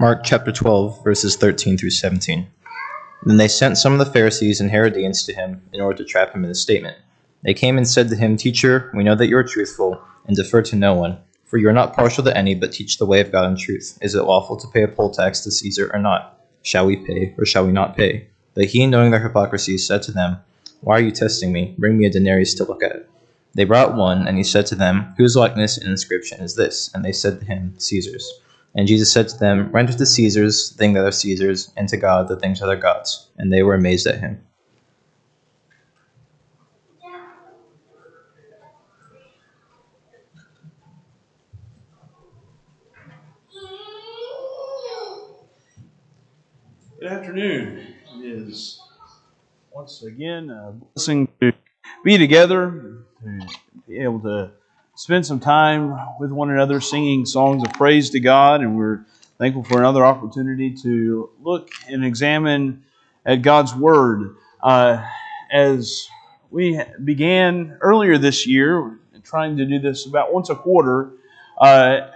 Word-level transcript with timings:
Mark 0.00 0.24
chapter 0.24 0.50
12, 0.50 1.04
verses 1.04 1.36
13 1.36 1.78
through 1.78 1.90
17. 1.90 2.48
Then 3.22 3.36
they 3.36 3.46
sent 3.46 3.78
some 3.78 3.92
of 3.92 4.00
the 4.00 4.12
Pharisees 4.12 4.60
and 4.60 4.68
Herodians 4.68 5.22
to 5.24 5.32
him 5.32 5.62
in 5.72 5.80
order 5.80 5.98
to 5.98 6.04
trap 6.04 6.34
him 6.34 6.44
in 6.44 6.50
a 6.50 6.54
statement. 6.54 6.98
They 7.44 7.54
came 7.54 7.76
and 7.76 7.86
said 7.86 8.08
to 8.08 8.16
him, 8.16 8.36
Teacher, 8.36 8.90
we 8.92 9.04
know 9.04 9.14
that 9.14 9.28
you 9.28 9.36
are 9.36 9.44
truthful 9.44 10.02
and 10.26 10.36
defer 10.36 10.62
to 10.62 10.74
no 10.74 10.94
one, 10.94 11.18
for 11.44 11.58
you 11.58 11.68
are 11.68 11.72
not 11.72 11.94
partial 11.94 12.24
to 12.24 12.36
any, 12.36 12.56
but 12.56 12.72
teach 12.72 12.98
the 12.98 13.06
way 13.06 13.20
of 13.20 13.30
God 13.30 13.48
in 13.48 13.56
truth. 13.56 13.96
Is 14.02 14.16
it 14.16 14.24
lawful 14.24 14.56
to 14.56 14.66
pay 14.66 14.82
a 14.82 14.88
poll 14.88 15.10
tax 15.10 15.40
to 15.40 15.52
Caesar 15.52 15.92
or 15.94 16.00
not? 16.00 16.40
Shall 16.62 16.86
we 16.86 16.96
pay 16.96 17.32
or 17.38 17.46
shall 17.46 17.64
we 17.64 17.72
not 17.72 17.96
pay? 17.96 18.26
But 18.54 18.66
he, 18.66 18.88
knowing 18.88 19.12
their 19.12 19.20
hypocrisy, 19.20 19.78
said 19.78 20.02
to 20.02 20.12
them, 20.12 20.38
Why 20.80 20.96
are 20.96 21.02
you 21.02 21.12
testing 21.12 21.52
me? 21.52 21.76
Bring 21.78 21.98
me 21.98 22.06
a 22.06 22.10
denarius 22.10 22.54
to 22.54 22.64
look 22.64 22.82
at 22.82 22.96
it. 22.96 23.08
They 23.54 23.64
brought 23.64 23.94
one, 23.94 24.26
and 24.26 24.38
he 24.38 24.44
said 24.44 24.66
to 24.66 24.74
them, 24.74 25.14
Whose 25.18 25.36
likeness 25.36 25.78
and 25.78 25.88
inscription 25.88 26.40
is 26.40 26.56
this? 26.56 26.90
And 26.92 27.04
they 27.04 27.12
said 27.12 27.38
to 27.38 27.46
him, 27.46 27.74
Caesar's. 27.78 28.28
And 28.76 28.88
Jesus 28.88 29.12
said 29.12 29.28
to 29.28 29.38
them, 29.38 29.70
Render 29.70 29.92
to 29.92 30.06
Caesar's 30.06 30.70
the 30.70 30.78
things 30.78 30.96
that 30.96 31.06
are 31.06 31.12
Caesar's, 31.12 31.72
and 31.76 31.88
to 31.88 31.96
God 31.96 32.26
the 32.26 32.36
things 32.36 32.58
that 32.58 32.68
are 32.68 32.76
God's. 32.76 33.28
And 33.38 33.52
they 33.52 33.62
were 33.62 33.74
amazed 33.74 34.06
at 34.06 34.18
him. 34.18 34.44
Good 46.98 47.12
afternoon. 47.12 47.94
It 48.16 48.24
is 48.24 48.80
once 49.70 50.02
again 50.02 50.50
a 50.50 50.72
blessing 50.72 51.28
to 51.40 51.52
be 52.02 52.16
together, 52.18 53.04
to 53.22 53.46
be 53.86 53.98
able 54.00 54.20
to 54.20 54.50
spend 54.94 55.26
some 55.26 55.40
time 55.40 55.98
with 56.18 56.30
one 56.30 56.50
another 56.50 56.80
singing 56.80 57.26
songs 57.26 57.62
of 57.62 57.72
praise 57.74 58.10
to 58.10 58.20
God, 58.20 58.60
and 58.60 58.76
we're 58.76 59.04
thankful 59.38 59.64
for 59.64 59.78
another 59.78 60.04
opportunity 60.04 60.72
to 60.82 61.30
look 61.42 61.70
and 61.88 62.04
examine 62.04 62.84
at 63.26 63.42
God's 63.42 63.74
Word. 63.74 64.36
Uh, 64.62 65.04
as 65.50 66.08
we 66.50 66.80
began 67.02 67.76
earlier 67.80 68.18
this 68.18 68.46
year, 68.46 68.98
trying 69.24 69.56
to 69.56 69.64
do 69.64 69.78
this 69.78 70.06
about 70.06 70.32
once 70.32 70.50
a 70.50 70.54
quarter, 70.54 71.10
uh, 71.58 72.10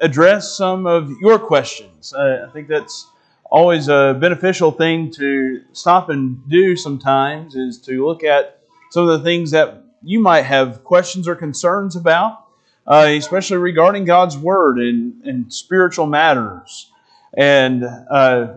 address 0.00 0.56
some 0.56 0.86
of 0.86 1.10
your 1.20 1.38
questions. 1.38 2.12
Uh, 2.12 2.46
I 2.46 2.52
think 2.52 2.68
that's 2.68 3.06
always 3.50 3.88
a 3.88 4.16
beneficial 4.20 4.70
thing 4.70 5.10
to 5.12 5.62
stop 5.72 6.08
and 6.08 6.46
do 6.48 6.76
sometimes 6.76 7.54
is 7.54 7.78
to 7.82 8.06
look 8.06 8.22
at 8.22 8.60
some 8.90 9.08
of 9.08 9.18
the 9.18 9.24
things 9.24 9.50
that 9.52 9.84
you 10.02 10.20
might 10.20 10.42
have 10.42 10.84
questions 10.84 11.28
or 11.28 11.34
concerns 11.34 11.96
about, 11.96 12.46
uh, 12.86 13.06
especially 13.08 13.58
regarding 13.58 14.04
God's 14.04 14.36
Word 14.36 14.78
and, 14.78 15.22
and 15.24 15.52
spiritual 15.52 16.06
matters. 16.06 16.90
And 17.34 17.84
uh, 17.84 18.54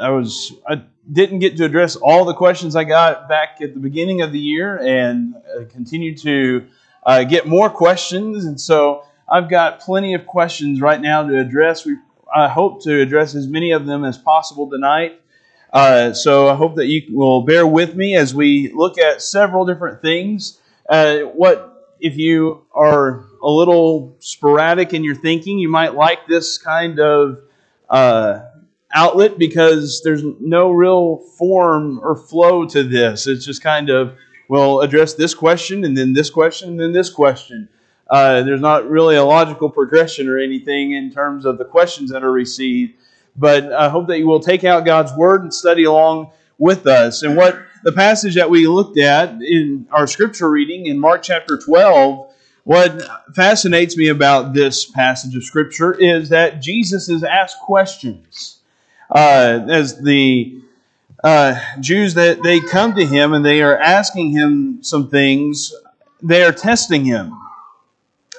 I 0.00 0.10
was 0.10 0.52
I 0.68 0.82
didn't 1.10 1.40
get 1.40 1.56
to 1.56 1.64
address 1.64 1.96
all 1.96 2.24
the 2.24 2.34
questions 2.34 2.76
I 2.76 2.84
got 2.84 3.28
back 3.28 3.58
at 3.60 3.74
the 3.74 3.80
beginning 3.80 4.22
of 4.22 4.32
the 4.32 4.38
year, 4.38 4.78
and 4.78 5.34
uh, 5.36 5.64
continue 5.70 6.16
to 6.18 6.66
uh, 7.04 7.24
get 7.24 7.46
more 7.46 7.70
questions. 7.70 8.44
And 8.44 8.60
so 8.60 9.04
I've 9.28 9.48
got 9.48 9.80
plenty 9.80 10.14
of 10.14 10.26
questions 10.26 10.80
right 10.80 11.00
now 11.00 11.26
to 11.26 11.38
address. 11.38 11.84
We 11.84 11.96
I 12.34 12.48
hope 12.48 12.82
to 12.84 13.00
address 13.00 13.34
as 13.34 13.48
many 13.48 13.72
of 13.72 13.86
them 13.86 14.04
as 14.04 14.16
possible 14.16 14.70
tonight. 14.70 15.20
Uh, 15.72 16.12
so 16.12 16.48
I 16.48 16.54
hope 16.54 16.76
that 16.76 16.86
you 16.86 17.02
will 17.16 17.42
bear 17.42 17.66
with 17.66 17.94
me 17.94 18.16
as 18.16 18.34
we 18.34 18.72
look 18.72 18.98
at 18.98 19.22
several 19.22 19.64
different 19.64 20.02
things. 20.02 20.58
Uh, 20.90 21.20
what 21.20 21.94
if 22.00 22.16
you 22.16 22.66
are 22.72 23.24
a 23.42 23.48
little 23.48 24.16
sporadic 24.18 24.92
in 24.92 25.04
your 25.04 25.14
thinking, 25.14 25.58
you 25.58 25.68
might 25.68 25.94
like 25.94 26.26
this 26.26 26.58
kind 26.58 26.98
of 26.98 27.38
uh, 27.88 28.40
outlet 28.92 29.38
because 29.38 30.02
there's 30.02 30.24
no 30.40 30.72
real 30.72 31.18
form 31.38 32.00
or 32.02 32.16
flow 32.16 32.66
to 32.66 32.82
this. 32.82 33.28
It's 33.28 33.44
just 33.44 33.62
kind 33.62 33.88
of 33.88 34.16
we'll 34.48 34.80
address 34.80 35.14
this 35.14 35.32
question 35.32 35.84
and 35.84 35.96
then 35.96 36.12
this 36.12 36.28
question 36.28 36.70
and 36.70 36.80
then 36.80 36.92
this 36.92 37.08
question. 37.08 37.68
Uh, 38.10 38.42
there's 38.42 38.60
not 38.60 38.90
really 38.90 39.14
a 39.14 39.24
logical 39.24 39.70
progression 39.70 40.28
or 40.28 40.38
anything 40.38 40.92
in 40.92 41.12
terms 41.12 41.44
of 41.44 41.58
the 41.58 41.64
questions 41.64 42.10
that 42.10 42.24
are 42.24 42.32
received, 42.32 42.94
but 43.36 43.72
I 43.72 43.88
hope 43.88 44.08
that 44.08 44.18
you 44.18 44.26
will 44.26 44.40
take 44.40 44.64
out 44.64 44.84
God's 44.84 45.12
Word 45.12 45.42
and 45.42 45.54
study 45.54 45.84
along 45.84 46.32
with 46.60 46.86
us. 46.86 47.22
And 47.24 47.36
what 47.36 47.58
the 47.82 47.90
passage 47.90 48.36
that 48.36 48.48
we 48.48 48.68
looked 48.68 48.98
at 48.98 49.30
in 49.42 49.88
our 49.90 50.06
scripture 50.06 50.48
reading 50.48 50.86
in 50.86 51.00
Mark 51.00 51.22
chapter 51.24 51.58
12, 51.58 52.32
what 52.62 53.02
fascinates 53.34 53.96
me 53.96 54.08
about 54.08 54.52
this 54.52 54.84
passage 54.84 55.34
of 55.34 55.42
Scripture 55.42 55.94
is 55.94 56.28
that 56.28 56.60
Jesus 56.60 57.08
is 57.08 57.24
asked 57.24 57.58
questions. 57.58 58.58
Uh, 59.10 59.66
as 59.68 60.00
the 60.02 60.60
uh, 61.24 61.58
Jews 61.80 62.14
that 62.14 62.42
they 62.44 62.60
come 62.60 62.94
to 62.94 63.04
him 63.04 63.32
and 63.32 63.44
they 63.44 63.62
are 63.62 63.76
asking 63.76 64.30
him 64.30 64.82
some 64.82 65.08
things, 65.08 65.74
they 66.22 66.44
are 66.44 66.52
testing 66.52 67.04
him 67.04 67.32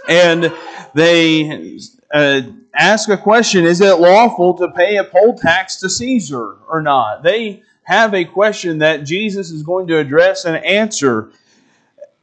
and 0.07 0.53
they 0.93 1.79
uh, 2.13 2.41
ask 2.73 3.09
a 3.09 3.17
question 3.17 3.65
Is 3.65 3.81
it 3.81 3.99
lawful 3.99 4.53
to 4.55 4.69
pay 4.71 4.97
a 4.97 5.03
poll 5.03 5.37
tax 5.37 5.77
to 5.77 5.89
Caesar 5.89 6.57
or 6.69 6.81
not? 6.81 7.23
They 7.23 7.63
have 7.83 8.13
a 8.13 8.25
question 8.25 8.79
that 8.79 9.03
Jesus 9.03 9.51
is 9.51 9.63
going 9.63 9.87
to 9.87 9.97
address 9.97 10.45
and 10.45 10.63
answer. 10.63 11.31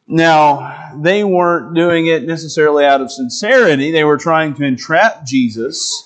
Now, 0.07 0.93
they 0.97 1.25
weren't 1.25 1.75
doing 1.75 2.07
it 2.07 2.25
necessarily 2.25 2.85
out 2.85 3.01
of 3.01 3.13
sincerity, 3.13 3.91
they 3.91 4.05
were 4.05 4.19
trying 4.19 4.55
to 4.55 4.65
entrap 4.65 5.25
Jesus. 5.25 6.05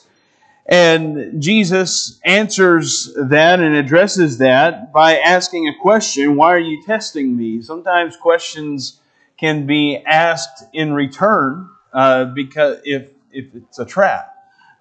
And 0.64 1.42
Jesus 1.42 2.20
answers 2.24 3.12
that 3.16 3.58
and 3.58 3.74
addresses 3.74 4.38
that 4.38 4.92
by 4.92 5.18
asking 5.18 5.68
a 5.68 5.74
question 5.80 6.36
Why 6.36 6.54
are 6.54 6.58
you 6.58 6.82
testing 6.84 7.36
me? 7.36 7.62
Sometimes 7.62 8.16
questions 8.16 9.00
can 9.36 9.66
be 9.66 9.96
asked 10.06 10.64
in 10.72 10.92
return 10.92 11.68
uh, 11.92 12.26
because 12.26 12.78
if 12.84 13.08
if 13.32 13.54
it's 13.54 13.78
a 13.78 13.84
trap. 13.84 14.28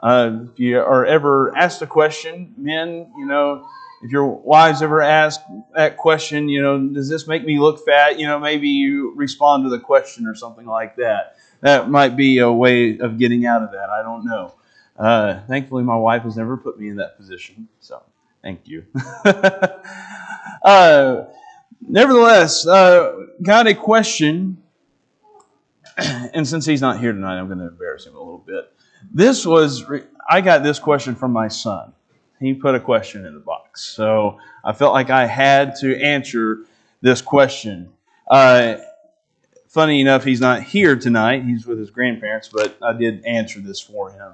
Uh, 0.02 0.40
if 0.52 0.60
you 0.60 0.80
are 0.80 1.06
ever 1.06 1.56
asked 1.56 1.82
a 1.82 1.88
question, 1.88 2.54
men, 2.58 3.12
you 3.18 3.26
know, 3.26 3.68
if 4.04 4.12
your 4.12 4.26
wives 4.26 4.82
ever 4.82 5.02
ask 5.02 5.42
that 5.76 5.98
question, 5.98 6.50
you 6.50 6.62
know, 6.62 6.80
does 6.88 7.08
this 7.08 7.28
make 7.28 7.46
me 7.46 7.60
look 7.60 7.86
fat? 7.86 8.20
You 8.20 8.28
know, 8.28 8.40
maybe 8.40 8.68
you 8.68 9.14
respond 9.16 9.64
to 9.66 9.70
the 9.70 9.80
question 9.80 10.26
or 10.26 10.34
something 10.34 10.66
like 10.66 10.96
that. 10.96 11.36
That 11.62 11.90
might 11.90 12.16
be 12.16 12.40
a 12.40 12.52
way 12.52 12.98
of 12.98 13.20
getting 13.20 13.46
out 13.46 13.62
of 13.62 13.72
that. 13.72 13.90
I 13.90 14.02
don't 14.02 14.26
know. 14.26 14.56
Uh, 14.98 15.42
thankfully, 15.48 15.84
my 15.84 15.96
wife 15.96 16.24
has 16.24 16.36
never 16.36 16.58
put 16.58 16.80
me 16.80 16.90
in 16.90 16.96
that 16.98 17.18
position, 17.18 17.68
so 17.80 18.02
thank 18.42 18.68
you. 18.68 18.86
uh, 20.64 21.26
nevertheless, 21.82 22.66
uh, 22.68 23.26
got 23.42 23.68
a 23.68 23.74
question, 23.74 24.62
and 25.98 26.48
since 26.48 26.66
he's 26.66 26.82
not 26.82 27.00
here 27.00 27.14
tonight, 27.14 27.38
I'm 27.38 27.48
going 27.48 27.60
to 27.60 27.68
embarrass 27.68 28.06
him 28.06 28.16
a 28.16 28.20
little 28.20 28.44
bit. 28.46 28.72
This 29.12 29.46
was, 29.46 29.84
I 30.30 30.42
got 30.42 30.64
this 30.64 30.80
question 30.80 31.16
from 31.16 31.32
my 31.32 31.48
son. 31.48 31.94
He 32.42 32.56
put 32.56 32.74
a 32.74 32.80
question 32.80 33.26
in 33.26 33.36
the 33.36 33.40
box. 33.40 33.84
So 33.84 34.40
I 34.66 34.74
felt 34.74 34.94
like 34.94 35.12
I 35.12 35.28
had 35.28 35.76
to 35.78 35.96
answer 36.02 36.66
this 37.00 37.22
question. 37.22 37.94
Uh, 38.30 38.78
funny 39.68 40.02
enough, 40.02 40.24
he's 40.24 40.42
not 40.42 40.64
here 40.64 40.96
tonight. 40.96 41.44
He's 41.44 41.68
with 41.68 41.78
his 41.78 41.92
grandparents, 41.92 42.50
but 42.52 42.76
I 42.82 42.94
did 42.94 43.24
answer 43.26 43.60
this 43.60 43.80
for 43.80 44.12
him 44.12 44.34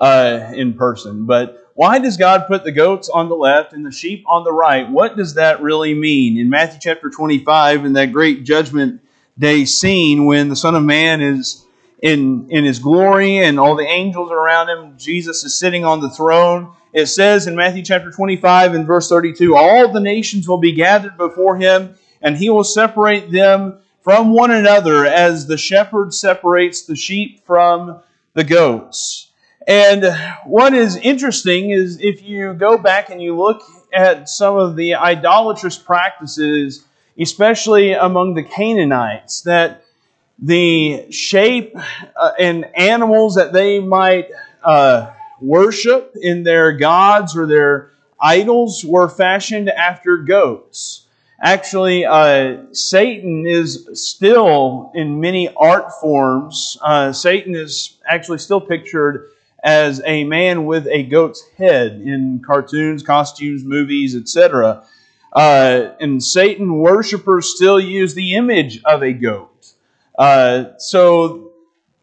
uh, 0.00 0.52
in 0.54 0.72
person. 0.74 1.26
But 1.26 1.70
why 1.74 1.98
does 1.98 2.16
God 2.16 2.46
put 2.48 2.64
the 2.64 2.72
goats 2.72 3.08
on 3.08 3.28
the 3.28 3.36
left 3.36 3.74
and 3.74 3.84
the 3.84 3.92
sheep 3.92 4.24
on 4.26 4.44
the 4.44 4.52
right? 4.52 4.88
What 4.88 5.16
does 5.16 5.34
that 5.34 5.60
really 5.60 5.94
mean? 5.94 6.38
In 6.38 6.48
Matthew 6.48 6.80
chapter 6.80 7.10
25, 7.10 7.84
in 7.84 7.92
that 7.94 8.12
great 8.12 8.44
judgment 8.44 9.02
day 9.38 9.66
scene 9.66 10.24
when 10.24 10.48
the 10.48 10.56
Son 10.56 10.74
of 10.74 10.82
Man 10.82 11.20
is 11.20 11.64
in, 12.02 12.48
in 12.50 12.64
his 12.64 12.80
glory 12.80 13.38
and 13.38 13.58
all 13.58 13.76
the 13.76 13.86
angels 13.86 14.30
are 14.30 14.38
around 14.38 14.68
him, 14.68 14.98
Jesus 14.98 15.44
is 15.44 15.56
sitting 15.56 15.84
on 15.84 16.00
the 16.00 16.10
throne. 16.10 16.74
It 16.92 17.06
says 17.06 17.46
in 17.46 17.56
Matthew 17.56 17.84
chapter 17.84 18.10
25 18.10 18.74
and 18.74 18.86
verse 18.86 19.08
32 19.08 19.56
All 19.56 19.90
the 19.90 20.00
nations 20.00 20.48
will 20.48 20.58
be 20.58 20.72
gathered 20.72 21.16
before 21.16 21.56
him, 21.56 21.94
and 22.20 22.36
he 22.36 22.50
will 22.50 22.64
separate 22.64 23.30
them 23.30 23.78
from 24.02 24.32
one 24.32 24.50
another 24.50 25.06
as 25.06 25.46
the 25.46 25.56
shepherd 25.56 26.12
separates 26.12 26.82
the 26.82 26.96
sheep 26.96 27.46
from 27.46 28.00
the 28.34 28.44
goats. 28.44 29.30
And 29.68 30.04
what 30.44 30.74
is 30.74 30.96
interesting 30.96 31.70
is 31.70 32.00
if 32.00 32.20
you 32.20 32.52
go 32.54 32.76
back 32.76 33.10
and 33.10 33.22
you 33.22 33.36
look 33.36 33.62
at 33.94 34.28
some 34.28 34.56
of 34.56 34.74
the 34.74 34.96
idolatrous 34.96 35.78
practices, 35.78 36.84
especially 37.16 37.92
among 37.92 38.34
the 38.34 38.42
Canaanites, 38.42 39.42
that 39.42 39.84
the 40.38 41.10
shape 41.10 41.76
uh, 42.16 42.32
and 42.38 42.64
animals 42.74 43.34
that 43.36 43.52
they 43.52 43.78
might 43.78 44.28
uh, 44.62 45.12
worship 45.40 46.14
in 46.20 46.42
their 46.42 46.72
gods 46.72 47.36
or 47.36 47.46
their 47.46 47.90
idols 48.20 48.84
were 48.84 49.08
fashioned 49.08 49.68
after 49.68 50.16
goats. 50.18 51.06
Actually, 51.44 52.04
uh, 52.04 52.58
Satan 52.70 53.46
is 53.46 53.88
still 53.94 54.92
in 54.94 55.20
many 55.20 55.52
art 55.56 55.92
forms. 56.00 56.78
Uh, 56.80 57.12
Satan 57.12 57.56
is 57.56 57.98
actually 58.08 58.38
still 58.38 58.60
pictured 58.60 59.28
as 59.64 60.00
a 60.04 60.22
man 60.24 60.66
with 60.66 60.86
a 60.86 61.02
goat's 61.02 61.44
head 61.56 62.00
in 62.04 62.40
cartoons, 62.44 63.02
costumes, 63.02 63.64
movies, 63.64 64.14
etc. 64.14 64.84
Uh, 65.32 65.90
and 66.00 66.22
Satan 66.22 66.78
worshippers 66.78 67.54
still 67.54 67.80
use 67.80 68.14
the 68.14 68.34
image 68.34 68.82
of 68.84 69.02
a 69.02 69.12
goat. 69.12 69.71
Uh, 70.18 70.76
so 70.78 71.52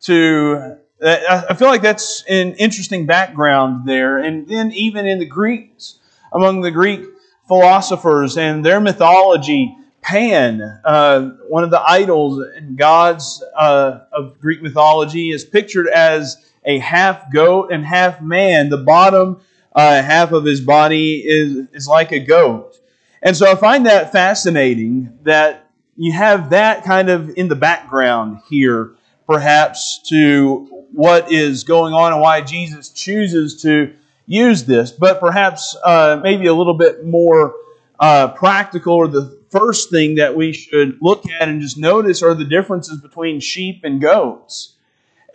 to 0.01 0.77
I 1.01 1.53
feel 1.53 1.69
like 1.69 1.81
that's 1.81 2.23
an 2.27 2.53
interesting 2.55 3.05
background 3.05 3.87
there. 3.87 4.17
And 4.17 4.47
then 4.47 4.71
even 4.73 5.05
in 5.05 5.19
the 5.19 5.25
Greeks, 5.25 5.99
among 6.33 6.61
the 6.61 6.71
Greek 6.71 7.01
philosophers 7.47 8.37
and 8.37 8.65
their 8.65 8.81
mythology, 8.81 9.75
Pan, 10.01 10.61
uh, 10.83 11.29
one 11.47 11.63
of 11.63 11.71
the 11.71 11.81
idols 11.81 12.45
and 12.55 12.77
gods 12.77 13.43
uh, 13.55 13.99
of 14.11 14.39
Greek 14.39 14.61
mythology, 14.61 15.29
is 15.29 15.45
pictured 15.45 15.87
as 15.87 16.37
a 16.65 16.79
half 16.79 17.31
goat 17.31 17.71
and 17.71 17.85
half 17.85 18.21
man. 18.21 18.69
The 18.69 18.77
bottom 18.77 19.41
uh, 19.73 20.01
half 20.01 20.31
of 20.31 20.45
his 20.45 20.61
body 20.61 21.19
is, 21.25 21.67
is 21.73 21.87
like 21.87 22.11
a 22.11 22.19
goat. 22.19 22.77
And 23.21 23.35
so 23.35 23.51
I 23.51 23.55
find 23.55 23.85
that 23.85 24.11
fascinating 24.11 25.17
that 25.23 25.68
you 25.99 26.13
have 26.13 26.51
that 26.51 26.85
kind 26.85 27.09
of 27.09 27.29
in 27.35 27.49
the 27.49 27.55
background 27.57 28.39
here, 28.47 28.91
perhaps, 29.27 29.99
to 30.07 30.85
what 30.93 31.29
is 31.29 31.65
going 31.65 31.93
on 31.93 32.13
and 32.13 32.21
why 32.21 32.39
Jesus 32.39 32.87
chooses 32.87 33.61
to 33.63 33.93
use 34.25 34.63
this. 34.63 34.91
But 34.91 35.19
perhaps 35.19 35.75
uh, 35.83 36.21
maybe 36.23 36.47
a 36.47 36.53
little 36.53 36.73
bit 36.73 37.05
more 37.05 37.53
uh, 37.99 38.29
practical 38.29 38.93
or 38.93 39.09
the 39.09 39.37
first 39.49 39.89
thing 39.89 40.15
that 40.15 40.37
we 40.37 40.53
should 40.53 40.97
look 41.01 41.29
at 41.29 41.49
and 41.49 41.61
just 41.61 41.77
notice 41.77 42.23
are 42.23 42.33
the 42.33 42.45
differences 42.45 43.01
between 43.01 43.41
sheep 43.41 43.81
and 43.83 43.99
goats. 43.99 44.75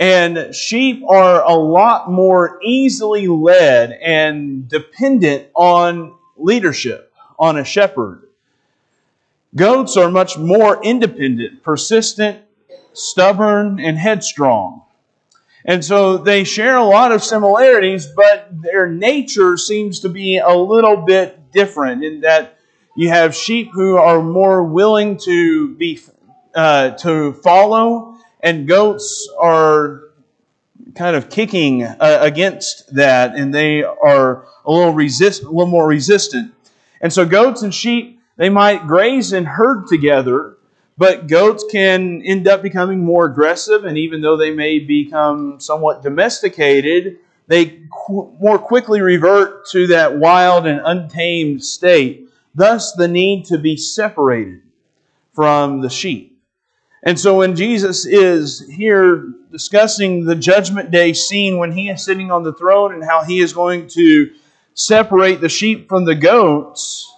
And 0.00 0.55
sheep 0.55 1.05
are 1.06 1.44
a 1.44 1.55
lot 1.55 2.11
more 2.11 2.58
easily 2.62 3.28
led 3.28 3.93
and 3.93 4.66
dependent 4.66 5.49
on 5.55 6.14
leadership, 6.38 7.12
on 7.38 7.58
a 7.58 7.64
shepherd. 7.64 8.24
Goats 9.56 9.96
are 9.96 10.10
much 10.10 10.36
more 10.36 10.82
independent, 10.82 11.62
persistent, 11.62 12.40
stubborn, 12.92 13.78
and 13.78 13.96
headstrong. 13.96 14.82
And 15.64 15.84
so 15.84 16.18
they 16.18 16.44
share 16.44 16.76
a 16.76 16.84
lot 16.84 17.12
of 17.12 17.22
similarities, 17.22 18.06
but 18.06 18.48
their 18.50 18.88
nature 18.88 19.56
seems 19.56 20.00
to 20.00 20.08
be 20.08 20.38
a 20.38 20.54
little 20.54 20.96
bit 20.96 21.52
different 21.52 22.04
in 22.04 22.20
that 22.20 22.58
you 22.96 23.08
have 23.08 23.34
sheep 23.34 23.70
who 23.72 23.96
are 23.96 24.22
more 24.22 24.62
willing 24.62 25.16
to 25.18 25.74
be 25.76 26.00
uh, 26.54 26.90
to 26.90 27.32
follow, 27.32 28.16
and 28.40 28.68
goats 28.68 29.28
are 29.40 30.02
kind 30.94 31.16
of 31.16 31.28
kicking 31.28 31.82
uh, 31.82 31.96
against 32.20 32.94
that, 32.94 33.34
and 33.34 33.52
they 33.52 33.82
are 33.82 34.46
a 34.64 34.70
little 34.70 34.92
resist, 34.92 35.42
a 35.42 35.46
little 35.46 35.66
more 35.66 35.88
resistant. 35.88 36.54
And 37.00 37.12
so, 37.12 37.26
goats 37.26 37.62
and 37.62 37.74
sheep 37.74 38.13
they 38.36 38.48
might 38.48 38.86
graze 38.86 39.32
and 39.32 39.46
herd 39.46 39.86
together, 39.86 40.56
but 40.96 41.26
goats 41.26 41.64
can 41.70 42.22
end 42.22 42.46
up 42.48 42.62
becoming 42.62 43.00
more 43.00 43.26
aggressive, 43.26 43.84
and 43.84 43.98
even 43.98 44.20
though 44.20 44.36
they 44.36 44.50
may 44.50 44.78
become 44.78 45.58
somewhat 45.60 46.02
domesticated, 46.02 47.19
they 47.46 47.82
qu- 47.90 48.32
more 48.40 48.58
quickly 48.58 49.00
revert 49.00 49.66
to 49.69 49.86
that 49.88 50.16
wild 50.16 50.66
and 50.66 50.81
untamed 50.84 51.64
state. 51.64 52.28
Thus, 52.54 52.92
the 52.92 53.08
need 53.08 53.46
to 53.46 53.58
be 53.58 53.76
separated 53.76 54.62
from 55.32 55.80
the 55.80 55.90
sheep. 55.90 56.38
And 57.02 57.19
so, 57.19 57.38
when 57.38 57.54
Jesus 57.54 58.06
is 58.06 58.66
here 58.69 59.32
discussing 59.50 60.25
the 60.25 60.34
judgment 60.34 60.90
day 60.90 61.12
scene 61.12 61.58
when 61.58 61.72
he 61.72 61.90
is 61.90 62.04
sitting 62.04 62.30
on 62.30 62.44
the 62.44 62.52
throne 62.52 62.94
and 62.94 63.04
how 63.04 63.22
he 63.25 63.40
is 63.40 63.52
going 63.52 63.88
to 63.88 64.32
separate 64.75 65.40
the 65.40 65.48
sheep 65.48 65.88
from 65.88 66.04
the 66.04 66.14
goats, 66.14 67.13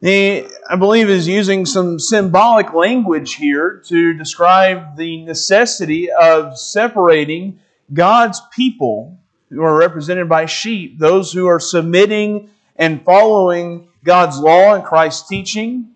he, 0.00 0.46
I 0.68 0.76
believe, 0.76 1.10
is 1.10 1.28
using 1.28 1.66
some 1.66 1.98
symbolic 1.98 2.72
language 2.72 3.34
here 3.34 3.82
to 3.86 4.14
describe 4.14 4.96
the 4.96 5.22
necessity 5.24 6.10
of 6.10 6.58
separating 6.58 7.60
God's 7.92 8.40
people 8.52 9.18
who 9.50 9.62
are 9.62 9.76
represented 9.76 10.28
by 10.28 10.46
sheep, 10.46 10.98
those 10.98 11.32
who 11.32 11.46
are 11.46 11.60
submitting 11.60 12.50
and 12.76 13.04
following 13.04 13.88
God's 14.02 14.38
law 14.38 14.74
and 14.74 14.84
Christ's 14.84 15.28
teaching, 15.28 15.90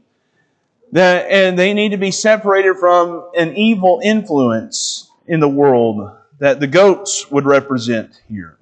that, 0.92 1.30
and 1.30 1.58
they 1.58 1.72
need 1.72 1.90
to 1.90 1.96
be 1.96 2.10
separated 2.10 2.76
from 2.76 3.30
an 3.36 3.56
evil 3.56 4.00
influence 4.04 5.10
in 5.26 5.40
the 5.40 5.48
world 5.48 6.10
that 6.40 6.60
the 6.60 6.66
goats 6.66 7.30
would 7.30 7.46
represent 7.46 8.20
here. 8.28 8.58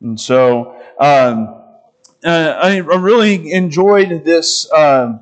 And 0.00 0.18
so 0.18 0.80
um, 0.98 1.59
uh, 2.24 2.58
I, 2.62 2.76
really 2.78 3.52
enjoyed 3.52 4.24
this. 4.24 4.70
Um, 4.72 5.20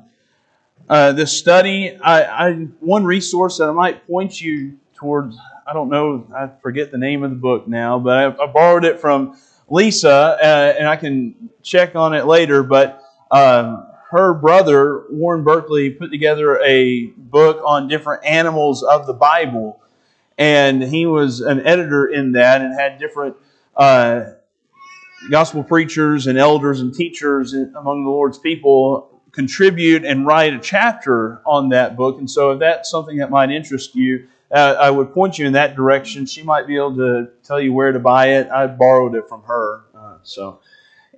uh, 0.89 1.11
this 1.11 1.31
study, 1.31 1.95
I, 2.01 2.47
I, 2.47 2.53
one 2.79 3.05
resource 3.05 3.59
that 3.59 3.69
I 3.69 3.71
might 3.71 4.07
point 4.07 4.41
you 4.41 4.79
towards, 4.95 5.37
I 5.67 5.73
don't 5.73 5.89
know, 5.89 6.25
I 6.35 6.49
forget 6.61 6.91
the 6.91 6.97
name 6.97 7.23
of 7.23 7.29
the 7.29 7.35
book 7.35 7.67
now, 7.67 7.99
but 7.99 8.17
I, 8.17 8.43
I 8.43 8.47
borrowed 8.47 8.85
it 8.85 8.99
from 8.99 9.37
Lisa, 9.69 10.09
uh, 10.09 10.75
and 10.79 10.87
I 10.87 10.95
can 10.95 11.51
check 11.61 11.95
on 11.95 12.15
it 12.15 12.25
later. 12.25 12.63
But 12.63 13.03
um, 13.29 13.85
her 14.09 14.33
brother, 14.33 15.03
Warren 15.11 15.43
Berkley, 15.43 15.91
put 15.91 16.09
together 16.09 16.59
a 16.61 17.05
book 17.17 17.61
on 17.63 17.87
different 17.87 18.25
animals 18.25 18.81
of 18.81 19.05
the 19.05 19.13
Bible. 19.13 19.79
And 20.39 20.81
he 20.81 21.05
was 21.05 21.41
an 21.41 21.67
editor 21.67 22.07
in 22.07 22.31
that 22.31 22.61
and 22.61 22.73
had 22.73 22.97
different 22.97 23.35
uh, 23.75 24.31
gospel 25.29 25.63
preachers 25.63 26.27
and 26.27 26.37
elders 26.37 26.81
and 26.81 26.93
teachers 26.93 27.53
among 27.53 28.03
the 28.03 28.09
Lord's 28.09 28.37
people 28.37 29.21
contribute 29.31 30.05
and 30.05 30.25
write 30.25 30.53
a 30.53 30.59
chapter 30.59 31.41
on 31.45 31.69
that 31.69 31.95
book. 31.95 32.17
And 32.19 32.29
so, 32.29 32.51
if 32.51 32.59
that's 32.59 32.89
something 32.89 33.17
that 33.17 33.29
might 33.29 33.51
interest 33.51 33.95
you, 33.95 34.27
uh, 34.51 34.75
I 34.79 34.89
would 34.89 35.13
point 35.13 35.37
you 35.37 35.45
in 35.45 35.53
that 35.53 35.75
direction. 35.75 36.25
She 36.25 36.41
might 36.41 36.67
be 36.67 36.75
able 36.75 36.95
to 36.95 37.29
tell 37.43 37.59
you 37.61 37.73
where 37.73 37.91
to 37.91 37.99
buy 37.99 38.33
it. 38.33 38.49
I 38.49 38.67
borrowed 38.67 39.15
it 39.15 39.27
from 39.29 39.43
her. 39.43 39.83
Uh, 39.95 40.17
so, 40.23 40.59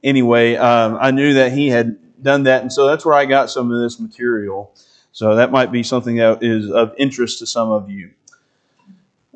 anyway, 0.03 0.55
um, 0.55 0.97
I 0.99 1.11
knew 1.11 1.35
that 1.35 1.51
he 1.51 1.69
had 1.69 1.97
done 2.21 2.43
that, 2.43 2.61
and 2.61 2.71
so 2.71 2.87
that's 2.87 3.05
where 3.05 3.15
I 3.15 3.25
got 3.25 3.49
some 3.49 3.71
of 3.71 3.81
this 3.81 3.99
material. 3.99 4.73
So 5.13 5.35
that 5.35 5.51
might 5.51 5.71
be 5.71 5.83
something 5.83 6.17
that 6.17 6.41
is 6.41 6.71
of 6.71 6.93
interest 6.97 7.39
to 7.39 7.45
some 7.45 7.69
of 7.71 7.89
you. 7.89 8.11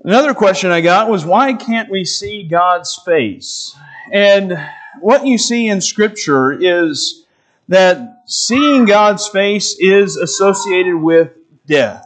Another 0.03 0.33
question 0.33 0.71
I 0.71 0.81
got 0.81 1.09
was 1.09 1.25
why 1.25 1.53
can't 1.53 1.89
we 1.89 2.05
see 2.05 2.47
God's 2.47 2.95
face? 2.95 3.75
And 4.11 4.59
what 4.99 5.25
you 5.25 5.37
see 5.37 5.67
in 5.67 5.81
Scripture 5.81 6.51
is 6.51 7.25
that 7.67 8.23
seeing 8.27 8.85
God's 8.85 9.27
face 9.27 9.75
is 9.79 10.17
associated 10.17 10.95
with 10.95 11.31
death. 11.65 12.05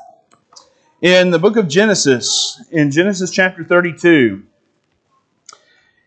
In 1.01 1.31
the 1.31 1.39
book 1.39 1.57
of 1.57 1.67
Genesis, 1.67 2.61
in 2.71 2.91
Genesis 2.91 3.31
chapter 3.31 3.63
32, 3.63 4.43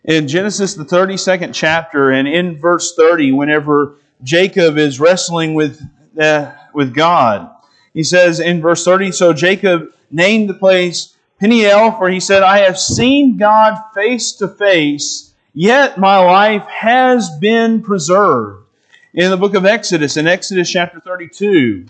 in 0.04 0.26
Genesis, 0.26 0.74
the 0.74 0.84
32nd 0.84 1.54
chapter, 1.54 2.10
and 2.10 2.26
in 2.26 2.58
verse 2.58 2.94
30, 2.96 3.32
whenever 3.32 3.96
Jacob 4.22 4.76
is 4.76 4.98
wrestling 4.98 5.54
with, 5.54 5.80
uh, 6.18 6.52
with 6.74 6.94
God, 6.94 7.50
he 7.94 8.02
says 8.02 8.40
in 8.40 8.60
verse 8.60 8.84
30 8.84 9.12
So 9.12 9.32
Jacob 9.32 9.92
named 10.10 10.48
the 10.48 10.54
place 10.54 11.16
Peniel, 11.38 11.92
for 11.92 12.08
he 12.08 12.20
said, 12.20 12.42
I 12.42 12.58
have 12.58 12.78
seen 12.78 13.36
God 13.36 13.80
face 13.94 14.32
to 14.34 14.48
face, 14.48 15.31
yet 15.52 15.98
my 15.98 16.18
life 16.18 16.64
has 16.64 17.30
been 17.38 17.82
preserved. 17.82 18.66
In 19.14 19.30
the 19.30 19.36
book 19.36 19.54
of 19.54 19.66
Exodus, 19.66 20.16
in 20.16 20.26
Exodus 20.26 20.70
chapter 20.70 20.98
32, 20.98 21.86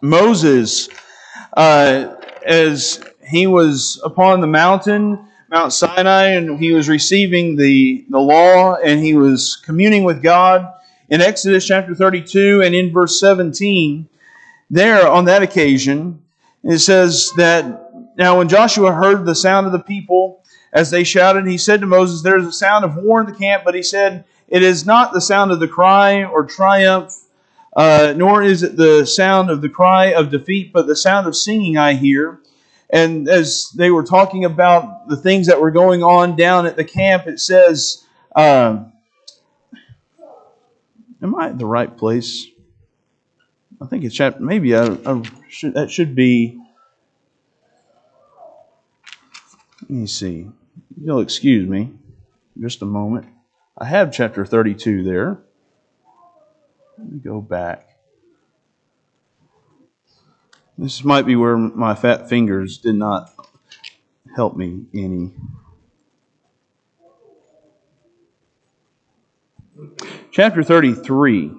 Moses, 0.00 0.88
uh, 1.56 2.14
as 2.46 3.02
he 3.26 3.46
was 3.46 4.00
upon 4.04 4.40
the 4.40 4.46
mountain, 4.46 5.26
Mount 5.50 5.72
Sinai 5.72 6.26
and 6.26 6.60
he 6.60 6.70
was 6.72 6.88
receiving 6.88 7.56
the, 7.56 8.04
the 8.08 8.20
law 8.20 8.76
and 8.76 9.00
he 9.00 9.14
was 9.14 9.56
communing 9.64 10.04
with 10.04 10.22
God. 10.22 10.72
In 11.08 11.20
Exodus 11.20 11.66
chapter 11.66 11.92
32 11.92 12.62
and 12.62 12.72
in 12.72 12.92
verse 12.92 13.18
17, 13.18 14.08
there 14.70 15.08
on 15.08 15.24
that 15.24 15.42
occasion, 15.42 16.22
it 16.62 16.78
says 16.78 17.32
that 17.36 17.92
now 18.16 18.38
when 18.38 18.48
Joshua 18.48 18.92
heard 18.92 19.26
the 19.26 19.34
sound 19.34 19.66
of 19.66 19.72
the 19.72 19.80
people 19.80 20.39
as 20.72 20.90
they 20.90 21.04
shouted, 21.04 21.46
he 21.46 21.58
said 21.58 21.80
to 21.80 21.86
Moses, 21.86 22.22
There 22.22 22.38
is 22.38 22.46
a 22.46 22.52
sound 22.52 22.84
of 22.84 22.96
war 22.96 23.20
in 23.20 23.26
the 23.26 23.36
camp, 23.36 23.64
but 23.64 23.74
he 23.74 23.82
said, 23.82 24.24
It 24.48 24.62
is 24.62 24.86
not 24.86 25.12
the 25.12 25.20
sound 25.20 25.50
of 25.50 25.60
the 25.60 25.68
cry 25.68 26.24
or 26.24 26.44
triumph, 26.44 27.12
uh, 27.76 28.14
nor 28.16 28.42
is 28.42 28.62
it 28.62 28.76
the 28.76 29.04
sound 29.04 29.50
of 29.50 29.62
the 29.62 29.68
cry 29.68 30.06
of 30.06 30.30
defeat, 30.30 30.72
but 30.72 30.86
the 30.86 30.96
sound 30.96 31.26
of 31.26 31.36
singing 31.36 31.76
I 31.76 31.94
hear. 31.94 32.40
And 32.88 33.28
as 33.28 33.70
they 33.76 33.90
were 33.90 34.02
talking 34.02 34.44
about 34.44 35.08
the 35.08 35.16
things 35.16 35.46
that 35.46 35.60
were 35.60 35.70
going 35.70 36.02
on 36.02 36.36
down 36.36 36.66
at 36.66 36.76
the 36.76 36.84
camp, 36.84 37.26
it 37.26 37.40
says, 37.40 38.04
um, 38.36 38.92
Am 41.22 41.34
I 41.34 41.48
at 41.48 41.58
the 41.58 41.66
right 41.66 41.94
place? 41.96 42.46
I 43.80 43.86
think 43.86 44.04
it's 44.04 44.14
chapter, 44.14 44.40
maybe 44.40 44.74
I, 44.74 44.86
I 45.06 45.22
should, 45.48 45.74
that 45.74 45.90
should 45.90 46.14
be. 46.14 46.58
Let 49.82 49.90
me 49.90 50.06
see. 50.06 50.48
You'll 51.02 51.20
excuse 51.20 51.66
me. 51.66 51.92
just 52.60 52.82
a 52.82 52.86
moment. 52.86 53.26
I 53.78 53.86
have 53.86 54.12
chapter 54.12 54.44
32 54.44 55.02
there. 55.02 55.40
Let 56.98 57.10
me 57.10 57.18
go 57.18 57.40
back. 57.40 57.88
This 60.76 61.02
might 61.02 61.24
be 61.24 61.36
where 61.36 61.56
my 61.56 61.94
fat 61.94 62.28
fingers 62.28 62.76
did 62.76 62.96
not 62.96 63.32
help 64.36 64.56
me 64.56 64.84
any. 64.92 65.32
Chapter 70.30 70.62
33. 70.62 71.50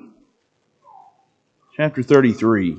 Chapter 1.76 2.04
33. 2.04 2.78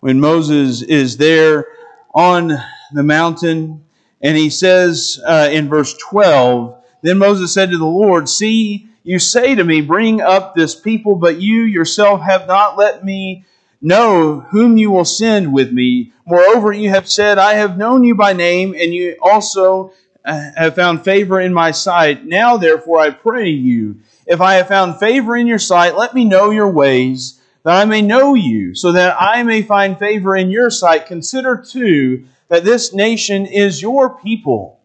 When 0.00 0.18
Moses 0.18 0.82
is 0.82 1.18
there 1.18 1.66
on 2.12 2.52
the 2.92 3.04
mountain, 3.04 3.84
and 4.22 4.36
he 4.36 4.50
says 4.50 5.20
uh, 5.26 5.48
in 5.50 5.68
verse 5.68 5.94
12, 5.98 6.80
Then 7.02 7.18
Moses 7.18 7.52
said 7.52 7.70
to 7.70 7.78
the 7.78 7.84
Lord, 7.84 8.28
See, 8.28 8.88
you 9.02 9.18
say 9.18 9.54
to 9.54 9.64
me, 9.64 9.80
Bring 9.80 10.20
up 10.20 10.54
this 10.54 10.74
people, 10.74 11.16
but 11.16 11.40
you 11.40 11.62
yourself 11.62 12.22
have 12.22 12.46
not 12.46 12.78
let 12.78 13.04
me 13.04 13.44
know 13.80 14.40
whom 14.50 14.76
you 14.76 14.90
will 14.92 15.04
send 15.04 15.52
with 15.52 15.72
me. 15.72 16.12
Moreover, 16.24 16.72
you 16.72 16.90
have 16.90 17.08
said, 17.08 17.36
I 17.38 17.54
have 17.54 17.76
known 17.76 18.04
you 18.04 18.14
by 18.14 18.32
name, 18.32 18.74
and 18.78 18.94
you 18.94 19.16
also 19.20 19.92
uh, 20.24 20.50
have 20.56 20.76
found 20.76 21.04
favor 21.04 21.40
in 21.40 21.52
my 21.52 21.72
sight. 21.72 22.24
Now, 22.24 22.56
therefore, 22.56 23.00
I 23.00 23.10
pray 23.10 23.48
you, 23.48 24.00
if 24.24 24.40
I 24.40 24.54
have 24.54 24.68
found 24.68 25.00
favor 25.00 25.36
in 25.36 25.48
your 25.48 25.58
sight, 25.58 25.96
let 25.96 26.14
me 26.14 26.24
know 26.24 26.50
your 26.50 26.70
ways, 26.70 27.40
that 27.64 27.74
I 27.74 27.84
may 27.84 28.02
know 28.02 28.34
you, 28.34 28.76
so 28.76 28.92
that 28.92 29.16
I 29.20 29.42
may 29.42 29.62
find 29.62 29.98
favor 29.98 30.36
in 30.36 30.50
your 30.50 30.70
sight. 30.70 31.06
Consider, 31.06 31.56
too, 31.56 32.24
that 32.52 32.64
this 32.64 32.92
nation 32.92 33.46
is 33.46 33.80
your 33.80 34.10
people. 34.18 34.78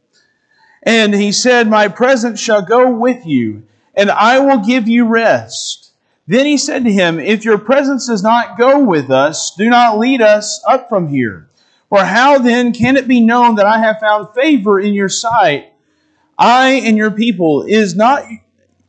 And 0.84 1.14
he 1.14 1.34
said, 1.34 1.68
My 1.68 1.90
presence 1.90 2.40
shall 2.40 2.62
go 2.62 2.90
with 2.90 3.26
you, 3.26 3.68
and 3.94 4.10
I 4.10 4.40
will 4.40 4.66
give 4.66 4.88
you 4.88 5.06
rest. 5.06 5.92
Then 6.28 6.46
he 6.46 6.58
said 6.58 6.86
to 6.86 6.94
him, 6.94 7.20
If 7.20 7.44
your 7.44 7.58
presence 7.58 8.08
does 8.08 8.24
not 8.24 8.58
go 8.58 8.82
with 8.82 9.12
us, 9.12 9.54
do 9.54 9.70
not 9.70 10.00
lead 10.00 10.22
us 10.22 10.64
up 10.66 10.88
from 10.88 11.10
here. 11.10 11.50
For 11.90 12.06
how 12.06 12.38
then 12.38 12.72
can 12.72 12.96
it 12.96 13.06
be 13.06 13.20
known 13.20 13.56
that 13.56 13.66
I 13.66 13.80
have 13.80 14.00
found 14.00 14.34
favor 14.34 14.80
in 14.80 14.94
your 14.94 15.10
sight, 15.10 15.74
I 16.38 16.70
and 16.86 16.96
your 16.96 17.12
people? 17.12 17.64
Is 17.64 17.98
not 17.98 18.24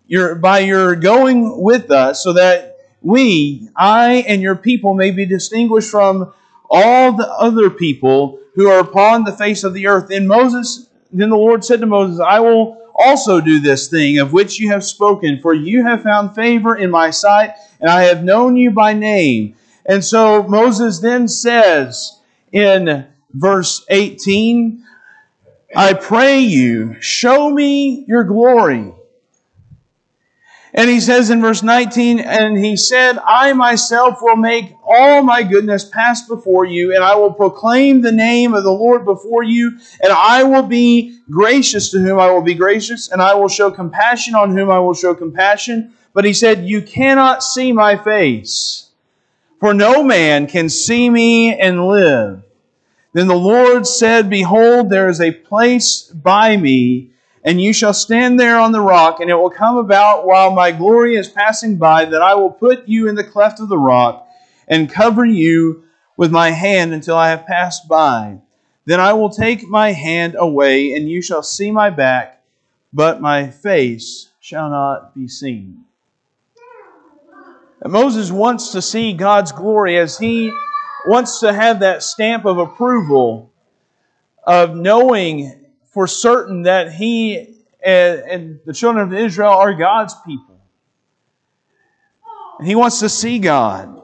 your 0.07 0.37
by 0.37 0.61
your 0.61 0.95
going 0.95 1.61
with 1.61 1.91
us, 1.91 2.23
so 2.23 2.33
that 2.35 2.77
we, 3.03 3.71
I 3.75 4.25
and 4.29 4.41
your 4.41 4.55
people, 4.55 4.95
may 4.95 5.11
be 5.11 5.27
distinguished 5.27 5.91
from 5.91 6.33
all 6.71 7.17
the 7.17 7.29
other 7.29 7.71
people 7.71 8.39
who 8.59 8.69
are 8.69 8.81
upon 8.81 9.23
the 9.23 9.33
face 9.33 9.63
of 9.63 9.73
the 9.73 9.87
earth? 9.87 10.09
Then 10.09 10.27
Moses, 10.27 10.89
then 11.13 11.31
the 11.31 11.37
Lord 11.37 11.65
said 11.65 11.79
to 11.79 11.87
Moses, 11.87 12.19
I 12.19 12.41
will 12.41 12.77
also 12.93 13.41
do 13.41 13.61
this 13.61 13.87
thing 13.87 14.19
of 14.19 14.33
which 14.33 14.59
you 14.59 14.73
have 14.73 14.83
spoken, 14.83 15.41
for 15.41 15.55
you 15.55 15.85
have 15.85 16.03
found 16.03 16.35
favor 16.35 16.75
in 16.75 16.91
my 16.91 17.11
sight, 17.11 17.53
and 17.81 17.89
I 17.89 18.03
have 18.03 18.25
known 18.25 18.57
you 18.57 18.73
by 18.73 18.95
name. 18.95 19.55
And 19.87 20.05
so 20.05 20.43
Moses 20.43 20.99
then 20.99 21.29
says 21.29 22.19
in 22.51 23.07
verse 23.33 23.87
18, 23.91 24.85
I 25.77 25.93
pray 25.93 26.41
you, 26.41 27.01
show 27.01 27.51
me 27.51 28.05
your 28.09 28.25
glory. 28.25 28.93
And 30.79 30.89
he 30.89 31.01
says 31.01 31.31
in 31.31 31.41
verse 31.41 31.65
19, 31.65 32.21
And 32.21 32.57
he 32.57 32.77
said, 32.77 33.19
I 33.27 33.53
myself 33.53 34.23
will 34.23 34.37
make 34.37 34.77
all 34.85 35.25
my 35.25 35.43
goodness 35.43 35.85
pass 35.85 36.29
before 36.29 36.67
you, 36.67 36.95
and 36.95 37.03
I 37.03 37.17
will 37.17 37.33
proclaim 37.33 38.01
the 38.01 38.13
name 38.13 38.55
of 38.55 38.63
the 38.63 38.71
Lord 38.71 39.05
before 39.05 39.43
you, 39.43 39.77
and 40.01 40.13
I 40.13 40.45
will 40.45 40.63
be 40.63 41.19
gracious 41.29 41.91
to 41.91 41.99
whom 41.99 42.21
I 42.21 42.31
will 42.31 42.43
be 42.43 42.55
gracious, 42.55 43.11
and 43.11 43.21
I 43.21 43.35
will 43.35 43.49
show 43.49 43.73
compassion 43.73 44.37
on 44.37 44.57
whom 44.57 44.71
I 44.71 44.79
will 44.79 44.95
show 44.95 45.17
compassion. 45.17 45.95
But 46.15 46.25
he 46.25 46.33
said, 46.33 46.69
You 46.69 46.81
cannot 46.83 47.43
see 47.43 47.73
my 47.73 47.97
face, 47.97 48.89
for 49.59 49.75
no 49.75 50.05
man 50.05 50.47
can 50.47 50.69
see 50.69 51.11
me 51.11 51.59
and 51.59 51.89
live. 51.89 52.45
Then 53.15 53.27
the 53.27 53.35
Lord 53.35 53.85
said, 53.85 54.31
Behold, 54.31 54.91
there 54.91 55.09
is 55.09 55.21
a 55.21 55.33
place 55.33 56.03
by 56.03 56.57
me 56.57 57.11
and 57.45 57.61
you 57.61 57.73
shall 57.73 57.95
stand 57.95 58.39
there 58.39 58.59
on 58.59 58.73
the 58.73 58.81
rock, 58.81 59.21
and 59.21 59.31
it 59.31 59.35
will 59.35 59.51
come 59.51 59.77
about 59.77 60.27
while 60.27 60.51
my 60.51 60.71
glory 60.73 61.17
is 61.17 61.29
passing 61.29 61.77
by 61.77 62.05
that 62.05 62.23
I 62.23 62.35
will 62.35 62.51
put 62.51 62.89
you 62.89 63.09
in 63.09 63.15
the 63.15 63.25
cleft 63.25 63.61
of 63.61 63.69
the 63.69 63.79
rock 63.79 64.27
and 64.67 64.91
cover 64.91 65.25
you 65.25 65.85
with 66.17 66.31
my 66.31 66.51
hand 66.51 66.93
until 66.93 67.17
I 67.17 67.31
have 67.31 67.47
passed 67.47 67.89
by. 67.89 68.39
Then 68.85 69.01
I 69.01 69.13
will 69.13 69.31
take 69.31 69.69
my 69.69 69.93
hand 69.93 70.35
away, 70.39 70.95
and 70.95 71.09
you 71.09 71.23
shall 71.23 71.43
see 71.43 71.71
my 71.71 71.91
back, 71.91 72.43
but 72.93 73.21
my 73.21 73.51
face 73.51 74.29
shall 74.41 74.71
not 74.71 75.15
be 75.15 75.29
seen. 75.29 75.85
And 77.81 77.93
Moses 77.93 78.33
wants 78.33 78.73
to 78.73 78.83
see 78.83 79.13
God's 79.13 79.53
glory 79.53 79.99
as 79.99 80.19
he 80.19 80.53
wants 81.07 81.39
to 81.41 81.53
have 81.53 81.81
that 81.81 82.03
stamp 82.03 82.45
of 82.45 82.59
approval 82.59 83.53
of 84.45 84.75
knowing 84.75 85.58
for 85.99 86.07
certain 86.07 86.63
that 86.63 86.93
he 86.93 87.57
and, 87.85 88.21
and 88.21 88.61
the 88.65 88.73
children 88.73 89.09
of 89.09 89.13
Israel 89.13 89.51
are 89.51 89.75
God's 89.75 90.15
people. 90.25 90.57
And 92.61 92.69
he 92.69 92.77
wants 92.77 93.01
to 93.01 93.09
see 93.09 93.41
God. 93.41 94.01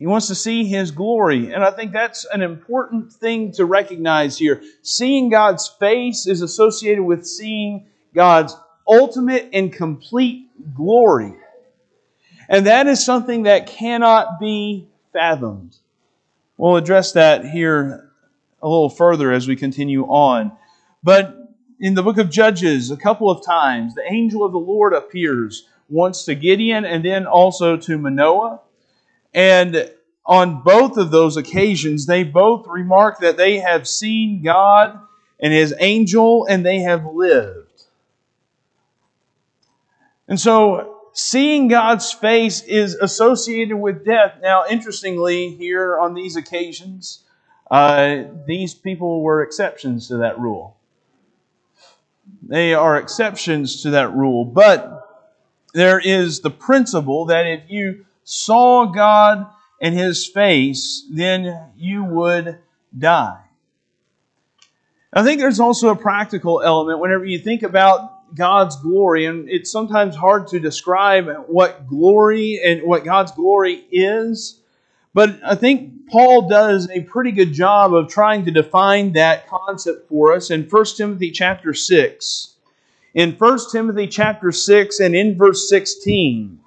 He 0.00 0.08
wants 0.08 0.26
to 0.26 0.34
see 0.34 0.64
His 0.64 0.90
glory. 0.90 1.54
And 1.54 1.62
I 1.62 1.70
think 1.70 1.92
that's 1.92 2.26
an 2.32 2.42
important 2.42 3.12
thing 3.12 3.52
to 3.52 3.64
recognize 3.64 4.36
here. 4.36 4.60
Seeing 4.82 5.28
God's 5.28 5.68
face 5.68 6.26
is 6.26 6.42
associated 6.42 7.04
with 7.04 7.24
seeing 7.24 7.86
God's 8.12 8.56
ultimate 8.84 9.50
and 9.52 9.72
complete 9.72 10.48
glory. 10.74 11.36
And 12.48 12.66
that 12.66 12.88
is 12.88 13.04
something 13.04 13.44
that 13.44 13.68
cannot 13.68 14.40
be 14.40 14.88
fathomed. 15.12 15.76
We'll 16.56 16.74
address 16.74 17.12
that 17.12 17.44
here 17.44 18.10
a 18.60 18.68
little 18.68 18.90
further 18.90 19.30
as 19.30 19.46
we 19.46 19.54
continue 19.54 20.06
on. 20.06 20.50
But 21.04 21.36
in 21.78 21.92
the 21.92 22.02
book 22.02 22.16
of 22.16 22.30
Judges, 22.30 22.90
a 22.90 22.96
couple 22.96 23.30
of 23.30 23.44
times, 23.44 23.94
the 23.94 24.10
angel 24.10 24.42
of 24.42 24.52
the 24.52 24.58
Lord 24.58 24.94
appears 24.94 25.68
once 25.90 26.24
to 26.24 26.34
Gideon 26.34 26.86
and 26.86 27.04
then 27.04 27.26
also 27.26 27.76
to 27.76 27.98
Manoah. 27.98 28.60
And 29.34 29.90
on 30.24 30.62
both 30.62 30.96
of 30.96 31.10
those 31.10 31.36
occasions, 31.36 32.06
they 32.06 32.24
both 32.24 32.66
remark 32.66 33.18
that 33.18 33.36
they 33.36 33.58
have 33.58 33.86
seen 33.86 34.42
God 34.42 34.98
and 35.38 35.52
his 35.52 35.74
angel 35.78 36.46
and 36.46 36.64
they 36.64 36.80
have 36.80 37.04
lived. 37.04 37.82
And 40.26 40.40
so, 40.40 41.02
seeing 41.12 41.68
God's 41.68 42.10
face 42.12 42.62
is 42.62 42.94
associated 42.94 43.76
with 43.76 44.06
death. 44.06 44.38
Now, 44.40 44.64
interestingly, 44.70 45.50
here 45.50 45.98
on 45.98 46.14
these 46.14 46.36
occasions, 46.36 47.24
uh, 47.70 48.22
these 48.46 48.72
people 48.72 49.20
were 49.20 49.42
exceptions 49.42 50.08
to 50.08 50.16
that 50.18 50.38
rule. 50.38 50.78
They 52.46 52.74
are 52.74 52.98
exceptions 52.98 53.82
to 53.82 53.90
that 53.90 54.14
rule. 54.14 54.44
But 54.44 55.00
there 55.72 55.98
is 55.98 56.40
the 56.40 56.50
principle 56.50 57.26
that 57.26 57.46
if 57.46 57.70
you 57.70 58.04
saw 58.22 58.86
God 58.86 59.46
and 59.80 59.94
His 59.94 60.26
face, 60.26 61.06
then 61.10 61.70
you 61.76 62.04
would 62.04 62.58
die. 62.96 63.40
I 65.12 65.22
think 65.22 65.40
there's 65.40 65.60
also 65.60 65.90
a 65.90 65.96
practical 65.96 66.60
element 66.60 66.98
whenever 66.98 67.24
you 67.24 67.38
think 67.38 67.62
about 67.62 68.34
God's 68.34 68.76
glory, 68.76 69.26
and 69.26 69.48
it's 69.48 69.70
sometimes 69.70 70.16
hard 70.16 70.48
to 70.48 70.58
describe 70.58 71.28
what 71.46 71.86
glory 71.86 72.60
and 72.64 72.82
what 72.82 73.04
God's 73.04 73.30
glory 73.32 73.84
is. 73.92 74.60
But 75.14 75.38
I 75.44 75.54
think 75.54 76.08
Paul 76.10 76.48
does 76.48 76.90
a 76.90 77.00
pretty 77.02 77.30
good 77.30 77.52
job 77.52 77.94
of 77.94 78.08
trying 78.08 78.44
to 78.44 78.50
define 78.50 79.12
that 79.12 79.46
concept 79.46 80.08
for 80.08 80.34
us 80.34 80.50
in 80.50 80.64
1 80.64 80.84
Timothy 80.96 81.30
chapter 81.30 81.72
6. 81.72 82.54
In 83.14 83.32
1 83.32 83.58
Timothy 83.70 84.08
chapter 84.08 84.50
6 84.50 84.98
and 84.98 85.14
in 85.14 85.38
verse 85.38 85.68
16, 85.68 86.58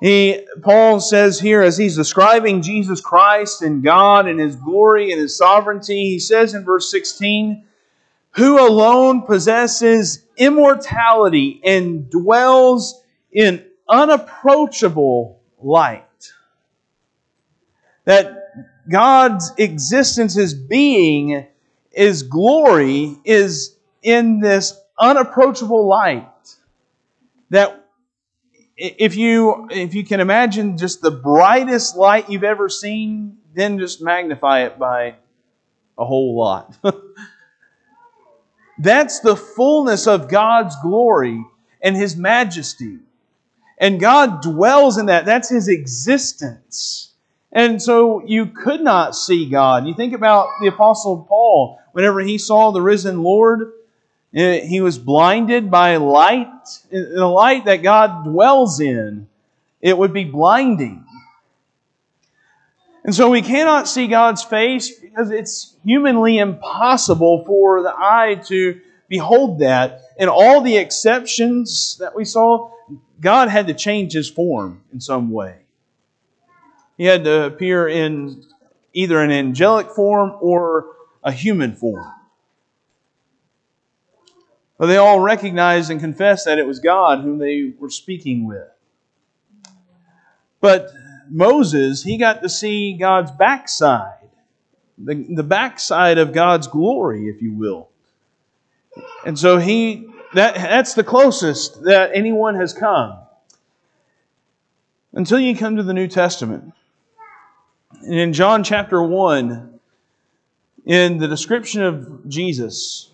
he, 0.00 0.44
Paul 0.60 0.98
says 0.98 1.38
here, 1.38 1.62
as 1.62 1.78
he's 1.78 1.94
describing 1.94 2.62
Jesus 2.62 3.00
Christ 3.00 3.62
and 3.62 3.84
God 3.84 4.26
and 4.26 4.40
his 4.40 4.56
glory 4.56 5.12
and 5.12 5.20
his 5.20 5.36
sovereignty, 5.36 6.06
he 6.10 6.18
says 6.18 6.54
in 6.54 6.64
verse 6.64 6.90
16, 6.90 7.64
Who 8.32 8.58
alone 8.58 9.22
possesses 9.22 10.24
immortality 10.36 11.60
and 11.62 12.10
dwells 12.10 13.00
in 13.30 13.64
unapproachable 13.88 15.40
light 15.62 16.04
that 18.04 18.48
God's 18.90 19.52
existence, 19.58 20.34
His 20.34 20.54
being, 20.54 21.46
His 21.90 22.22
glory 22.22 23.16
is 23.24 23.76
in 24.02 24.40
this 24.40 24.78
unapproachable 24.98 25.86
light. 25.86 26.28
That 27.50 27.84
if 28.76 29.16
you 29.16 29.68
if 29.70 29.94
you 29.94 30.04
can 30.04 30.20
imagine 30.20 30.76
just 30.76 31.02
the 31.02 31.10
brightest 31.10 31.96
light 31.96 32.30
you've 32.30 32.44
ever 32.44 32.68
seen, 32.68 33.38
then 33.54 33.78
just 33.78 34.02
magnify 34.02 34.64
it 34.64 34.78
by 34.78 35.16
a 35.98 36.04
whole 36.04 36.36
lot. 36.36 36.76
That's 38.78 39.20
the 39.20 39.36
fullness 39.36 40.06
of 40.06 40.28
God's 40.28 40.74
glory 40.82 41.44
and 41.80 41.96
His 41.96 42.16
majesty. 42.16 42.98
And 43.78 44.00
God 44.00 44.42
dwells 44.42 44.98
in 44.98 45.06
that. 45.06 45.24
That's 45.24 45.48
His 45.48 45.68
existence. 45.68 47.11
And 47.52 47.82
so 47.82 48.24
you 48.26 48.46
could 48.46 48.80
not 48.80 49.14
see 49.14 49.48
God. 49.48 49.86
You 49.86 49.94
think 49.94 50.14
about 50.14 50.48
the 50.60 50.68
Apostle 50.68 51.26
Paul, 51.28 51.78
whenever 51.92 52.20
he 52.20 52.38
saw 52.38 52.70
the 52.70 52.80
risen 52.80 53.22
Lord, 53.22 53.72
eh, 54.34 54.60
he 54.60 54.80
was 54.80 54.98
blinded 54.98 55.70
by 55.70 55.96
light, 55.96 56.48
the 56.90 57.26
light 57.26 57.66
that 57.66 57.82
God 57.82 58.24
dwells 58.24 58.80
in. 58.80 59.28
It 59.82 59.98
would 59.98 60.14
be 60.14 60.24
blinding. 60.24 61.04
And 63.04 63.14
so 63.14 63.28
we 63.28 63.42
cannot 63.42 63.88
see 63.88 64.06
God's 64.06 64.44
face 64.44 64.98
because 64.98 65.30
it's 65.30 65.74
humanly 65.84 66.38
impossible 66.38 67.44
for 67.44 67.82
the 67.82 67.92
eye 67.94 68.40
to 68.46 68.80
behold 69.08 69.58
that. 69.58 70.00
And 70.18 70.30
all 70.30 70.62
the 70.62 70.76
exceptions 70.76 71.96
that 71.98 72.14
we 72.14 72.24
saw, 72.24 72.70
God 73.20 73.48
had 73.48 73.66
to 73.66 73.74
change 73.74 74.12
his 74.12 74.30
form 74.30 74.82
in 74.92 75.00
some 75.00 75.30
way. 75.30 75.61
He 77.02 77.08
had 77.08 77.24
to 77.24 77.46
appear 77.46 77.88
in 77.88 78.44
either 78.92 79.20
an 79.20 79.32
angelic 79.32 79.90
form 79.90 80.36
or 80.40 80.86
a 81.24 81.32
human 81.32 81.74
form. 81.74 82.06
But 84.78 84.86
they 84.86 84.98
all 84.98 85.18
recognized 85.18 85.90
and 85.90 85.98
confessed 85.98 86.44
that 86.44 86.60
it 86.60 86.64
was 86.64 86.78
God 86.78 87.22
whom 87.22 87.38
they 87.38 87.72
were 87.76 87.90
speaking 87.90 88.46
with. 88.46 88.68
But 90.60 90.92
Moses, 91.28 92.04
he 92.04 92.18
got 92.18 92.40
to 92.42 92.48
see 92.48 92.92
God's 92.92 93.32
backside, 93.32 94.28
the, 94.96 95.26
the 95.28 95.42
backside 95.42 96.18
of 96.18 96.32
God's 96.32 96.68
glory, 96.68 97.28
if 97.28 97.42
you 97.42 97.52
will. 97.52 97.88
And 99.26 99.36
so 99.36 99.58
he 99.58 100.06
that 100.34 100.54
that's 100.54 100.94
the 100.94 101.02
closest 101.02 101.82
that 101.82 102.12
anyone 102.14 102.54
has 102.54 102.72
come. 102.72 103.18
Until 105.12 105.40
you 105.40 105.56
come 105.56 105.74
to 105.74 105.82
the 105.82 105.94
New 105.94 106.06
Testament. 106.06 106.74
In 108.04 108.32
John 108.32 108.64
chapter 108.64 109.00
1, 109.00 109.78
in 110.86 111.18
the 111.18 111.28
description 111.28 111.82
of 111.82 112.28
Jesus, 112.28 113.12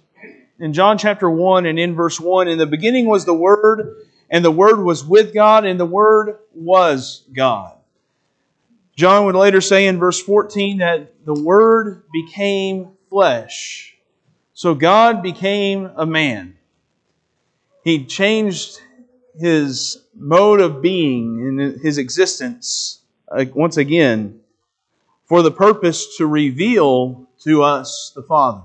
in 0.59 0.73
John 0.73 0.97
chapter 0.97 1.29
1 1.31 1.67
and 1.67 1.79
in 1.79 1.95
verse 1.95 2.19
1, 2.19 2.49
in 2.49 2.57
the 2.57 2.67
beginning 2.67 3.07
was 3.07 3.27
the 3.27 3.35
Word, 3.35 3.97
and 4.31 4.43
the 4.43 4.51
Word 4.51 4.83
was 4.83 5.05
with 5.05 5.35
God, 5.35 5.67
and 5.67 5.79
the 5.79 5.85
Word 5.85 6.39
was 6.55 7.25
God. 7.35 7.77
John 8.97 9.27
would 9.27 9.35
later 9.35 9.61
say 9.61 9.87
in 9.87 9.99
verse 9.99 10.23
14 10.23 10.79
that 10.79 11.13
the 11.27 11.35
Word 11.35 12.05
became 12.11 12.93
flesh. 13.11 13.95
So 14.55 14.75
God 14.75 15.23
became 15.23 15.91
a 15.97 16.07
man. 16.07 16.57
He 17.85 18.07
changed 18.07 18.81
his 19.39 20.03
mode 20.15 20.61
of 20.63 20.81
being 20.81 21.47
and 21.47 21.81
his 21.83 21.99
existence 21.99 23.03
uh, 23.31 23.45
once 23.55 23.77
again 23.77 24.41
for 25.29 25.43
the 25.43 25.51
purpose 25.51 26.17
to 26.17 26.27
reveal 26.27 27.29
to 27.41 27.63
us 27.63 28.13
the 28.15 28.23
Father. 28.23 28.63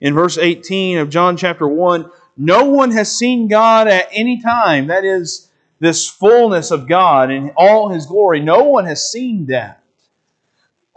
In 0.00 0.14
verse 0.14 0.38
18 0.38 0.98
of 0.98 1.10
John 1.10 1.36
chapter 1.36 1.68
1, 1.68 2.10
no 2.36 2.64
one 2.64 2.90
has 2.90 3.16
seen 3.16 3.48
God 3.48 3.86
at 3.86 4.08
any 4.12 4.40
time. 4.40 4.88
That 4.88 5.04
is, 5.04 5.50
this 5.78 6.08
fullness 6.08 6.70
of 6.70 6.88
God 6.88 7.30
and 7.30 7.52
all 7.56 7.88
His 7.88 8.06
glory. 8.06 8.40
No 8.40 8.64
one 8.64 8.86
has 8.86 9.10
seen 9.10 9.46
that. 9.46 9.82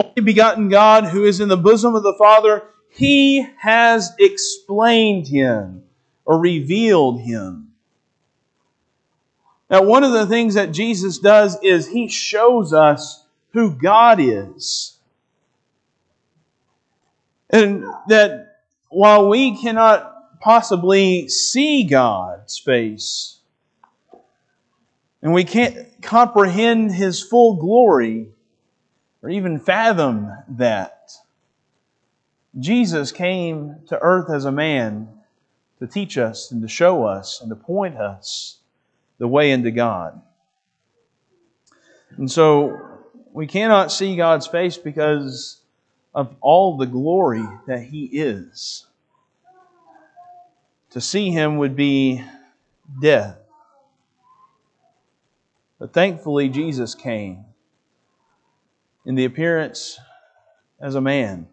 Only 0.02 0.22
begotten 0.22 0.70
God 0.70 1.06
who 1.06 1.26
is 1.26 1.40
in 1.40 1.50
the 1.50 1.58
bosom 1.58 1.96
of 1.96 2.04
the 2.04 2.14
Father, 2.14 2.64
He 2.90 3.46
has 3.58 4.14
explained 4.18 5.28
Him 5.28 5.84
or 6.26 6.40
revealed 6.40 7.22
Him. 7.22 7.74
Now, 9.70 9.84
one 9.84 10.04
of 10.04 10.14
the 10.14 10.26
things 10.26 10.54
that 10.56 10.72
Jesus 10.72 11.20
does 11.20 11.58
is 11.62 11.88
He 11.88 12.08
shows 12.08 12.74
us 12.74 13.19
who 13.54 13.72
God 13.72 14.20
is. 14.20 14.98
And 17.50 17.86
that 18.08 18.58
while 18.90 19.28
we 19.30 19.60
cannot 19.60 20.40
possibly 20.40 21.28
see 21.28 21.84
God's 21.84 22.58
face, 22.58 23.40
and 25.22 25.34
we 25.34 25.44
can't 25.44 26.02
comprehend 26.02 26.94
His 26.94 27.22
full 27.22 27.56
glory 27.56 28.30
or 29.22 29.30
even 29.30 29.60
fathom 29.60 30.32
that. 30.50 31.12
Jesus 32.58 33.12
came 33.12 33.76
to 33.88 34.00
earth 34.00 34.30
as 34.30 34.46
a 34.46 34.52
man 34.52 35.08
to 35.80 35.88
teach 35.88 36.18
us 36.18 36.52
and 36.52 36.62
to 36.62 36.68
show 36.68 37.06
us 37.06 37.42
and 37.42 37.50
to 37.50 37.56
point 37.56 37.98
us 37.98 38.58
the 39.18 39.28
way 39.28 39.52
into 39.52 39.72
God. 39.72 40.20
And 42.18 42.32
so 42.32 42.89
we 43.34 43.48
cannot 43.48 43.92
see 43.92 44.16
God's 44.16 44.48
face 44.48 44.78
because 44.78 45.62
of 46.14 46.36
all 46.42 46.78
the 46.78 46.86
glory 46.86 47.46
that 47.68 47.84
He 47.84 48.06
is. 48.06 48.86
To 50.92 51.02
see 51.02 51.30
Him 51.30 51.58
would 51.58 51.76
be 51.76 52.24
death. 53.02 53.38
But 55.78 55.94
thankfully, 55.94 56.50
Jesus 56.50 56.96
came 56.96 57.46
in 59.06 59.16
the 59.16 59.26
appearance 59.26 60.00
as 60.80 60.96
a 60.96 61.02
man 61.02 61.48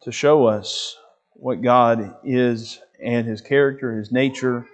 to 0.00 0.12
show 0.12 0.46
us 0.46 0.96
what 1.34 1.60
God 1.60 2.16
is 2.24 2.80
and 3.02 3.26
His 3.26 3.40
character, 3.40 3.96
His 3.96 4.10
nature, 4.10 4.66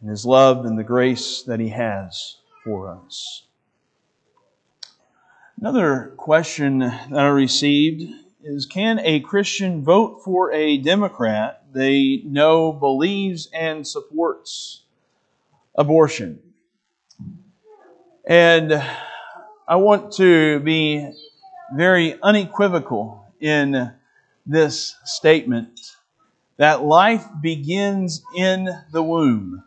and 0.00 0.08
His 0.08 0.24
love 0.24 0.64
and 0.64 0.78
the 0.78 0.84
grace 0.84 1.42
that 1.42 1.60
He 1.60 1.68
has 1.68 2.36
for 2.64 2.88
us. 2.88 3.42
Another 5.62 6.12
question 6.16 6.80
that 6.80 7.12
I 7.12 7.28
received 7.28 8.02
is 8.42 8.66
Can 8.66 8.98
a 8.98 9.20
Christian 9.20 9.84
vote 9.84 10.22
for 10.24 10.52
a 10.52 10.76
Democrat 10.78 11.62
they 11.72 12.20
know 12.24 12.72
believes 12.72 13.48
and 13.54 13.86
supports 13.86 14.82
abortion? 15.76 16.40
And 18.26 18.72
I 19.68 19.76
want 19.76 20.14
to 20.14 20.58
be 20.58 21.08
very 21.76 22.20
unequivocal 22.20 23.24
in 23.38 23.92
this 24.44 24.96
statement 25.04 25.78
that 26.56 26.82
life 26.82 27.24
begins 27.40 28.24
in 28.36 28.68
the 28.90 29.02
womb. 29.04 29.62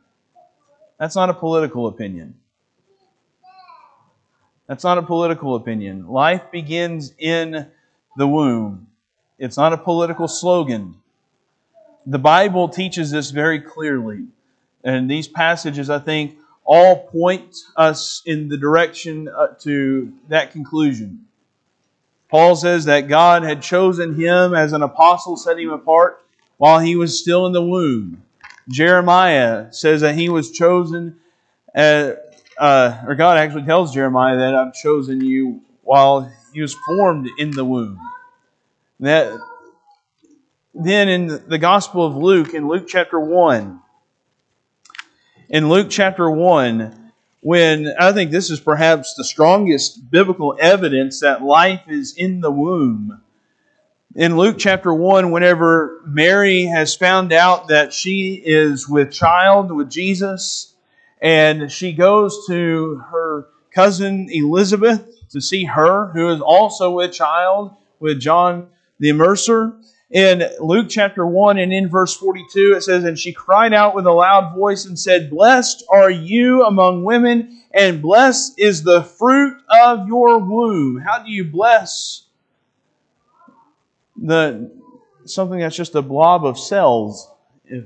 That's 1.00 1.16
not 1.16 1.30
a 1.30 1.34
political 1.34 1.88
opinion. 1.88 2.36
That's 4.68 4.84
not 4.84 4.98
a 4.98 5.04
political 5.04 5.56
opinion. 5.56 6.08
Life 6.08 6.52
begins 6.52 7.14
in 7.18 7.68
the 8.18 8.28
womb. 8.28 8.88
It's 9.38 9.58
not 9.58 9.74
a 9.74 9.78
political 9.78 10.28
slogan. 10.28 10.96
The 12.06 12.20
Bible 12.20 12.70
teaches 12.70 13.12
this 13.12 13.32
very 13.32 13.60
clearly. 13.60 14.26
And 14.84 15.10
these 15.10 15.28
passages, 15.28 15.90
I 15.90 16.00
think, 16.00 16.38
all 16.64 17.08
point 17.08 17.56
us 17.76 18.22
in 18.26 18.50
the 18.50 18.58
direction 18.58 19.28
uh, 19.28 19.48
to 19.62 20.12
that 20.30 20.52
conclusion. 20.52 21.26
Paul 22.30 22.56
says 22.56 22.86
that 22.86 23.08
God 23.08 23.44
had 23.44 23.62
chosen 23.62 24.16
him 24.16 24.54
as 24.56 24.74
an 24.74 24.82
apostle, 24.82 25.38
set 25.38 25.60
him 25.60 25.72
apart 25.72 26.24
while 26.58 26.80
he 26.80 26.96
was 26.96 27.20
still 27.20 27.46
in 27.46 27.54
the 27.54 27.62
womb. 27.62 28.24
Jeremiah 28.68 29.72
says 29.72 30.02
that 30.02 30.16
he 30.16 30.28
was 30.30 30.52
chosen, 30.52 31.18
uh, 32.58 33.04
or 33.06 33.16
God 33.16 33.38
actually 33.38 33.64
tells 33.64 33.94
Jeremiah 33.94 34.38
that 34.38 34.56
I've 34.56 34.74
chosen 34.74 35.22
you 35.22 35.62
while 35.82 36.32
he 36.54 36.62
was 36.62 36.74
formed 36.74 37.30
in 37.38 37.52
the 37.52 37.66
womb. 37.66 38.00
That 39.00 39.38
then 40.74 41.10
in 41.10 41.28
the 41.48 41.58
Gospel 41.58 42.06
of 42.06 42.16
Luke, 42.16 42.54
in 42.54 42.68
Luke 42.68 42.86
chapter 42.88 43.20
1, 43.20 43.80
in 45.50 45.70
Luke 45.70 45.88
chapter 45.90 46.30
1 46.30 47.06
when 47.46 47.94
I 48.00 48.12
think 48.12 48.32
this 48.32 48.50
is 48.50 48.60
perhaps 48.60 49.14
the 49.14 49.24
strongest 49.24 50.10
biblical 50.10 50.58
evidence 50.60 51.20
that 51.20 51.44
life 51.44 51.84
is 51.88 52.16
in 52.18 52.42
the 52.42 52.50
womb. 52.50 53.22
In 54.16 54.36
Luke 54.36 54.56
chapter 54.58 54.92
1, 54.92 55.30
whenever 55.30 56.02
Mary 56.08 56.66
has 56.66 56.96
found 56.96 57.32
out 57.32 57.68
that 57.68 57.94
she 57.94 58.42
is 58.44 58.90
with 58.90 59.12
child 59.12 59.72
with 59.72 59.92
Jesus, 59.92 60.74
and 61.22 61.72
she 61.72 61.94
goes 61.94 62.46
to 62.48 63.04
her 63.12 63.48
cousin 63.72 64.28
Elizabeth 64.32 65.30
to 65.30 65.42
see 65.42 65.66
her, 65.66 66.08
who 66.08 66.30
is 66.30 66.42
also 66.42 66.92
with 66.92 67.14
child 67.14 67.76
with 68.00 68.20
John 68.20 68.68
the 69.00 69.10
Immerser 69.10 69.76
in 70.12 70.48
Luke 70.60 70.88
chapter 70.90 71.26
1 71.26 71.58
and 71.58 71.74
in 71.74 71.90
verse 71.90 72.16
42, 72.16 72.76
it 72.78 72.84
says, 72.84 73.04
And 73.04 73.18
she 73.18 73.34
cried 73.34 73.74
out 73.74 73.96
with 73.96 74.06
a 74.06 74.12
loud 74.12 74.56
voice 74.56 74.86
and 74.86 74.98
said, 74.98 75.30
Blessed 75.30 75.84
are 75.90 76.12
you 76.12 76.64
among 76.64 77.04
women, 77.04 77.64
and 77.72 78.02
blessed 78.02 78.60
is 78.60 78.84
the 78.84 79.04
fruit 79.04 79.58
of 79.68 80.08
your 80.08 80.40
womb. 80.40 80.98
How 80.98 81.24
do 81.24 81.32
you 81.32 81.44
bless 81.44 82.24
the 84.16 84.72
something 85.26 85.60
that's 85.60 85.76
just 85.76 85.96
a 85.96 86.02
blob 86.02 86.46
of 86.46 86.58
cells 86.58 87.30
if, 87.66 87.86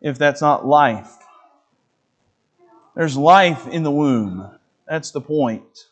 if 0.00 0.18
that's 0.18 0.42
not 0.42 0.66
life. 0.66 1.10
There's 2.94 3.16
life 3.16 3.66
in 3.66 3.82
the 3.82 3.90
womb. 3.90 4.48
That's 4.86 5.10
the 5.10 5.20
point. 5.20 5.86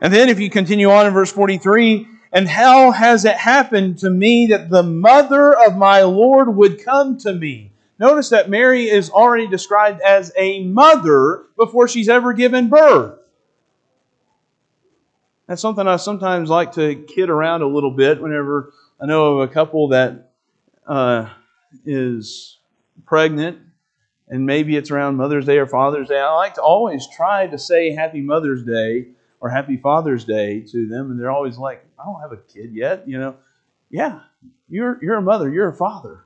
And 0.00 0.12
then 0.12 0.28
if 0.28 0.38
you 0.38 0.48
continue 0.48 0.90
on 0.90 1.06
in 1.06 1.12
verse 1.12 1.32
43, 1.32 2.06
and 2.32 2.48
how 2.48 2.92
has 2.92 3.24
it 3.24 3.36
happened 3.36 3.98
to 3.98 4.10
me 4.10 4.46
that 4.46 4.70
the 4.70 4.82
mother 4.82 5.52
of 5.52 5.76
my 5.76 6.02
Lord 6.02 6.54
would 6.56 6.84
come 6.84 7.18
to 7.18 7.34
me? 7.34 7.72
Notice 7.98 8.30
that 8.30 8.48
Mary 8.48 8.88
is 8.88 9.10
already 9.10 9.46
described 9.46 10.00
as 10.00 10.32
a 10.36 10.64
mother 10.64 11.44
before 11.56 11.88
she's 11.88 12.08
ever 12.08 12.32
given 12.32 12.68
birth. 12.68 13.18
That's 15.46 15.60
something 15.60 15.86
I 15.86 15.96
sometimes 15.96 16.48
like 16.48 16.72
to 16.72 16.94
kid 16.94 17.28
around 17.28 17.62
a 17.62 17.66
little 17.66 17.90
bit 17.90 18.22
whenever 18.22 18.72
I 19.00 19.06
know 19.06 19.38
of 19.38 19.50
a 19.50 19.52
couple 19.52 19.88
that 19.88 20.30
uh, 20.86 21.28
is 21.84 22.58
pregnant 23.04 23.58
and 24.30 24.46
maybe 24.46 24.76
it's 24.76 24.92
around 24.92 25.16
Mother's 25.16 25.44
Day 25.44 25.58
or 25.58 25.66
Father's 25.66 26.08
Day. 26.08 26.18
I 26.18 26.32
like 26.34 26.54
to 26.54 26.62
always 26.62 27.06
try 27.08 27.48
to 27.48 27.58
say 27.58 27.92
Happy 27.92 28.20
Mother's 28.20 28.62
Day 28.62 29.08
or 29.40 29.50
Happy 29.50 29.76
Father's 29.76 30.24
Day 30.24 30.60
to 30.70 30.86
them, 30.86 31.10
and 31.10 31.20
they're 31.20 31.32
always 31.32 31.58
like, 31.58 31.84
I 31.98 32.04
don't 32.04 32.20
have 32.20 32.32
a 32.32 32.36
kid 32.36 32.72
yet, 32.72 33.08
you 33.08 33.18
know. 33.18 33.36
Yeah, 33.90 34.20
you're, 34.68 34.98
you're 35.02 35.16
a 35.16 35.22
mother, 35.22 35.50
you're 35.50 35.68
a 35.68 35.76
father. 35.76 36.24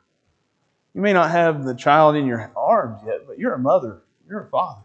You 0.93 1.01
may 1.01 1.14
not 1.14 1.31
have 1.31 1.64
the 1.64 1.75
child 1.75 2.14
in 2.14 2.27
your 2.27 2.53
arms 2.55 3.01
yet, 3.07 3.27
but 3.27 3.38
you're 3.38 3.55
a 3.55 3.59
mother, 3.59 4.03
you're 4.29 4.43
a 4.43 4.51
father. 4.51 4.83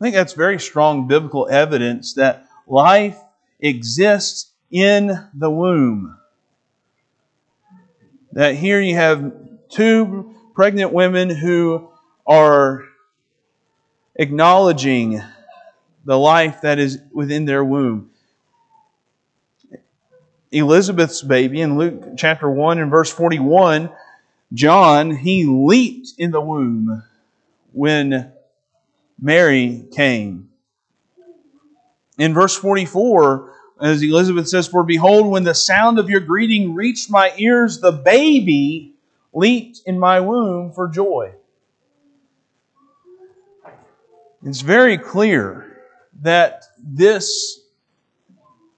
I 0.00 0.04
think 0.04 0.14
that's 0.14 0.34
very 0.34 0.60
strong 0.60 1.08
biblical 1.08 1.48
evidence 1.48 2.14
that 2.14 2.46
life 2.68 3.18
exists 3.60 4.52
in 4.70 5.28
the 5.34 5.50
womb. 5.50 6.16
That 8.32 8.54
here 8.54 8.80
you 8.80 8.94
have 8.94 9.32
two 9.68 10.34
pregnant 10.54 10.92
women 10.92 11.30
who 11.30 11.88
are 12.26 12.84
acknowledging 14.16 15.22
the 16.04 16.18
life 16.18 16.60
that 16.62 16.78
is 16.78 16.98
within 17.12 17.44
their 17.44 17.64
womb. 17.64 18.10
Elizabeth's 20.50 21.22
baby 21.22 21.60
in 21.62 21.78
Luke 21.78 22.16
chapter 22.16 22.50
1 22.50 22.78
and 22.78 22.90
verse 22.90 23.10
41, 23.10 23.90
John, 24.52 25.16
he 25.16 25.46
leaped 25.46 26.12
in 26.18 26.30
the 26.30 26.40
womb 26.40 27.02
when 27.72 28.32
Mary 29.18 29.86
came. 29.92 30.50
In 32.18 32.34
verse 32.34 32.54
44, 32.54 33.52
as 33.80 34.02
Elizabeth 34.02 34.48
says, 34.48 34.68
For 34.68 34.84
behold, 34.84 35.26
when 35.26 35.44
the 35.44 35.54
sound 35.54 35.98
of 35.98 36.10
your 36.10 36.20
greeting 36.20 36.74
reached 36.74 37.10
my 37.10 37.32
ears, 37.38 37.80
the 37.80 37.92
baby 37.92 38.91
leaped 39.32 39.80
in 39.86 39.98
my 39.98 40.20
womb 40.20 40.72
for 40.72 40.88
joy. 40.88 41.32
It's 44.44 44.60
very 44.60 44.98
clear 44.98 45.80
that 46.22 46.64
this 46.78 47.60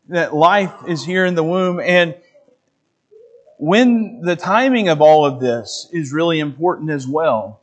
that 0.08 0.34
life 0.34 0.72
is 0.86 1.02
here 1.04 1.24
in 1.24 1.34
the 1.34 1.42
womb 1.42 1.80
and 1.80 2.14
when 3.56 4.20
the 4.20 4.36
timing 4.36 4.88
of 4.88 5.00
all 5.00 5.24
of 5.24 5.40
this 5.40 5.88
is 5.90 6.12
really 6.12 6.40
important 6.40 6.90
as 6.90 7.08
well. 7.08 7.60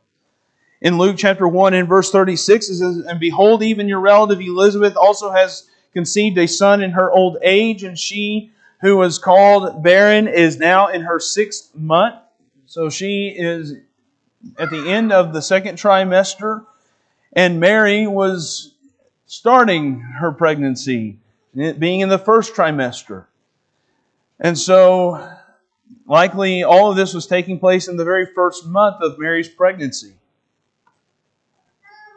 In 0.81 0.97
Luke 0.97 1.15
chapter 1.17 1.47
1 1.47 1.75
and 1.75 1.87
verse 1.87 2.11
36 2.11 2.69
it 2.69 2.75
says, 2.77 2.97
And 3.05 3.19
behold, 3.19 3.61
even 3.61 3.87
your 3.87 3.99
relative 3.99 4.41
Elizabeth 4.41 4.95
also 4.95 5.29
has 5.29 5.69
conceived 5.93 6.37
a 6.39 6.47
son 6.47 6.81
in 6.81 6.91
her 6.91 7.11
old 7.11 7.37
age, 7.43 7.83
and 7.83 7.99
she 7.99 8.51
who 8.81 8.97
was 8.97 9.19
called 9.19 9.83
barren 9.83 10.27
is 10.27 10.57
now 10.57 10.87
in 10.87 11.01
her 11.01 11.19
sixth 11.19 11.75
month. 11.75 12.20
So 12.71 12.89
she 12.89 13.27
is 13.27 13.73
at 14.57 14.69
the 14.69 14.89
end 14.89 15.11
of 15.11 15.33
the 15.33 15.41
second 15.41 15.77
trimester, 15.77 16.65
and 17.33 17.59
Mary 17.59 18.07
was 18.07 18.73
starting 19.25 19.99
her 19.99 20.31
pregnancy, 20.31 21.19
being 21.53 21.99
in 21.99 22.07
the 22.07 22.17
first 22.17 22.53
trimester. 22.53 23.25
And 24.39 24.57
so, 24.57 25.35
likely, 26.05 26.63
all 26.63 26.89
of 26.89 26.95
this 26.95 27.13
was 27.13 27.27
taking 27.27 27.59
place 27.59 27.89
in 27.89 27.97
the 27.97 28.05
very 28.05 28.25
first 28.25 28.65
month 28.65 29.01
of 29.01 29.19
Mary's 29.19 29.49
pregnancy. 29.49 30.13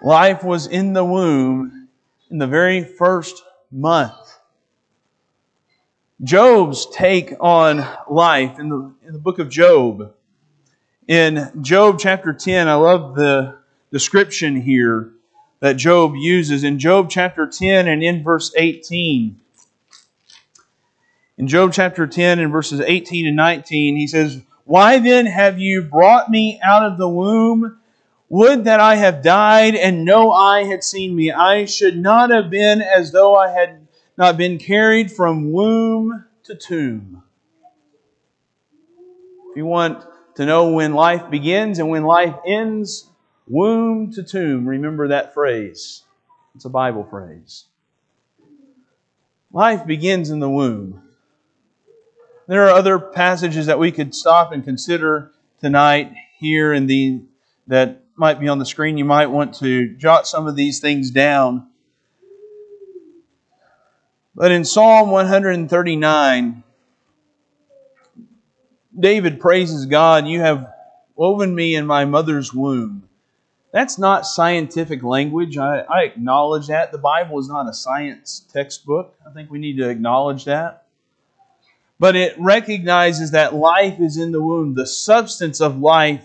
Life 0.05 0.45
was 0.45 0.69
in 0.69 0.93
the 0.93 1.05
womb 1.05 1.88
in 2.31 2.38
the 2.38 2.47
very 2.47 2.85
first 2.85 3.43
month. 3.73 4.38
Job's 6.23 6.87
take 6.93 7.35
on 7.40 7.85
life 8.09 8.61
in 8.61 8.69
the, 8.69 8.95
in 9.05 9.12
the 9.14 9.19
book 9.19 9.40
of 9.40 9.51
Job. 9.51 10.14
In 11.07 11.51
Job 11.61 11.99
chapter 11.99 12.33
10, 12.33 12.67
I 12.67 12.75
love 12.75 13.14
the 13.14 13.59
description 13.93 14.59
here 14.59 15.11
that 15.61 15.77
Job 15.77 16.14
uses. 16.17 16.64
In 16.64 16.79
Job 16.79 17.11
chapter 17.11 17.47
10 17.47 17.88
and 17.88 18.03
in 18.03 18.23
verse 18.25 18.55
18, 18.57 19.38
in 21.37 21.49
Job 21.49 21.75
chapter 21.75 22.07
10 22.07 22.38
and 22.38 22.51
verses 22.51 22.81
18 22.81 23.27
and 23.27 23.37
19, 23.37 23.97
he 23.97 24.07
says, 24.07 24.40
Why 24.64 24.99
then 24.99 25.27
have 25.27 25.59
you 25.59 25.83
brought 25.83 26.31
me 26.31 26.59
out 26.62 26.90
of 26.90 26.97
the 26.97 27.09
womb? 27.09 27.79
Would 28.31 28.64
that 28.64 28.81
I 28.81 28.95
have 28.95 29.23
died 29.23 29.75
and 29.75 30.07
no 30.07 30.33
eye 30.33 30.64
had 30.64 30.83
seen 30.83 31.14
me. 31.14 31.31
I 31.31 31.67
should 31.67 31.99
not 31.99 32.31
have 32.31 32.49
been 32.49 32.81
as 32.81 33.12
though 33.12 33.37
I 33.37 33.51
had 33.51 33.87
not 34.17 34.38
been 34.38 34.57
carried 34.57 35.12
from 35.12 35.53
womb 35.53 36.25
to 36.45 36.55
tomb. 36.55 37.23
If 39.51 39.57
you 39.59 39.67
want 39.67 40.05
to 40.37 40.47
know 40.47 40.70
when 40.73 40.94
life 40.94 41.31
begins 41.31 41.79
and 41.79 41.88
when 41.88 42.05
life 42.05 42.35
ends, 42.47 43.09
womb 43.47 44.12
to 44.12 44.23
tomb, 44.23 44.66
remember 44.66 45.09
that 45.09 45.35
phrase. 45.35 46.03
It's 46.55 46.64
a 46.64 46.70
Bible 46.70 47.05
phrase. 47.05 47.66
Life 49.53 49.87
begins 49.87 50.31
in 50.31 50.40
the 50.40 50.51
womb. 50.51 51.03
There 52.49 52.64
are 52.64 52.70
other 52.70 52.99
passages 52.99 53.66
that 53.66 53.79
we 53.79 53.92
could 53.92 54.14
stop 54.14 54.53
and 54.53 54.64
consider 54.64 55.33
tonight 55.61 56.12
here 56.38 56.73
in 56.73 56.87
the 56.87 57.23
that 57.68 58.03
might 58.16 58.40
be 58.40 58.49
on 58.49 58.59
the 58.59 58.66
screen. 58.66 58.99
You 58.99 59.05
might 59.05 59.27
want 59.27 59.55
to 59.57 59.94
jot 59.97 60.27
some 60.27 60.47
of 60.47 60.57
these 60.57 60.81
things 60.81 61.11
down. 61.11 61.68
But 64.35 64.51
in 64.51 64.64
Psalm 64.64 65.11
139, 65.11 66.63
David 68.98 69.40
praises 69.40 69.87
God, 69.87 70.26
You 70.26 70.40
have 70.40 70.72
woven 71.16 71.54
me 71.54 71.74
in 71.74 71.87
my 71.87 72.04
mother's 72.04 72.52
womb. 72.52 73.09
That's 73.72 73.98
not 73.98 74.24
scientific 74.24 75.02
language. 75.02 75.59
I, 75.59 75.80
I, 75.80 76.02
acknowledge 76.02 76.68
that. 76.68 76.92
The 76.92 76.98
Bible 76.98 77.40
is 77.40 77.48
not 77.48 77.68
a 77.68 77.74
science 77.74 78.46
textbook. 78.52 79.16
I 79.26 79.33
think 79.33 79.50
we 79.50 79.59
need 79.59 79.78
to 79.78 79.88
acknowledge 79.88 80.44
that. 80.44 80.85
But 81.98 82.14
it 82.14 82.38
recognizes 82.38 83.33
that 83.33 83.54
life 83.54 83.98
is 83.98 84.16
in 84.16 84.30
the 84.30 84.40
womb. 84.40 84.74
The 84.74 84.87
substance 84.87 85.61
of 85.61 85.80
life 85.80 86.24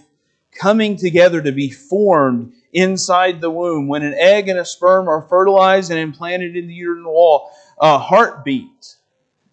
coming 0.52 0.96
together 0.96 1.42
to 1.42 1.52
be 1.52 1.72
formed 1.72 2.54
inside 2.72 3.42
the 3.42 3.50
womb. 3.50 3.88
When 3.88 4.04
an 4.04 4.14
egg 4.14 4.48
and 4.48 4.60
a 4.60 4.66
sperm 4.66 5.08
are 5.08 5.24
fertilized 5.24 5.90
and 5.90 6.00
implanted 6.00 6.56
in 6.56 6.68
the 6.68 6.74
uterine 6.74 7.06
wall, 7.06 7.50
a 7.80 7.98
heartbeat 7.98 8.98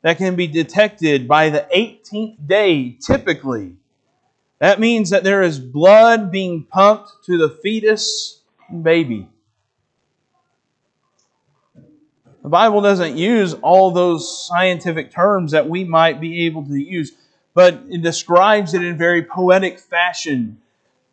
that 0.07 0.19
can 0.19 0.37
be 0.37 0.47
detected 0.47 1.27
by 1.27 1.51
the 1.51 1.66
18th 1.75 2.47
day 2.47 2.97
typically. 3.05 3.73
That 4.61 4.79
means 4.79 5.11
that 5.11 5.25
there 5.25 5.42
is 5.42 5.59
blood 5.59 6.31
being 6.31 6.62
pumped 6.62 7.25
to 7.25 7.37
the 7.37 7.49
fetus 7.49 8.40
and 8.69 8.85
baby. 8.85 9.29
The 12.45 12.49
Bible 12.49 12.83
doesn't 12.83 13.16
use 13.16 13.55
all 13.55 13.90
those 13.90 14.47
scientific 14.47 15.11
terms 15.11 15.51
that 15.51 15.69
we 15.69 15.83
might 15.83 16.21
be 16.21 16.47
able 16.47 16.64
to 16.66 16.77
use, 16.77 17.11
but 17.53 17.83
it 17.88 18.01
describes 18.01 18.75
it 18.75 18.85
in 18.85 18.97
very 18.97 19.25
poetic 19.25 19.81
fashion 19.81 20.61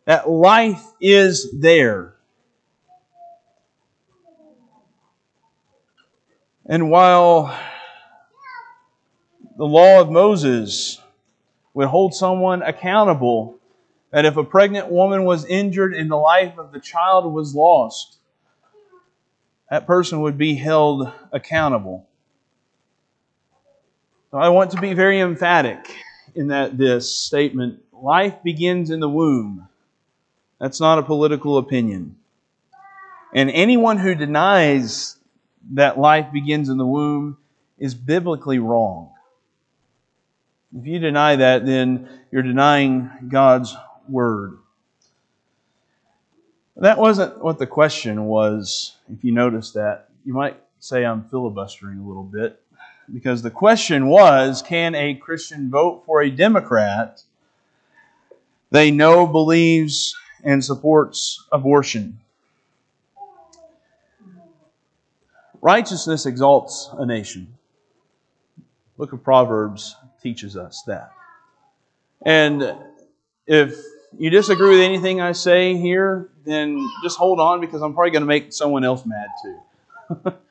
that 0.05 0.29
life 0.29 0.85
is 1.01 1.49
there. 1.51 2.13
And 6.67 6.91
while 6.91 7.59
the 9.57 9.65
law 9.65 10.01
of 10.01 10.09
Moses 10.09 10.99
would 11.73 11.87
hold 11.87 12.13
someone 12.13 12.61
accountable, 12.61 13.59
that 14.11 14.25
if 14.25 14.37
a 14.37 14.43
pregnant 14.43 14.89
woman 14.91 15.25
was 15.25 15.45
injured 15.45 15.93
and 15.93 16.09
the 16.09 16.15
life 16.15 16.57
of 16.57 16.71
the 16.71 16.79
child 16.79 17.31
was 17.31 17.55
lost, 17.55 18.17
that 19.69 19.87
person 19.87 20.21
would 20.21 20.37
be 20.37 20.55
held 20.55 21.11
accountable. 21.31 22.07
So 24.31 24.37
I 24.37 24.49
want 24.49 24.71
to 24.71 24.81
be 24.81 24.93
very 24.93 25.19
emphatic 25.19 25.79
in 26.35 26.47
that 26.47 26.77
this 26.77 27.15
statement 27.15 27.79
life 27.91 28.43
begins 28.43 28.89
in 28.89 28.99
the 28.99 29.09
womb. 29.09 29.67
That's 30.59 30.79
not 30.79 30.99
a 30.99 31.03
political 31.03 31.57
opinion. 31.57 32.17
And 33.33 33.49
anyone 33.49 33.97
who 33.97 34.13
denies 34.13 35.17
that 35.71 35.97
life 35.97 36.31
begins 36.31 36.69
in 36.69 36.77
the 36.77 36.85
womb 36.85 37.37
is 37.79 37.95
biblically 37.95 38.59
wrong. 38.59 39.12
If 40.75 40.87
you 40.87 40.97
deny 40.97 41.35
that, 41.35 41.65
then 41.65 42.09
you're 42.31 42.41
denying 42.41 43.09
God's 43.27 43.75
word. 44.09 44.57
That 46.75 46.97
wasn't 46.97 47.43
what 47.43 47.59
the 47.59 47.67
question 47.67 48.25
was, 48.25 48.95
if 49.11 49.23
you 49.23 49.31
notice 49.31 49.71
that. 49.71 50.09
You 50.25 50.33
might 50.33 50.59
say 50.79 51.05
I'm 51.05 51.25
filibustering 51.29 51.99
a 51.99 52.07
little 52.07 52.23
bit, 52.23 52.59
because 53.13 53.43
the 53.43 53.51
question 53.51 54.07
was 54.07 54.63
can 54.63 54.95
a 54.95 55.13
Christian 55.13 55.69
vote 55.69 56.03
for 56.05 56.23
a 56.23 56.31
Democrat 56.31 57.21
they 58.71 58.89
know 58.89 59.27
believes 59.27 60.15
and 60.43 60.65
supports 60.65 61.45
abortion? 61.51 62.19
Righteousness 65.61 66.25
exalts 66.25 66.89
a 66.93 67.05
nation. 67.05 67.53
Book 68.97 69.13
of 69.13 69.23
Proverbs 69.23 69.95
teaches 70.23 70.57
us 70.57 70.81
that. 70.87 71.11
And 72.25 72.75
if 73.45 73.77
you 74.17 74.29
disagree 74.29 74.69
with 74.69 74.79
anything 74.79 75.19
I 75.21 75.33
say 75.33 75.75
here, 75.75 76.29
then 76.45 76.89
just 77.03 77.17
hold 77.17 77.39
on 77.39 77.59
because 77.59 77.81
I'm 77.81 77.93
probably 77.93 78.11
going 78.11 78.21
to 78.21 78.27
make 78.27 78.53
someone 78.53 78.83
else 78.83 79.05
mad 79.05 79.27
too. 79.43 80.33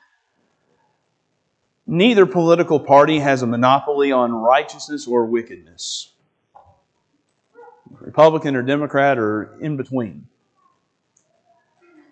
Neither 1.87 2.25
political 2.25 2.79
party 2.79 3.19
has 3.19 3.41
a 3.41 3.47
monopoly 3.47 4.11
on 4.11 4.31
righteousness 4.31 5.07
or 5.07 5.25
wickedness. 5.25 6.11
Republican 7.99 8.55
or 8.55 8.61
Democrat 8.61 9.17
or 9.17 9.57
in 9.59 9.75
between. 9.75 10.27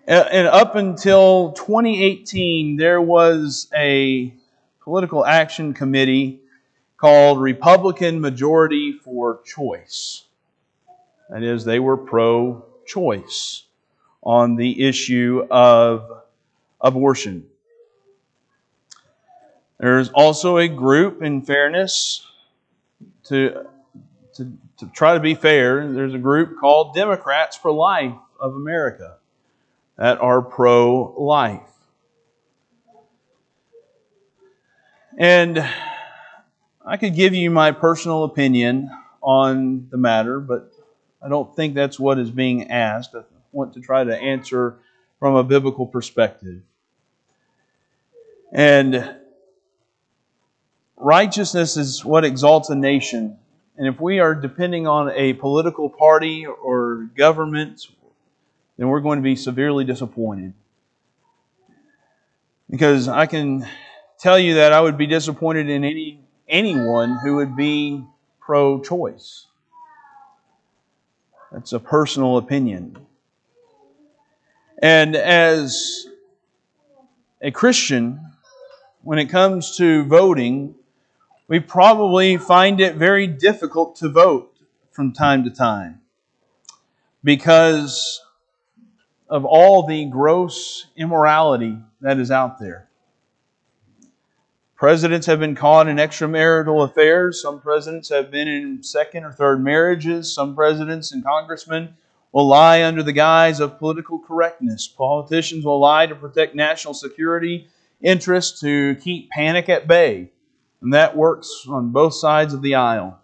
And 0.06 0.48
up 0.48 0.74
until 0.74 1.52
2018, 1.52 2.76
there 2.76 3.00
was 3.00 3.68
a 3.74 4.34
political 4.80 5.24
action 5.24 5.74
committee 5.74 6.41
called 7.02 7.40
Republican 7.40 8.20
Majority 8.20 8.92
for 8.92 9.40
Choice. 9.44 10.22
That 11.28 11.42
is, 11.42 11.64
they 11.64 11.80
were 11.80 11.96
pro 11.96 12.64
choice 12.86 13.64
on 14.22 14.54
the 14.54 14.84
issue 14.84 15.44
of 15.50 16.22
abortion. 16.80 17.48
There's 19.80 20.10
also 20.10 20.58
a 20.58 20.68
group, 20.68 21.22
in 21.22 21.42
fairness, 21.42 22.24
to, 23.24 23.66
to, 24.34 24.52
to 24.78 24.86
try 24.94 25.14
to 25.14 25.20
be 25.20 25.34
fair, 25.34 25.92
there's 25.92 26.14
a 26.14 26.18
group 26.18 26.60
called 26.60 26.94
Democrats 26.94 27.56
for 27.56 27.72
Life 27.72 28.14
of 28.38 28.54
America 28.54 29.16
that 29.96 30.20
are 30.20 30.40
pro 30.40 31.20
life. 31.20 31.68
And 35.18 35.68
I 36.84 36.96
could 36.96 37.14
give 37.14 37.32
you 37.32 37.50
my 37.50 37.70
personal 37.70 38.24
opinion 38.24 38.90
on 39.20 39.86
the 39.90 39.96
matter, 39.96 40.40
but 40.40 40.72
I 41.22 41.28
don't 41.28 41.54
think 41.54 41.74
that's 41.74 41.98
what 41.98 42.18
is 42.18 42.30
being 42.30 42.70
asked. 42.72 43.14
I 43.14 43.22
want 43.52 43.74
to 43.74 43.80
try 43.80 44.02
to 44.02 44.16
answer 44.16 44.78
from 45.20 45.36
a 45.36 45.44
biblical 45.44 45.86
perspective. 45.86 46.62
And 48.52 49.14
righteousness 50.96 51.76
is 51.76 52.04
what 52.04 52.24
exalts 52.24 52.68
a 52.68 52.74
nation. 52.74 53.38
And 53.76 53.86
if 53.86 54.00
we 54.00 54.18
are 54.18 54.34
depending 54.34 54.88
on 54.88 55.10
a 55.14 55.34
political 55.34 55.88
party 55.88 56.46
or 56.46 57.08
government, 57.16 57.86
then 58.76 58.88
we're 58.88 59.00
going 59.00 59.18
to 59.18 59.22
be 59.22 59.36
severely 59.36 59.84
disappointed. 59.84 60.52
Because 62.68 63.06
I 63.06 63.26
can 63.26 63.68
tell 64.18 64.38
you 64.38 64.54
that 64.54 64.72
I 64.72 64.80
would 64.80 64.98
be 64.98 65.06
disappointed 65.06 65.68
in 65.68 65.84
any 65.84 66.18
anyone 66.48 67.18
who 67.22 67.36
would 67.36 67.56
be 67.56 68.04
pro 68.40 68.80
choice. 68.80 69.46
That's 71.50 71.72
a 71.72 71.80
personal 71.80 72.38
opinion. 72.38 73.06
And 74.78 75.14
as 75.14 76.06
a 77.40 77.50
Christian, 77.50 78.20
when 79.02 79.18
it 79.18 79.26
comes 79.26 79.76
to 79.76 80.04
voting, 80.04 80.74
we 81.48 81.60
probably 81.60 82.36
find 82.36 82.80
it 82.80 82.94
very 82.94 83.26
difficult 83.26 83.96
to 83.96 84.08
vote 84.08 84.56
from 84.90 85.12
time 85.12 85.44
to 85.44 85.50
time 85.50 86.00
because 87.22 88.22
of 89.28 89.44
all 89.44 89.86
the 89.86 90.06
gross 90.06 90.86
immorality 90.96 91.78
that 92.00 92.18
is 92.18 92.30
out 92.30 92.58
there. 92.58 92.88
Presidents 94.82 95.26
have 95.26 95.38
been 95.38 95.54
caught 95.54 95.86
in 95.86 95.98
extramarital 95.98 96.84
affairs. 96.84 97.40
Some 97.40 97.60
presidents 97.60 98.08
have 98.08 98.32
been 98.32 98.48
in 98.48 98.82
second 98.82 99.22
or 99.22 99.30
third 99.30 99.62
marriages. 99.62 100.34
Some 100.34 100.56
presidents 100.56 101.12
and 101.12 101.24
congressmen 101.24 101.96
will 102.32 102.48
lie 102.48 102.82
under 102.82 103.04
the 103.04 103.12
guise 103.12 103.60
of 103.60 103.78
political 103.78 104.18
correctness. 104.18 104.88
Politicians 104.88 105.64
will 105.64 105.78
lie 105.78 106.06
to 106.06 106.16
protect 106.16 106.56
national 106.56 106.94
security 106.94 107.68
interests 108.00 108.58
to 108.62 108.96
keep 108.96 109.30
panic 109.30 109.68
at 109.68 109.86
bay. 109.86 110.32
And 110.80 110.92
that 110.94 111.16
works 111.16 111.64
on 111.68 111.92
both 111.92 112.14
sides 112.14 112.52
of 112.52 112.60
the 112.60 112.74
aisle. 112.74 113.20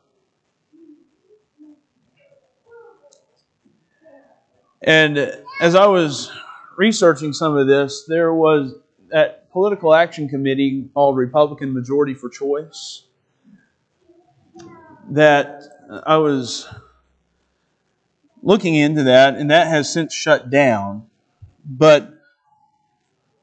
And 4.81 5.19
as 5.61 5.75
I 5.75 5.87
was 5.87 6.31
researching 6.77 7.33
some 7.33 7.57
of 7.57 7.67
this, 7.67 8.05
there 8.07 8.33
was 8.33 8.77
that 9.11 9.38
political 9.53 9.95
action 9.95 10.29
committee 10.29 10.89
called 10.95 11.17
Republican 11.17 11.73
Majority 11.73 12.15
for 12.15 12.29
Choice 12.29 13.05
that 15.11 15.63
I 16.07 16.19
was 16.19 16.69
looking 18.43 18.75
into 18.75 19.05
that, 19.05 19.37
and 19.37 19.51
that 19.51 19.69
has 19.69 19.93
since 19.93 20.13
shut 20.13 20.51
down. 20.51 21.07
But 21.65 22.15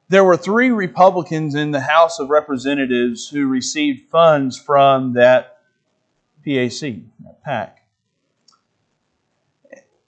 there 0.08 0.24
were 0.24 0.38
three 0.38 0.70
Republicans 0.70 1.56
in 1.56 1.72
the 1.72 1.82
House 1.82 2.20
of 2.20 2.30
Representatives 2.30 3.28
who 3.28 3.48
received 3.48 4.10
funds 4.10 4.58
from 4.58 5.14
that 5.14 5.60
PAC, 6.46 6.70
that 7.24 7.42
PAC. 7.44 7.82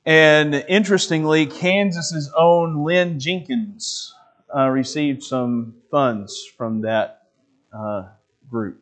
And 0.05 0.53
interestingly, 0.69 1.47
Kansas's 1.47 2.31
own 2.37 2.85
Lynn 2.85 3.19
Jenkins 3.19 4.13
uh, 4.57 4.67
received 4.69 5.21
some 5.21 5.75
funds 5.91 6.43
from 6.57 6.81
that 6.81 7.27
uh, 7.71 8.07
group. 8.49 8.81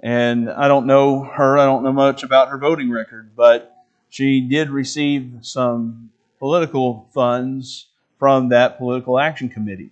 And 0.00 0.50
I 0.50 0.68
don't 0.68 0.86
know 0.86 1.22
her, 1.22 1.58
I 1.58 1.66
don't 1.66 1.84
know 1.84 1.92
much 1.92 2.22
about 2.22 2.48
her 2.48 2.56
voting 2.56 2.90
record, 2.90 3.32
but 3.36 3.76
she 4.08 4.40
did 4.40 4.70
receive 4.70 5.40
some 5.42 6.10
political 6.38 7.08
funds 7.12 7.86
from 8.18 8.48
that 8.48 8.78
political 8.78 9.18
action 9.18 9.48
committee. 9.48 9.90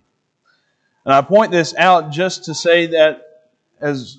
And 1.05 1.13
I 1.13 1.21
point 1.21 1.51
this 1.51 1.75
out 1.75 2.11
just 2.11 2.45
to 2.45 2.55
say 2.55 2.87
that 2.87 3.51
as 3.79 4.17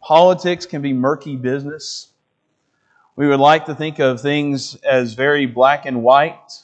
politics 0.00 0.64
can 0.64 0.80
be 0.80 0.92
murky 0.92 1.36
business, 1.36 2.08
we 3.14 3.28
would 3.28 3.40
like 3.40 3.66
to 3.66 3.74
think 3.74 3.98
of 3.98 4.20
things 4.20 4.74
as 4.76 5.12
very 5.12 5.44
black 5.44 5.84
and 5.84 6.02
white 6.02 6.62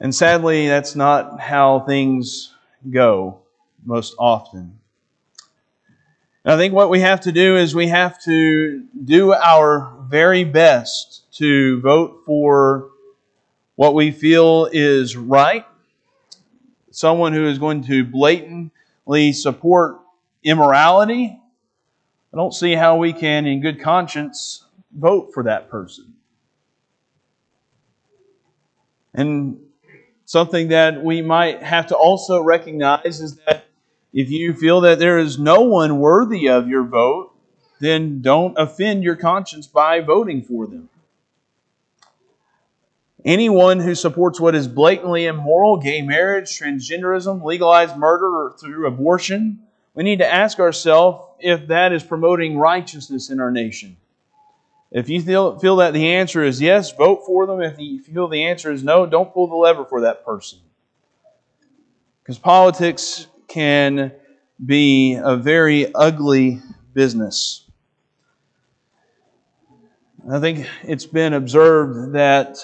and 0.00 0.14
sadly, 0.14 0.68
that's 0.68 0.94
not 0.94 1.40
how 1.40 1.80
things 1.80 2.54
go 2.90 3.40
most 3.84 4.14
often. 4.18 4.78
And 6.44 6.54
I 6.54 6.56
think 6.56 6.74
what 6.74 6.90
we 6.90 7.00
have 7.00 7.22
to 7.22 7.32
do 7.32 7.56
is 7.56 7.74
we 7.74 7.88
have 7.88 8.22
to 8.24 8.84
do 9.04 9.32
our 9.32 9.92
very 10.08 10.44
best 10.44 11.24
to 11.38 11.80
vote 11.80 12.22
for 12.24 12.90
what 13.74 13.94
we 13.94 14.10
feel 14.10 14.68
is 14.72 15.16
right, 15.16 15.66
someone 16.90 17.32
who 17.32 17.46
is 17.46 17.58
going 17.58 17.82
to 17.84 18.04
blatantly 18.04 19.32
support 19.32 19.98
immorality. 20.44 21.38
I 22.32 22.36
don't 22.36 22.54
see 22.54 22.74
how 22.74 22.96
we 22.96 23.12
can, 23.12 23.46
in 23.46 23.60
good 23.60 23.80
conscience, 23.80 24.64
vote 24.94 25.32
for 25.34 25.42
that 25.44 25.70
person. 25.70 26.14
And 29.14 29.58
Something 30.26 30.68
that 30.68 31.04
we 31.04 31.22
might 31.22 31.62
have 31.62 31.86
to 31.86 31.96
also 31.96 32.42
recognize 32.42 33.20
is 33.20 33.36
that 33.46 33.64
if 34.12 34.28
you 34.28 34.54
feel 34.54 34.80
that 34.80 34.98
there 34.98 35.18
is 35.18 35.38
no 35.38 35.60
one 35.60 36.00
worthy 36.00 36.48
of 36.48 36.68
your 36.68 36.82
vote, 36.82 37.32
then 37.80 38.22
don't 38.22 38.58
offend 38.58 39.04
your 39.04 39.14
conscience 39.14 39.68
by 39.68 40.00
voting 40.00 40.42
for 40.42 40.66
them. 40.66 40.88
Anyone 43.24 43.78
who 43.78 43.94
supports 43.94 44.40
what 44.40 44.56
is 44.56 44.66
blatantly 44.66 45.26
immoral, 45.26 45.76
gay 45.76 46.02
marriage, 46.02 46.46
transgenderism, 46.58 47.44
legalized 47.44 47.96
murder, 47.96 48.52
through 48.58 48.86
abortion, 48.86 49.60
we 49.94 50.02
need 50.02 50.18
to 50.18 50.32
ask 50.32 50.58
ourselves 50.58 51.24
if 51.38 51.68
that 51.68 51.92
is 51.92 52.02
promoting 52.02 52.58
righteousness 52.58 53.30
in 53.30 53.38
our 53.38 53.50
nation. 53.52 53.96
If 54.96 55.10
you 55.10 55.20
feel, 55.20 55.58
feel 55.58 55.76
that 55.76 55.92
the 55.92 56.14
answer 56.14 56.42
is 56.42 56.58
yes, 56.58 56.90
vote 56.90 57.26
for 57.26 57.44
them. 57.44 57.60
If 57.60 57.78
you 57.78 58.00
feel 58.00 58.28
the 58.28 58.44
answer 58.44 58.72
is 58.72 58.82
no, 58.82 59.04
don't 59.04 59.30
pull 59.30 59.46
the 59.46 59.54
lever 59.54 59.84
for 59.84 60.00
that 60.00 60.24
person. 60.24 60.58
Because 62.22 62.38
politics 62.38 63.26
can 63.46 64.12
be 64.64 65.20
a 65.22 65.36
very 65.36 65.94
ugly 65.94 66.62
business. 66.94 67.66
I 70.32 70.40
think 70.40 70.66
it's 70.82 71.04
been 71.04 71.34
observed 71.34 72.14
that 72.14 72.56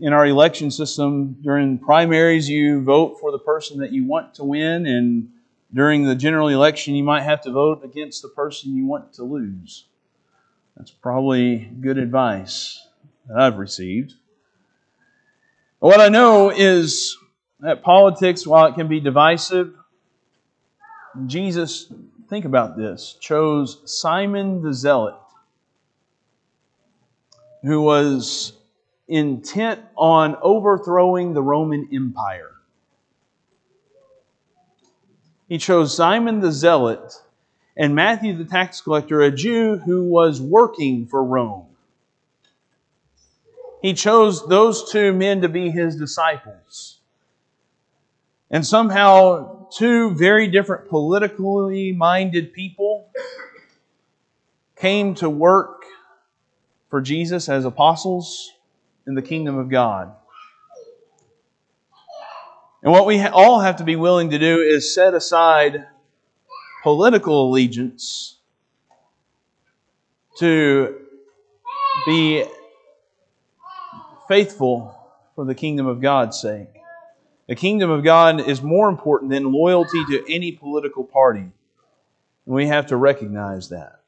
in 0.00 0.14
our 0.14 0.26
election 0.26 0.70
system, 0.70 1.36
during 1.42 1.76
primaries, 1.76 2.48
you 2.48 2.82
vote 2.82 3.18
for 3.20 3.32
the 3.32 3.38
person 3.38 3.80
that 3.80 3.92
you 3.92 4.06
want 4.06 4.32
to 4.36 4.44
win, 4.44 4.86
and 4.86 5.28
during 5.74 6.06
the 6.06 6.14
general 6.14 6.48
election, 6.48 6.94
you 6.94 7.04
might 7.04 7.24
have 7.24 7.42
to 7.42 7.50
vote 7.50 7.84
against 7.84 8.22
the 8.22 8.28
person 8.28 8.74
you 8.74 8.86
want 8.86 9.12
to 9.12 9.24
lose. 9.24 9.84
That's 10.80 10.92
probably 10.92 11.58
good 11.58 11.98
advice 11.98 12.88
that 13.28 13.38
I've 13.38 13.58
received. 13.58 14.14
But 15.78 15.88
What 15.88 16.00
I 16.00 16.08
know 16.08 16.48
is 16.48 17.18
that 17.58 17.82
politics, 17.82 18.46
while 18.46 18.64
it 18.64 18.76
can 18.76 18.88
be 18.88 18.98
divisive, 18.98 19.74
Jesus, 21.26 21.92
think 22.30 22.46
about 22.46 22.78
this, 22.78 23.18
chose 23.20 23.82
Simon 23.84 24.62
the 24.62 24.72
Zealot, 24.72 25.16
who 27.62 27.82
was 27.82 28.54
intent 29.06 29.82
on 29.98 30.34
overthrowing 30.40 31.34
the 31.34 31.42
Roman 31.42 31.90
Empire. 31.92 32.52
He 35.46 35.58
chose 35.58 35.94
Simon 35.94 36.40
the 36.40 36.52
Zealot 36.52 37.20
and 37.76 37.94
Matthew 37.94 38.36
the 38.36 38.44
tax 38.44 38.80
collector, 38.80 39.20
a 39.20 39.30
Jew 39.30 39.76
who 39.78 40.04
was 40.04 40.40
working 40.40 41.06
for 41.06 41.24
Rome. 41.24 41.66
He 43.82 43.94
chose 43.94 44.46
those 44.46 44.90
two 44.90 45.12
men 45.12 45.40
to 45.40 45.48
be 45.48 45.70
his 45.70 45.96
disciples. 45.96 46.98
And 48.50 48.66
somehow, 48.66 49.68
two 49.70 50.10
very 50.10 50.48
different 50.48 50.88
politically 50.88 51.92
minded 51.92 52.52
people 52.52 53.08
came 54.76 55.14
to 55.16 55.30
work 55.30 55.84
for 56.88 57.00
Jesus 57.00 57.48
as 57.48 57.64
apostles 57.64 58.52
in 59.06 59.14
the 59.14 59.22
kingdom 59.22 59.56
of 59.56 59.68
God. 59.68 60.12
And 62.82 62.92
what 62.92 63.06
we 63.06 63.20
all 63.20 63.60
have 63.60 63.76
to 63.76 63.84
be 63.84 63.96
willing 63.96 64.30
to 64.30 64.38
do 64.38 64.60
is 64.60 64.94
set 64.94 65.14
aside 65.14 65.86
political 66.82 67.48
allegiance 67.48 68.38
to 70.38 70.96
be 72.06 72.44
faithful 74.26 74.96
for 75.34 75.44
the 75.44 75.54
kingdom 75.54 75.86
of 75.86 76.00
God's 76.00 76.40
sake. 76.40 76.68
The 77.46 77.56
kingdom 77.56 77.90
of 77.90 78.04
God 78.04 78.40
is 78.40 78.62
more 78.62 78.88
important 78.88 79.30
than 79.30 79.52
loyalty 79.52 80.04
to 80.06 80.32
any 80.32 80.52
political 80.52 81.04
party. 81.04 81.40
And 81.40 81.52
we 82.54 82.66
have 82.68 82.86
to 82.86 82.96
recognize 82.96 83.68
that. 83.70 84.00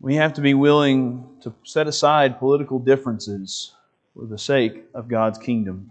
We 0.00 0.16
have 0.16 0.34
to 0.34 0.40
be 0.40 0.52
willing 0.52 1.26
to 1.42 1.54
set 1.62 1.86
aside 1.86 2.38
political 2.38 2.78
differences 2.78 3.72
for 4.14 4.26
the 4.26 4.38
sake 4.38 4.84
of 4.92 5.08
God's 5.08 5.38
kingdom. 5.38 5.90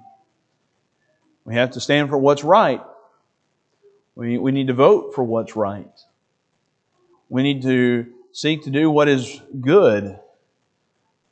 We 1.46 1.56
have 1.56 1.72
to 1.72 1.80
stand 1.80 2.10
for 2.10 2.18
what's 2.18 2.44
right. 2.44 2.82
We, 4.16 4.38
we 4.38 4.52
need 4.52 4.68
to 4.68 4.74
vote 4.74 5.16
for 5.16 5.24
what's 5.24 5.56
right. 5.56 6.00
We 7.30 7.42
need 7.42 7.64
to 7.64 8.06
seek 8.32 8.64
to 8.64 8.70
do 8.70 8.90
what 8.92 9.08
is 9.08 9.42
good 9.60 10.20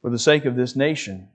for 0.01 0.09
the 0.09 0.19
sake 0.19 0.45
of 0.45 0.55
this 0.55 0.75
nation. 0.75 1.27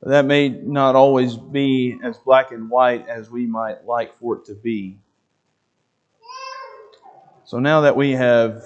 But 0.00 0.10
that 0.10 0.24
may 0.24 0.48
not 0.48 0.96
always 0.96 1.36
be 1.36 1.98
as 2.02 2.16
black 2.18 2.52
and 2.52 2.70
white 2.70 3.08
as 3.08 3.30
we 3.30 3.46
might 3.46 3.84
like 3.84 4.16
for 4.18 4.36
it 4.36 4.44
to 4.46 4.54
be. 4.54 4.98
So 7.44 7.58
now 7.58 7.80
that 7.80 7.96
we 7.96 8.12
have 8.12 8.64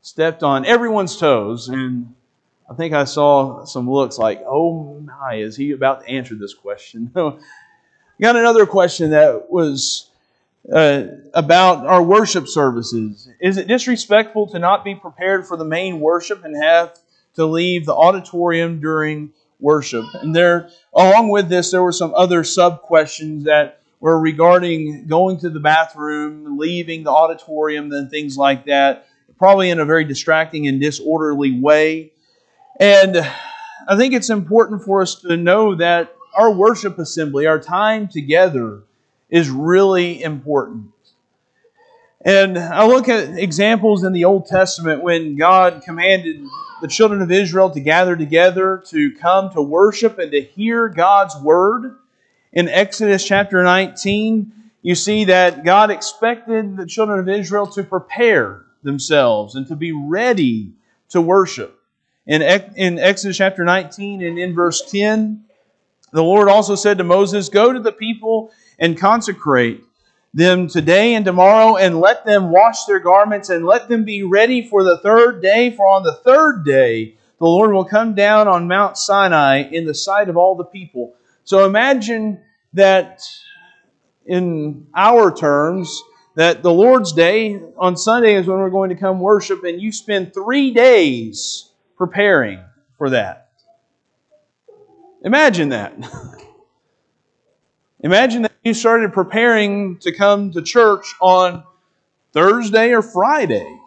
stepped 0.00 0.42
on 0.42 0.64
everyone's 0.64 1.16
toes, 1.16 1.68
and 1.68 2.14
I 2.70 2.74
think 2.74 2.94
I 2.94 3.04
saw 3.04 3.64
some 3.66 3.88
looks 3.88 4.16
like, 4.18 4.42
oh 4.46 4.98
my, 5.00 5.34
is 5.34 5.56
he 5.56 5.72
about 5.72 6.00
to 6.00 6.08
answer 6.08 6.34
this 6.34 6.54
question? 6.54 7.12
got 8.20 8.36
another 8.36 8.66
question 8.66 9.10
that 9.10 9.50
was 9.50 10.10
uh, 10.72 11.04
about 11.34 11.86
our 11.86 12.02
worship 12.02 12.48
services. 12.48 13.28
Is 13.40 13.56
it 13.56 13.66
disrespectful 13.66 14.48
to 14.48 14.58
not 14.58 14.84
be 14.84 14.94
prepared 14.94 15.46
for 15.46 15.56
the 15.56 15.64
main 15.64 16.00
worship 16.00 16.44
and 16.44 16.56
have 16.62 16.98
to 17.34 17.46
leave 17.46 17.86
the 17.86 17.94
auditorium 17.94 18.80
during 18.80 19.32
worship? 19.58 20.04
And 20.14 20.34
there, 20.34 20.70
along 20.94 21.30
with 21.30 21.48
this, 21.48 21.70
there 21.70 21.82
were 21.82 21.92
some 21.92 22.14
other 22.14 22.44
sub 22.44 22.82
questions 22.82 23.44
that 23.44 23.80
were 24.00 24.18
regarding 24.18 25.06
going 25.06 25.38
to 25.40 25.50
the 25.50 25.60
bathroom, 25.60 26.58
leaving 26.58 27.04
the 27.04 27.10
auditorium, 27.10 27.92
and 27.92 28.10
things 28.10 28.36
like 28.36 28.66
that 28.66 29.06
probably 29.40 29.70
in 29.70 29.80
a 29.80 29.84
very 29.86 30.04
distracting 30.04 30.68
and 30.68 30.80
disorderly 30.80 31.58
way. 31.58 32.12
And 32.78 33.16
I 33.88 33.96
think 33.96 34.12
it's 34.12 34.28
important 34.28 34.84
for 34.84 35.00
us 35.00 35.14
to 35.22 35.36
know 35.36 35.74
that 35.76 36.14
our 36.34 36.50
worship 36.50 36.98
assembly, 36.98 37.46
our 37.46 37.58
time 37.58 38.08
together, 38.08 38.82
is 39.28 39.48
really 39.48 40.22
important. 40.22 40.92
And 42.22 42.58
I 42.58 42.86
look 42.86 43.08
at 43.08 43.38
examples 43.38 44.04
in 44.04 44.12
the 44.12 44.24
Old 44.24 44.46
Testament 44.46 45.02
when 45.02 45.36
God 45.36 45.82
commanded 45.84 46.44
the 46.82 46.88
children 46.88 47.22
of 47.22 47.30
Israel 47.30 47.70
to 47.70 47.80
gather 47.80 48.16
together 48.16 48.82
to 48.88 49.12
come 49.16 49.50
to 49.52 49.62
worship 49.62 50.18
and 50.18 50.30
to 50.32 50.40
hear 50.40 50.88
God's 50.88 51.36
word. 51.36 51.96
In 52.52 52.68
Exodus 52.68 53.24
chapter 53.24 53.62
19, 53.62 54.52
you 54.82 54.94
see 54.94 55.24
that 55.24 55.64
God 55.64 55.90
expected 55.90 56.76
the 56.76 56.86
children 56.86 57.20
of 57.20 57.28
Israel 57.28 57.66
to 57.68 57.84
prepare 57.84 58.64
themselves 58.82 59.54
and 59.54 59.66
to 59.68 59.76
be 59.76 59.92
ready 59.92 60.72
to 61.10 61.20
worship. 61.20 61.78
In, 62.26 62.42
in 62.42 62.98
Exodus 62.98 63.36
chapter 63.36 63.64
19 63.64 64.22
and 64.22 64.38
in 64.38 64.54
verse 64.54 64.82
10, 64.90 65.44
the 66.12 66.22
Lord 66.22 66.48
also 66.48 66.74
said 66.74 66.98
to 66.98 67.04
Moses, 67.04 67.48
Go 67.48 67.72
to 67.72 67.80
the 67.80 67.92
people 67.92 68.52
and 68.78 68.98
consecrate 68.98 69.84
them 70.32 70.68
today 70.68 71.14
and 71.14 71.24
tomorrow, 71.24 71.76
and 71.76 72.00
let 72.00 72.24
them 72.24 72.50
wash 72.50 72.84
their 72.84 73.00
garments, 73.00 73.50
and 73.50 73.66
let 73.66 73.88
them 73.88 74.04
be 74.04 74.22
ready 74.22 74.66
for 74.66 74.84
the 74.84 74.98
third 74.98 75.42
day. 75.42 75.70
For 75.70 75.86
on 75.86 76.02
the 76.02 76.14
third 76.14 76.64
day, 76.64 77.16
the 77.38 77.46
Lord 77.46 77.72
will 77.72 77.84
come 77.84 78.14
down 78.14 78.46
on 78.48 78.68
Mount 78.68 78.96
Sinai 78.96 79.62
in 79.70 79.86
the 79.86 79.94
sight 79.94 80.28
of 80.28 80.36
all 80.36 80.54
the 80.54 80.64
people. 80.64 81.14
So 81.44 81.64
imagine 81.64 82.40
that 82.74 83.22
in 84.26 84.86
our 84.94 85.34
terms, 85.34 86.00
that 86.36 86.62
the 86.62 86.72
Lord's 86.72 87.12
Day 87.12 87.60
on 87.76 87.96
Sunday 87.96 88.34
is 88.34 88.46
when 88.46 88.58
we're 88.58 88.70
going 88.70 88.90
to 88.90 88.96
come 88.96 89.20
worship, 89.20 89.64
and 89.64 89.80
you 89.80 89.90
spend 89.90 90.32
three 90.32 90.72
days 90.72 91.70
preparing 91.96 92.60
for 92.98 93.10
that. 93.10 93.49
Imagine 95.22 95.68
that. 95.70 95.94
Imagine 98.00 98.42
that 98.42 98.52
you 98.64 98.72
started 98.72 99.12
preparing 99.12 99.98
to 99.98 100.12
come 100.12 100.50
to 100.52 100.62
church 100.62 101.14
on 101.20 101.62
Thursday 102.32 102.92
or 102.92 103.02
Friday. 103.02 103.78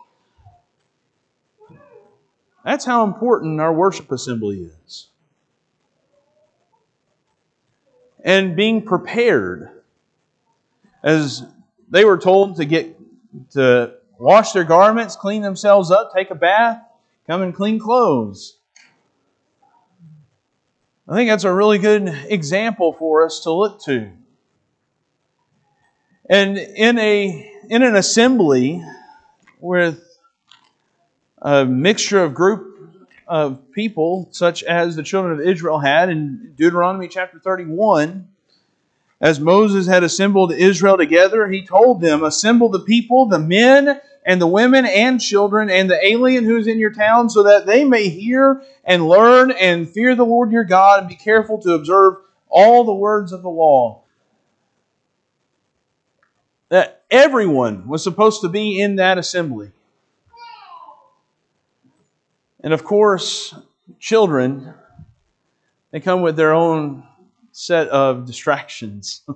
That's 2.63 2.85
how 2.85 3.03
important 3.03 3.59
our 3.59 3.73
worship 3.73 4.11
assembly 4.11 4.69
is. 4.85 5.07
And 8.23 8.55
being 8.55 8.83
prepared. 8.83 9.69
As 11.03 11.43
they 11.89 12.05
were 12.05 12.17
told 12.17 12.55
to 12.57 12.65
get 12.65 12.95
to 13.51 13.95
wash 14.17 14.53
their 14.53 14.63
garments, 14.63 15.15
clean 15.15 15.41
themselves 15.41 15.91
up, 15.91 16.13
take 16.13 16.29
a 16.29 16.35
bath, 16.35 16.81
come 17.27 17.41
and 17.41 17.53
clean 17.53 17.79
clothes. 17.79 18.57
I 21.07 21.15
think 21.15 21.29
that's 21.29 21.43
a 21.43 21.53
really 21.53 21.79
good 21.79 22.07
example 22.29 22.93
for 22.93 23.25
us 23.25 23.41
to 23.41 23.51
look 23.51 23.81
to. 23.83 24.09
And 26.29 26.57
in 26.57 26.97
a 26.97 27.51
in 27.69 27.83
an 27.83 27.97
assembly 27.97 28.81
with 29.59 30.01
a 31.41 31.65
mixture 31.65 32.23
of 32.23 32.33
group 32.33 32.73
of 33.27 33.71
people, 33.73 34.29
such 34.31 34.63
as 34.63 34.95
the 34.95 35.03
children 35.03 35.37
of 35.37 35.45
Israel 35.45 35.79
had 35.79 36.09
in 36.09 36.53
Deuteronomy 36.55 37.09
chapter 37.09 37.37
31, 37.37 38.29
as 39.19 39.41
Moses 39.41 39.87
had 39.87 40.03
assembled 40.03 40.53
Israel 40.53 40.97
together, 40.97 41.49
he 41.49 41.65
told 41.65 41.99
them, 41.99 42.23
Assemble 42.23 42.69
the 42.69 42.79
people, 42.79 43.25
the 43.25 43.39
men, 43.39 43.99
and 44.25 44.41
the 44.41 44.47
women 44.47 44.85
and 44.85 45.19
children, 45.19 45.69
and 45.69 45.89
the 45.89 46.05
alien 46.05 46.45
who's 46.45 46.67
in 46.67 46.79
your 46.79 46.93
town, 46.93 47.29
so 47.29 47.43
that 47.43 47.65
they 47.65 47.83
may 47.83 48.09
hear 48.09 48.61
and 48.83 49.07
learn 49.07 49.51
and 49.51 49.89
fear 49.89 50.15
the 50.15 50.25
Lord 50.25 50.51
your 50.51 50.63
God, 50.63 51.01
and 51.01 51.09
be 51.09 51.15
careful 51.15 51.59
to 51.61 51.73
observe 51.73 52.15
all 52.49 52.83
the 52.83 52.93
words 52.93 53.31
of 53.31 53.41
the 53.41 53.49
law. 53.49 54.03
That 56.69 57.03
everyone 57.11 57.87
was 57.87 58.03
supposed 58.03 58.41
to 58.41 58.49
be 58.49 58.79
in 58.79 58.95
that 58.95 59.17
assembly. 59.17 59.71
And 62.61 62.73
of 62.73 62.83
course, 62.83 63.53
children, 63.99 64.73
they 65.91 65.99
come 65.99 66.21
with 66.21 66.37
their 66.37 66.53
own 66.53 67.03
set 67.51 67.89
of 67.89 68.25
distractions. 68.25 69.21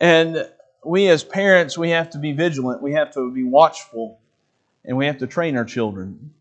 and 0.00 0.48
we 0.84 1.08
as 1.08 1.24
parents, 1.24 1.76
we 1.76 1.90
have 1.90 2.10
to 2.10 2.18
be 2.18 2.32
vigilant. 2.32 2.82
We 2.82 2.92
have 2.92 3.12
to 3.14 3.30
be 3.30 3.44
watchful 3.44 4.18
and 4.84 4.96
we 4.96 5.06
have 5.06 5.18
to 5.18 5.26
train 5.26 5.56
our 5.56 5.64
children. 5.64 6.32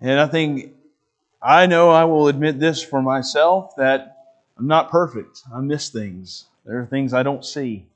And 0.00 0.18
I 0.18 0.26
think 0.26 0.74
I 1.40 1.66
know 1.66 1.90
I 1.90 2.04
will 2.04 2.28
admit 2.28 2.58
this 2.58 2.82
for 2.82 3.02
myself 3.02 3.74
that 3.76 4.16
I'm 4.58 4.66
not 4.66 4.90
perfect. 4.90 5.42
I 5.52 5.60
miss 5.60 5.88
things. 5.88 6.46
There 6.64 6.80
are 6.80 6.86
things 6.86 7.12
I 7.12 7.22
don't 7.22 7.44
see. 7.44 7.86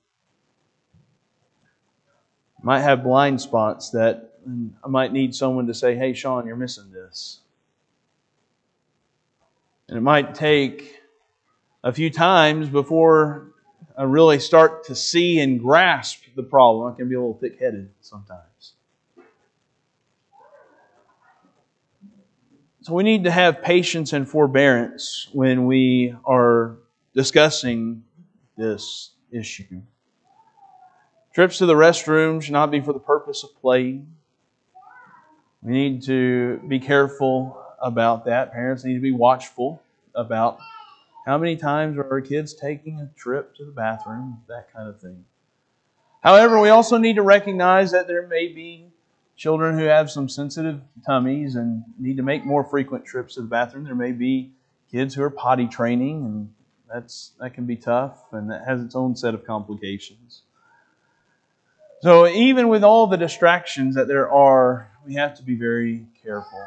I 2.59 2.64
might 2.64 2.80
have 2.80 3.05
blind 3.05 3.41
spots 3.41 3.91
that 3.91 4.34
I 4.84 4.89
might 4.89 5.12
need 5.12 5.34
someone 5.34 5.66
to 5.66 5.74
say, 5.74 5.97
hey, 5.97 6.12
Sean, 6.12 6.47
you're 6.47 6.57
missing 6.57 6.91
this. 6.93 7.41
And 9.89 9.97
it 9.97 10.01
might 10.01 10.34
take 10.34 11.01
a 11.84 11.93
few 11.93 12.11
times 12.11 12.68
before 12.68 13.53
really 14.05 14.38
start 14.38 14.84
to 14.86 14.94
see 14.94 15.40
and 15.40 15.59
grasp 15.59 16.24
the 16.34 16.42
problem. 16.42 16.92
I 16.92 16.97
can 16.97 17.09
be 17.09 17.14
a 17.14 17.18
little 17.18 17.38
thick 17.38 17.59
headed 17.59 17.90
sometimes. 18.01 18.74
So 22.82 22.94
we 22.94 23.03
need 23.03 23.24
to 23.24 23.30
have 23.32 23.62
patience 23.62 24.12
and 24.12 24.28
forbearance 24.28 25.28
when 25.32 25.66
we 25.66 26.14
are 26.24 26.76
discussing 27.14 28.05
this 28.57 29.11
issue. 29.32 29.82
Trips 31.34 31.59
to 31.59 31.66
the 31.66 31.74
restroom 31.74 32.40
should 32.40 32.53
not 32.53 32.70
be 32.70 32.80
for 32.80 32.92
the 32.92 33.01
purpose 33.01 33.42
of 33.42 33.51
playing. 33.61 34.07
We 35.62 35.72
need 35.72 36.03
to 36.05 36.61
be 36.68 36.78
careful 36.78 37.61
about 37.82 38.26
that. 38.26 38.53
Parents 38.53 38.84
need 38.84 38.94
to 38.94 39.01
be 39.01 39.11
watchful 39.11 39.82
about 40.14 40.59
how 41.26 41.36
many 41.36 41.56
times 41.56 41.98
are 41.98 42.08
our 42.10 42.20
kids 42.20 42.54
taking 42.54 43.00
a 43.00 43.10
trip 43.18 43.54
to 43.56 43.64
the 43.64 43.72
bathroom, 43.72 44.42
that 44.48 44.72
kind 44.72 44.88
of 44.88 45.00
thing. 45.00 45.24
However, 46.22 46.60
we 46.60 46.68
also 46.68 46.98
need 46.98 47.16
to 47.16 47.22
recognize 47.22 47.90
that 47.90 48.06
there 48.06 48.26
may 48.26 48.48
be 48.48 48.86
children 49.36 49.78
who 49.78 49.84
have 49.84 50.10
some 50.10 50.28
sensitive 50.28 50.80
tummies 51.04 51.56
and 51.56 51.82
need 51.98 52.16
to 52.16 52.22
make 52.22 52.44
more 52.44 52.64
frequent 52.64 53.04
trips 53.04 53.34
to 53.34 53.42
the 53.42 53.48
bathroom. 53.48 53.84
There 53.84 53.94
may 53.94 54.12
be 54.12 54.52
kids 54.90 55.14
who 55.14 55.22
are 55.22 55.30
potty 55.30 55.66
training, 55.66 56.24
and 56.24 56.54
that's 56.92 57.32
that 57.40 57.54
can 57.54 57.66
be 57.66 57.76
tough, 57.76 58.32
and 58.32 58.50
that 58.50 58.64
has 58.64 58.80
its 58.80 58.94
own 58.94 59.16
set 59.16 59.34
of 59.34 59.44
complications. 59.44 60.42
So 62.02 62.28
even 62.28 62.68
with 62.68 62.84
all 62.84 63.08
the 63.08 63.16
distractions 63.16 63.96
that 63.96 64.06
there 64.06 64.30
are, 64.30 64.90
we 65.04 65.14
have 65.14 65.36
to 65.36 65.42
be 65.42 65.56
very 65.56 66.06
careful. 66.22 66.66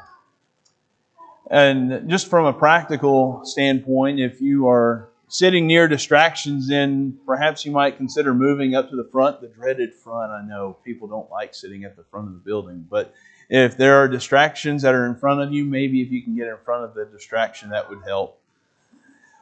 And 1.49 2.07
just 2.09 2.27
from 2.27 2.45
a 2.45 2.53
practical 2.53 3.41
standpoint, 3.43 4.19
if 4.19 4.39
you 4.39 4.67
are 4.67 5.09
sitting 5.27 5.67
near 5.67 5.87
distractions, 5.87 6.67
then 6.67 7.17
perhaps 7.25 7.65
you 7.65 7.71
might 7.71 7.97
consider 7.97 8.33
moving 8.33 8.75
up 8.75 8.89
to 8.89 8.95
the 8.95 9.03
front, 9.11 9.41
the 9.41 9.47
dreaded 9.47 9.93
front. 9.93 10.31
I 10.31 10.43
know 10.45 10.77
people 10.83 11.07
don't 11.07 11.29
like 11.31 11.55
sitting 11.55 11.83
at 11.83 11.95
the 11.95 12.03
front 12.03 12.27
of 12.27 12.33
the 12.33 12.39
building, 12.39 12.85
but 12.89 13.13
if 13.49 13.77
there 13.77 13.97
are 13.97 14.07
distractions 14.07 14.83
that 14.83 14.93
are 14.93 15.07
in 15.07 15.15
front 15.15 15.41
of 15.41 15.51
you, 15.51 15.65
maybe 15.65 16.01
if 16.01 16.11
you 16.11 16.21
can 16.21 16.35
get 16.35 16.47
in 16.47 16.57
front 16.63 16.83
of 16.83 16.93
the 16.93 17.05
distraction, 17.05 17.69
that 17.69 17.89
would 17.89 18.03
help. 18.05 18.39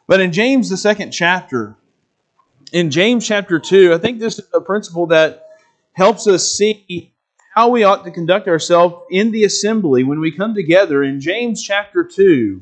But 0.07 0.21
in 0.21 0.31
James, 0.31 0.69
the 0.69 0.77
second 0.77 1.11
chapter, 1.11 1.75
in 2.71 2.89
James 2.89 3.27
chapter 3.27 3.59
2, 3.59 3.93
I 3.93 3.97
think 3.97 4.19
this 4.19 4.39
is 4.39 4.47
a 4.53 4.61
principle 4.61 5.07
that 5.07 5.47
helps 5.91 6.27
us 6.27 6.49
see 6.49 7.11
how 7.57 7.69
we 7.69 7.83
ought 7.83 8.05
to 8.05 8.11
conduct 8.11 8.47
ourselves 8.47 8.93
in 9.09 9.31
the 9.31 9.43
assembly 9.43 10.03
when 10.03 10.19
we 10.19 10.31
come 10.31 10.53
together. 10.53 11.01
In 11.01 11.19
James 11.19 11.63
chapter 11.63 12.03
2, 12.03 12.61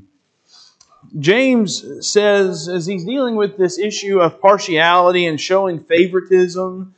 James 1.20 1.86
says, 2.00 2.70
as 2.70 2.86
he's 2.86 3.04
dealing 3.04 3.36
with 3.36 3.58
this 3.58 3.78
issue 3.78 4.22
of 4.22 4.40
partiality 4.40 5.26
and 5.26 5.40
showing 5.40 5.84
favoritism, 5.84 6.96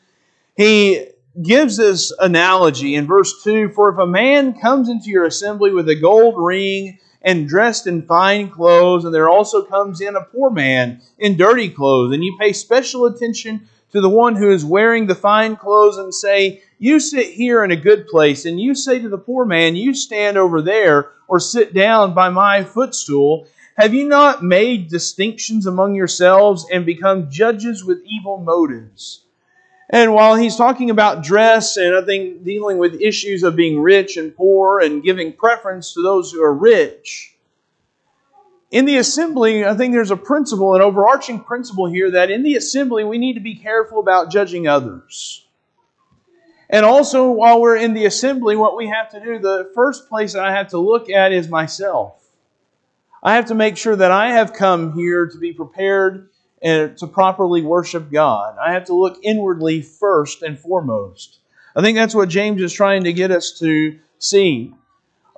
he 0.55 1.07
gives 1.41 1.77
this 1.77 2.13
analogy 2.19 2.93
in 2.93 3.07
verse 3.07 3.43
2 3.43 3.69
For 3.69 3.89
if 3.89 3.97
a 3.97 4.05
man 4.05 4.53
comes 4.59 4.89
into 4.89 5.09
your 5.09 5.25
assembly 5.25 5.71
with 5.71 5.89
a 5.89 5.95
gold 5.95 6.35
ring 6.37 6.99
and 7.23 7.49
dressed 7.49 7.87
in 7.87 8.03
fine 8.03 8.51
clothes, 8.51 9.05
and 9.05 9.13
there 9.13 9.27
also 9.27 9.63
comes 9.63 10.01
in 10.01 10.15
a 10.15 10.23
poor 10.23 10.51
man 10.51 11.01
in 11.17 11.35
dirty 11.35 11.67
clothes, 11.67 12.13
and 12.13 12.23
you 12.23 12.37
pay 12.39 12.53
special 12.53 13.07
attention 13.07 13.67
to 13.91 14.01
the 14.01 14.09
one 14.09 14.35
who 14.35 14.51
is 14.51 14.63
wearing 14.63 15.07
the 15.07 15.15
fine 15.15 15.55
clothes 15.55 15.97
and 15.97 16.13
say, 16.13 16.61
You 16.79 16.99
sit 16.99 17.31
here 17.31 17.63
in 17.63 17.71
a 17.71 17.75
good 17.75 18.07
place, 18.07 18.45
and 18.45 18.59
you 18.59 18.75
say 18.75 18.99
to 18.99 19.09
the 19.09 19.17
poor 19.17 19.45
man, 19.45 19.75
You 19.75 19.95
stand 19.95 20.37
over 20.37 20.61
there, 20.61 21.11
or 21.27 21.39
sit 21.39 21.73
down 21.73 22.13
by 22.13 22.29
my 22.29 22.63
footstool, 22.63 23.47
have 23.77 23.93
you 23.93 24.07
not 24.07 24.43
made 24.43 24.89
distinctions 24.89 25.65
among 25.65 25.95
yourselves 25.95 26.65
and 26.71 26.85
become 26.85 27.29
judges 27.29 27.83
with 27.83 28.03
evil 28.05 28.37
motives? 28.37 29.23
And 29.89 30.13
while 30.13 30.35
he's 30.35 30.55
talking 30.55 30.89
about 30.89 31.23
dress 31.23 31.77
and 31.77 31.95
I 31.95 32.03
think 32.03 32.43
dealing 32.43 32.77
with 32.77 33.01
issues 33.01 33.43
of 33.43 33.55
being 33.55 33.79
rich 33.79 34.17
and 34.17 34.35
poor 34.35 34.79
and 34.79 35.03
giving 35.03 35.31
preference 35.31 35.93
to 35.93 36.01
those 36.01 36.31
who 36.31 36.43
are 36.43 36.53
rich, 36.53 37.35
in 38.69 38.85
the 38.85 38.97
assembly, 38.97 39.65
I 39.65 39.75
think 39.75 39.93
there's 39.93 40.11
a 40.11 40.17
principle, 40.17 40.75
an 40.75 40.81
overarching 40.81 41.39
principle 41.39 41.85
here 41.85 42.11
that 42.11 42.29
in 42.29 42.43
the 42.43 42.55
assembly 42.55 43.03
we 43.03 43.17
need 43.17 43.35
to 43.35 43.39
be 43.39 43.55
careful 43.55 43.99
about 43.99 44.29
judging 44.29 44.67
others. 44.67 45.46
And 46.69 46.85
also, 46.85 47.31
while 47.31 47.61
we're 47.61 47.77
in 47.77 47.93
the 47.93 48.05
assembly, 48.05 48.55
what 48.55 48.75
we 48.75 48.87
have 48.87 49.09
to 49.11 49.19
do, 49.19 49.39
the 49.39 49.71
first 49.73 50.09
place 50.09 50.35
I 50.35 50.51
have 50.51 50.69
to 50.69 50.79
look 50.79 51.09
at 51.09 51.31
is 51.31 51.47
myself. 51.47 52.27
I 53.23 53.35
have 53.35 53.45
to 53.47 53.55
make 53.55 53.77
sure 53.77 53.95
that 53.95 54.11
I 54.11 54.31
have 54.31 54.53
come 54.53 54.93
here 54.93 55.27
to 55.27 55.37
be 55.37 55.53
prepared 55.53 56.29
and 56.61 56.97
to 56.97 57.07
properly 57.07 57.61
worship 57.61 58.11
God. 58.11 58.57
I 58.57 58.73
have 58.73 58.85
to 58.85 58.93
look 58.93 59.19
inwardly 59.23 59.81
first 59.81 60.41
and 60.41 60.59
foremost. 60.59 61.39
I 61.75 61.81
think 61.81 61.95
that's 61.95 62.15
what 62.15 62.29
James 62.29 62.61
is 62.61 62.73
trying 62.73 63.03
to 63.05 63.13
get 63.13 63.31
us 63.31 63.59
to 63.59 63.97
see. 64.19 64.73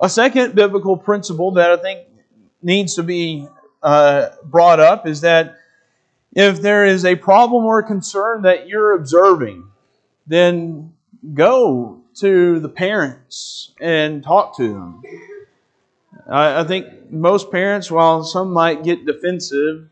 A 0.00 0.08
second 0.08 0.54
biblical 0.54 0.96
principle 0.96 1.52
that 1.52 1.70
I 1.70 1.76
think 1.76 2.06
needs 2.62 2.94
to 2.94 3.02
be 3.02 3.46
uh, 3.82 4.30
brought 4.44 4.80
up 4.80 5.06
is 5.06 5.20
that 5.20 5.58
if 6.34 6.62
there 6.62 6.84
is 6.84 7.04
a 7.04 7.16
problem 7.16 7.64
or 7.64 7.82
concern 7.82 8.42
that 8.42 8.68
you're 8.68 8.94
observing, 8.94 9.64
then 10.26 10.92
go 11.34 12.00
to 12.16 12.60
the 12.60 12.68
parents 12.68 13.72
and 13.80 14.22
talk 14.22 14.56
to 14.56 14.72
them. 14.72 15.02
I, 16.28 16.60
I 16.60 16.64
think 16.64 17.10
most 17.10 17.50
parents, 17.50 17.90
while 17.90 18.24
some 18.24 18.52
might 18.52 18.84
get 18.84 19.06
defensive, 19.06 19.88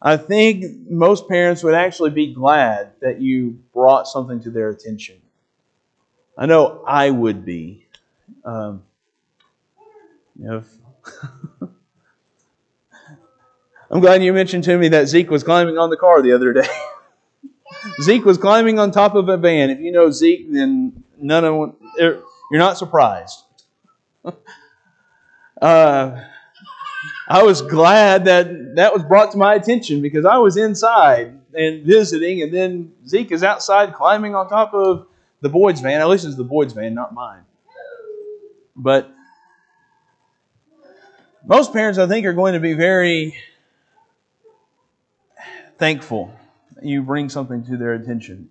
I 0.00 0.16
think 0.16 0.90
most 0.90 1.28
parents 1.28 1.62
would 1.62 1.74
actually 1.74 2.10
be 2.10 2.32
glad 2.32 2.92
that 3.00 3.20
you 3.20 3.58
brought 3.72 4.06
something 4.06 4.40
to 4.42 4.50
their 4.50 4.68
attention. 4.68 5.16
I 6.36 6.46
know 6.46 6.82
I 6.86 7.10
would 7.10 7.44
be. 7.44 7.86
Um, 8.44 8.82
if 10.38 10.64
I'm 13.90 14.00
glad 14.00 14.22
you 14.22 14.32
mentioned 14.32 14.64
to 14.64 14.76
me 14.76 14.88
that 14.88 15.06
Zeke 15.08 15.30
was 15.30 15.42
climbing 15.44 15.78
on 15.78 15.90
the 15.90 15.96
car 15.96 16.20
the 16.20 16.32
other 16.32 16.52
day. 16.52 16.66
Zeke 18.02 18.24
was 18.24 18.38
climbing 18.38 18.78
on 18.78 18.90
top 18.90 19.14
of 19.14 19.28
a 19.28 19.36
van. 19.36 19.70
If 19.70 19.80
you 19.80 19.92
know 19.92 20.10
Zeke, 20.10 20.52
then 20.52 21.04
none 21.18 21.44
of 21.44 21.74
er, 22.00 22.22
you're 22.50 22.60
not 22.60 22.78
surprised. 22.78 23.42
uh, 25.62 26.20
I 27.28 27.42
was 27.42 27.62
glad 27.62 28.26
that 28.26 28.76
that 28.76 28.92
was 28.92 29.02
brought 29.02 29.32
to 29.32 29.38
my 29.38 29.54
attention 29.54 30.00
because 30.00 30.24
I 30.24 30.38
was 30.38 30.56
inside 30.56 31.40
and 31.54 31.84
visiting, 31.84 32.42
and 32.42 32.52
then 32.52 32.92
Zeke 33.06 33.32
is 33.32 33.42
outside 33.42 33.94
climbing 33.94 34.34
on 34.34 34.48
top 34.48 34.74
of 34.74 35.06
the 35.40 35.48
Boyd's 35.48 35.80
van. 35.80 36.00
At 36.00 36.08
least 36.08 36.24
it's 36.24 36.36
the 36.36 36.44
Boyd's 36.44 36.72
van, 36.72 36.94
not 36.94 37.14
mine. 37.14 37.42
But 38.74 39.10
most 41.44 41.72
parents, 41.72 41.98
I 41.98 42.06
think, 42.06 42.26
are 42.26 42.32
going 42.32 42.54
to 42.54 42.60
be 42.60 42.74
very 42.74 43.36
thankful 45.78 46.32
you 46.82 47.02
bring 47.02 47.28
something 47.28 47.64
to 47.64 47.76
their 47.76 47.94
attention. 47.94 48.50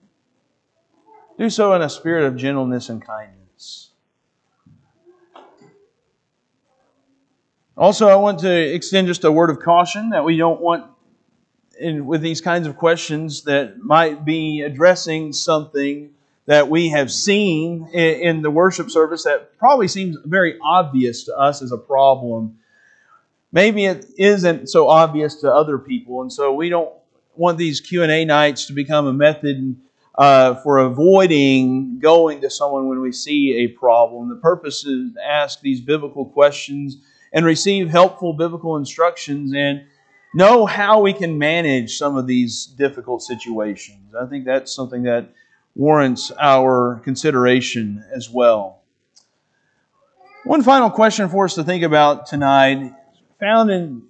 Do 1.38 1.50
so 1.50 1.74
in 1.74 1.82
a 1.82 1.90
spirit 1.90 2.26
of 2.26 2.36
gentleness 2.36 2.90
and 2.90 3.06
kindness. 3.06 3.90
Also, 7.78 8.08
I 8.08 8.16
want 8.16 8.40
to 8.40 8.50
extend 8.50 9.08
just 9.08 9.26
a 9.26 9.32
word 9.32 9.50
of 9.50 9.60
caution 9.60 10.12
that 10.12 10.24
we 10.24 10.38
don't 10.38 10.62
want, 10.62 10.86
in, 11.78 12.06
with 12.06 12.22
these 12.22 12.40
kinds 12.40 12.68
of 12.68 12.78
questions, 12.78 13.44
that 13.44 13.80
might 13.80 14.24
be 14.24 14.62
addressing 14.62 15.34
something 15.34 16.12
that 16.46 16.70
we 16.70 16.90
have 16.90 17.12
seen 17.12 17.90
in, 17.92 18.22
in 18.22 18.42
the 18.42 18.52
worship 18.52 18.90
service 18.90 19.24
that 19.24 19.58
probably 19.58 19.90
seems 19.90 20.16
very 20.24 20.58
obvious 20.64 21.24
to 21.24 21.38
us 21.38 21.62
as 21.62 21.74
a 21.74 21.78
problem. 21.78 22.58
Maybe 23.52 23.86
it 23.86 24.06
isn't 24.18 24.70
so 24.70 24.88
obvious 24.88 25.36
to 25.42 25.54
other 25.54 25.78
people, 25.78 26.22
and 26.22 26.32
so 26.32 26.54
we 26.54 26.70
don't 26.70 26.94
want 27.38 27.58
these 27.58 27.82
Q&A 27.82 28.26
nights 28.26 28.66
to 28.66 28.74
become 28.74 29.08
a 29.08 29.14
method 29.14 29.76
uh, 30.18 30.56
for 30.56 30.78
avoiding 30.80 32.00
going 32.00 32.42
to 32.42 32.50
someone 32.50 32.88
when 32.88 33.02
we 33.02 33.12
see 33.12 33.66
a 33.66 33.68
problem. 33.68 34.30
The 34.30 34.36
purpose 34.36 34.86
is 34.86 35.14
to 35.14 35.26
ask 35.26 35.60
these 35.62 35.82
biblical 35.82 36.26
questions 36.26 36.98
and 37.34 37.46
receive 37.46 37.90
helpful 37.90 38.34
biblical 38.34 38.78
instructions 38.78 39.54
and 39.54 39.84
know 40.34 40.66
how 40.66 41.02
we 41.02 41.14
can 41.14 41.38
manage 41.38 41.98
some 41.98 42.18
of 42.18 42.28
these 42.28 42.66
difficult 42.66 43.22
situations. 43.22 44.16
I 44.16 44.26
think 44.26 44.46
that's 44.46 44.74
something 44.74 45.04
that 45.04 45.30
warrants 45.76 46.32
our 46.40 47.02
consideration 47.04 48.04
as 48.14 48.30
well. 48.30 48.82
One 50.46 50.62
final 50.62 50.90
question 50.90 51.28
for 51.28 51.46
us 51.46 51.56
to 51.56 51.64
think 51.64 51.84
about 51.84 52.28
tonight, 52.28 52.94
found 53.40 53.70
in 53.70 54.04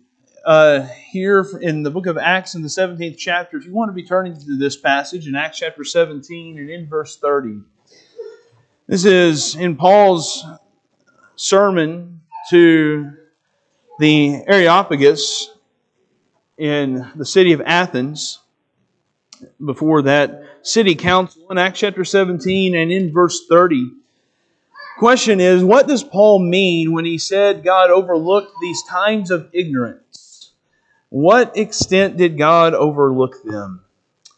uh, 0.45 0.87
here 1.09 1.45
in 1.61 1.81
the 1.81 1.89
book 1.89 2.05
of 2.05 2.17
Acts 2.17 2.53
in 2.53 2.61
the 2.61 2.67
17th 2.67 3.17
chapter. 3.17 3.57
If 3.57 3.65
you 3.65 3.73
want 3.73 3.89
to 3.89 3.93
be 3.93 4.03
turning 4.03 4.37
to 4.39 4.57
this 4.57 4.77
passage 4.77 5.27
in 5.27 5.35
Acts 5.35 5.57
chapter 5.57 5.83
17 5.83 6.59
and 6.59 6.69
in 6.69 6.87
verse 6.87 7.17
30, 7.17 7.61
this 8.87 9.05
is 9.05 9.55
in 9.55 9.75
Paul's 9.75 10.45
sermon 11.35 12.21
to 12.51 13.11
the 13.99 14.43
Areopagus 14.47 15.49
in 16.57 17.09
the 17.15 17.25
city 17.25 17.53
of 17.53 17.61
Athens 17.61 18.39
before 19.63 20.03
that 20.03 20.43
city 20.61 20.93
council 20.93 21.49
in 21.49 21.57
Acts 21.57 21.79
chapter 21.79 22.05
17 22.05 22.75
and 22.75 22.91
in 22.91 23.11
verse 23.11 23.47
30. 23.49 23.91
Question 24.99 25.41
is, 25.41 25.63
what 25.63 25.87
does 25.87 26.03
Paul 26.03 26.39
mean 26.39 26.93
when 26.93 27.03
he 27.03 27.17
said 27.17 27.63
God 27.63 27.89
overlooked 27.89 28.53
these 28.61 28.81
times 28.83 29.31
of 29.31 29.49
ignorance? 29.51 30.04
What 31.15 31.55
extent 31.55 32.17
did 32.17 32.37
God 32.37 32.73
overlook 32.73 33.41
them? 33.41 33.85
It 34.25 34.31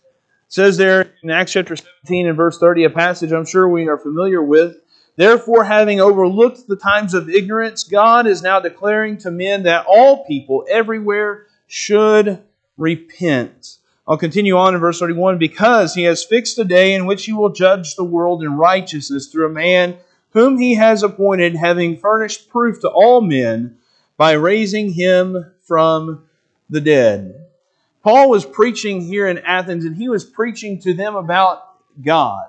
says 0.48 0.78
there 0.78 1.12
in 1.24 1.32
Acts 1.32 1.54
chapter 1.54 1.76
17 1.76 2.28
and 2.28 2.38
verse 2.38 2.60
30, 2.60 2.84
a 2.84 2.92
passage 2.92 3.32
I'm 3.32 3.48
sure 3.48 3.68
we 3.68 3.88
are 3.88 3.98
familiar 3.98 4.44
with. 4.44 4.78
Therefore, 5.16 5.64
having 5.64 6.00
overlooked 6.00 6.68
the 6.68 6.76
times 6.76 7.16
of 7.16 7.32
ignorance, 7.32 7.84
God 7.84 8.28
is 8.28 8.44
now 8.44 8.60
declaring 8.60 9.18
to 9.18 9.32
men 9.32 9.64
that 9.64 9.88
all 9.88 10.24
people 10.28 10.68
everywhere 10.70 11.48
should 11.66 12.44
repent. 12.78 13.80
I'll 14.08 14.20
continue 14.20 14.56
on 14.56 14.76
in 14.76 14.80
verse 14.80 15.00
31 15.00 15.40
because 15.40 15.96
he 15.96 16.04
has 16.04 16.24
fixed 16.24 16.60
a 16.60 16.64
day 16.64 16.94
in 16.94 17.08
which 17.08 17.26
he 17.26 17.34
will 17.34 17.50
judge 17.50 17.96
the 17.96 18.04
world 18.04 18.44
in 18.44 18.56
righteousness 18.56 19.30
through 19.30 19.48
a 19.48 19.52
man 19.52 19.98
whom 20.30 20.60
he 20.60 20.76
has 20.76 21.02
appointed, 21.02 21.56
having 21.56 21.98
furnished 21.98 22.52
proof 22.52 22.82
to 22.82 22.88
all 22.88 23.22
men 23.22 23.80
by 24.16 24.34
raising 24.34 24.94
him 24.94 25.52
from 25.64 26.27
the 26.70 26.82
dead. 26.82 27.45
Paul 28.03 28.30
was 28.30 28.45
preaching 28.45 29.01
here 29.01 29.28
in 29.28 29.39
Athens, 29.39 29.86
and 29.86 29.95
he 29.95 30.09
was 30.09 30.24
preaching 30.24 30.80
to 30.82 30.93
them 30.93 31.15
about 31.15 31.63
God, 32.01 32.45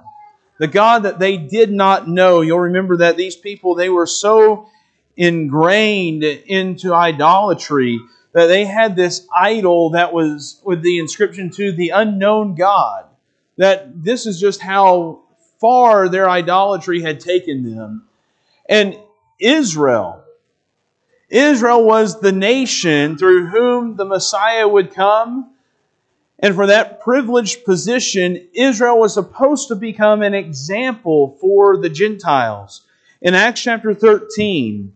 the 0.58 0.68
God 0.68 1.04
that 1.04 1.18
they 1.18 1.36
did 1.36 1.72
not 1.72 2.08
know. 2.08 2.40
You'll 2.40 2.60
remember 2.60 2.98
that 2.98 3.16
these 3.16 3.36
people, 3.36 3.74
they 3.74 3.88
were 3.88 4.06
so 4.06 4.68
ingrained 5.16 6.22
into 6.22 6.94
idolatry 6.94 7.98
that 8.32 8.46
they 8.46 8.64
had 8.64 8.94
this 8.94 9.26
idol 9.36 9.90
that 9.90 10.12
was 10.12 10.60
with 10.64 10.82
the 10.82 10.98
inscription 10.98 11.50
to 11.50 11.72
the 11.72 11.90
unknown 11.90 12.54
God. 12.54 13.06
That 13.56 14.04
this 14.04 14.26
is 14.26 14.38
just 14.38 14.60
how 14.60 15.22
far 15.60 16.08
their 16.08 16.30
idolatry 16.30 17.02
had 17.02 17.18
taken 17.18 17.74
them. 17.74 18.06
And 18.68 18.96
Israel, 19.40 20.17
Israel 21.28 21.84
was 21.84 22.20
the 22.20 22.32
nation 22.32 23.18
through 23.18 23.46
whom 23.46 23.96
the 23.96 24.04
Messiah 24.04 24.66
would 24.66 24.94
come. 24.94 25.50
And 26.38 26.54
for 26.54 26.66
that 26.66 27.00
privileged 27.00 27.64
position, 27.64 28.48
Israel 28.54 28.98
was 28.98 29.14
supposed 29.14 29.68
to 29.68 29.74
become 29.74 30.22
an 30.22 30.34
example 30.34 31.36
for 31.40 31.76
the 31.76 31.88
Gentiles. 31.88 32.82
In 33.20 33.34
Acts 33.34 33.60
chapter 33.60 33.92
13, 33.92 34.92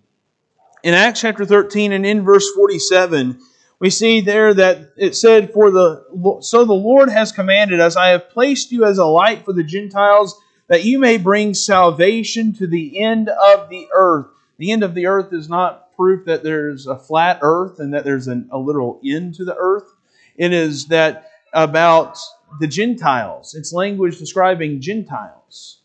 in 0.85 0.95
Acts 0.95 1.21
chapter 1.21 1.45
13 1.45 1.93
and 1.93 2.07
in 2.07 2.23
verse 2.23 2.49
47, 2.55 3.39
we 3.81 3.91
see 3.91 4.21
there 4.21 4.55
that 4.55 4.93
it 4.97 5.17
said, 5.17 5.53
For 5.53 5.73
the 5.73 6.39
so 6.41 6.65
the 6.65 6.73
Lord 6.73 7.09
has 7.09 7.33
commanded 7.33 7.81
us, 7.81 7.97
I 7.97 8.09
have 8.09 8.31
placed 8.31 8.71
you 8.71 8.85
as 8.85 8.99
a 8.99 9.05
light 9.05 9.45
for 9.45 9.53
the 9.53 9.65
Gentiles, 9.65 10.41
that 10.69 10.85
you 10.85 11.01
may 11.01 11.19
bring 11.19 11.53
salvation 11.53 12.53
to 12.55 12.69
the 12.69 13.01
end 13.01 13.29
of 13.29 13.69
the 13.69 13.89
earth. 13.93 14.27
The 14.59 14.71
end 14.71 14.85
of 14.85 14.95
the 14.95 15.07
earth 15.07 15.33
is 15.33 15.49
not 15.49 15.89
proof 16.03 16.25
that 16.25 16.43
there's 16.43 16.89
a 16.89 16.99
flat 16.99 17.39
earth 17.43 17.79
and 17.79 17.95
that 17.95 18.03
there's 18.03 18.27
an, 18.27 18.49
a 18.51 18.59
literal 18.59 19.01
end 19.05 19.37
to 19.37 19.45
the 19.45 19.55
earth. 19.57 19.95
It 20.37 20.53
is 20.53 20.87
that 20.89 21.31
about 21.53 22.19
the 22.59 22.67
Gentiles. 22.67 23.55
It's 23.55 23.73
language 23.73 24.19
describing 24.19 24.81
Gentiles. 24.81 25.79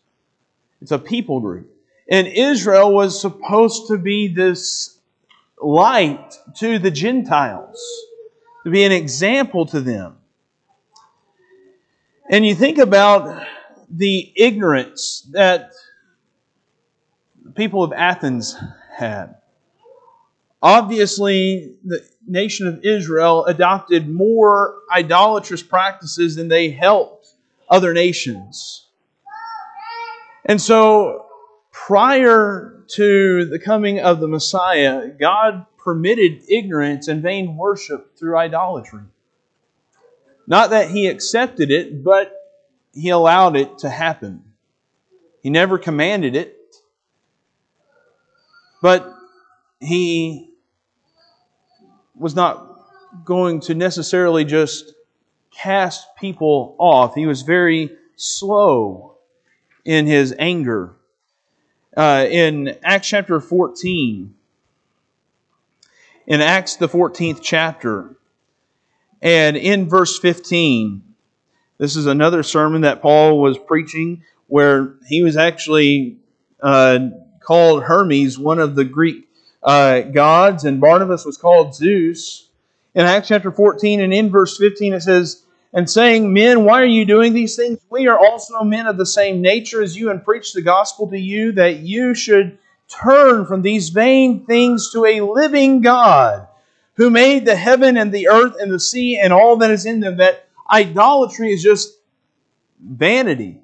It's 0.82 0.90
a 0.90 0.98
people 0.98 1.38
group. 1.38 1.72
And 2.10 2.26
Israel 2.26 2.92
was 2.92 3.20
supposed 3.20 3.86
to 3.88 3.96
be 3.96 4.26
this 4.26 4.98
light 5.62 6.34
to 6.56 6.80
the 6.80 6.90
Gentiles, 6.90 7.80
to 8.64 8.70
be 8.70 8.82
an 8.82 8.90
example 8.90 9.66
to 9.66 9.80
them. 9.80 10.16
And 12.28 12.44
you 12.44 12.56
think 12.56 12.78
about 12.78 13.46
the 13.88 14.32
ignorance 14.34 15.28
that 15.30 15.70
the 17.44 17.52
people 17.52 17.84
of 17.84 17.92
Athens 17.92 18.56
had. 18.96 19.37
Obviously, 20.60 21.76
the 21.84 22.04
nation 22.26 22.66
of 22.66 22.84
Israel 22.84 23.44
adopted 23.44 24.08
more 24.08 24.76
idolatrous 24.92 25.62
practices 25.62 26.34
than 26.36 26.48
they 26.48 26.70
helped 26.70 27.28
other 27.68 27.92
nations. 27.92 28.86
And 30.44 30.60
so 30.60 31.26
prior 31.70 32.84
to 32.88 33.44
the 33.44 33.58
coming 33.58 34.00
of 34.00 34.18
the 34.18 34.28
Messiah, 34.28 35.08
God 35.08 35.66
permitted 35.76 36.42
ignorance 36.48 37.06
and 37.06 37.22
vain 37.22 37.56
worship 37.56 38.16
through 38.18 38.36
idolatry. 38.36 39.02
Not 40.46 40.70
that 40.70 40.90
he 40.90 41.06
accepted 41.06 41.70
it, 41.70 42.02
but 42.02 42.32
he 42.94 43.10
allowed 43.10 43.56
it 43.56 43.78
to 43.78 43.90
happen. 43.90 44.42
He 45.42 45.50
never 45.50 45.78
commanded 45.78 46.34
it, 46.34 46.56
but 48.82 49.14
he 49.80 50.47
was 52.18 52.34
not 52.34 52.66
going 53.24 53.60
to 53.60 53.74
necessarily 53.74 54.44
just 54.44 54.94
cast 55.50 56.14
people 56.16 56.76
off. 56.78 57.14
He 57.14 57.26
was 57.26 57.42
very 57.42 57.90
slow 58.16 59.16
in 59.84 60.06
his 60.06 60.34
anger 60.38 60.94
uh, 61.96 62.26
in 62.30 62.76
Acts 62.84 63.08
chapter 63.08 63.40
14, 63.40 64.34
in 66.26 66.40
Acts 66.40 66.76
the 66.76 66.88
14th 66.88 67.40
chapter, 67.42 68.16
and 69.20 69.56
in 69.56 69.88
verse 69.88 70.18
15, 70.18 71.02
this 71.78 71.96
is 71.96 72.06
another 72.06 72.44
sermon 72.44 72.82
that 72.82 73.02
Paul 73.02 73.40
was 73.40 73.58
preaching 73.58 74.22
where 74.46 74.94
he 75.08 75.22
was 75.22 75.36
actually 75.36 76.18
uh, 76.60 77.08
called 77.40 77.82
Hermes, 77.82 78.38
one 78.38 78.60
of 78.60 78.76
the 78.76 78.84
Greek 78.84 79.27
uh, 79.62 80.00
gods, 80.00 80.64
and 80.64 80.80
Barnabas 80.80 81.24
was 81.24 81.36
called 81.36 81.74
Zeus. 81.74 82.48
In 82.94 83.06
Acts 83.06 83.28
chapter 83.28 83.52
14 83.52 84.00
and 84.00 84.12
in 84.12 84.30
verse 84.30 84.56
15, 84.56 84.94
it 84.94 85.00
says, 85.02 85.42
and 85.72 85.88
saying, 85.88 86.32
Men, 86.32 86.64
why 86.64 86.80
are 86.80 86.86
you 86.86 87.04
doing 87.04 87.34
these 87.34 87.56
things? 87.56 87.78
We 87.90 88.08
are 88.08 88.18
also 88.18 88.62
men 88.62 88.86
of 88.86 88.96
the 88.96 89.06
same 89.06 89.42
nature 89.42 89.82
as 89.82 89.96
you, 89.96 90.10
and 90.10 90.24
preach 90.24 90.52
the 90.52 90.62
gospel 90.62 91.08
to 91.08 91.18
you 91.18 91.52
that 91.52 91.78
you 91.80 92.14
should 92.14 92.58
turn 92.88 93.44
from 93.44 93.62
these 93.62 93.90
vain 93.90 94.46
things 94.46 94.90
to 94.92 95.04
a 95.04 95.20
living 95.20 95.82
God 95.82 96.48
who 96.94 97.10
made 97.10 97.44
the 97.44 97.54
heaven 97.54 97.96
and 97.96 98.10
the 98.10 98.28
earth 98.28 98.56
and 98.58 98.72
the 98.72 98.80
sea 98.80 99.18
and 99.18 99.32
all 99.32 99.56
that 99.58 99.70
is 99.70 99.84
in 99.86 100.00
them. 100.00 100.16
That 100.16 100.48
idolatry 100.70 101.52
is 101.52 101.62
just 101.62 101.98
vanity. 102.80 103.60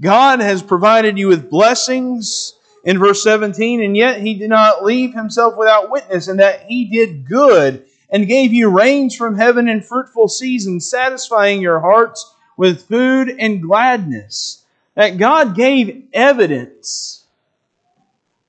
God 0.00 0.40
has 0.40 0.62
provided 0.62 1.16
you 1.16 1.28
with 1.28 1.50
blessings 1.50 2.55
in 2.86 2.98
verse 2.98 3.22
17, 3.22 3.82
and 3.82 3.94
yet 3.94 4.22
he 4.22 4.32
did 4.32 4.48
not 4.48 4.82
leave 4.82 5.12
himself 5.12 5.58
without 5.58 5.90
witness, 5.90 6.28
and 6.28 6.40
that 6.40 6.62
he 6.62 6.86
did 6.86 7.28
good 7.28 7.84
and 8.08 8.26
gave 8.26 8.54
you 8.54 8.70
rains 8.70 9.14
from 9.14 9.36
heaven 9.36 9.68
and 9.68 9.84
fruitful 9.84 10.28
seasons, 10.28 10.88
satisfying 10.88 11.60
your 11.60 11.80
hearts 11.80 12.32
with 12.56 12.86
food 12.88 13.28
and 13.38 13.60
gladness. 13.60 14.64
That 14.94 15.18
God 15.18 15.54
gave 15.54 16.08
evidence 16.14 17.26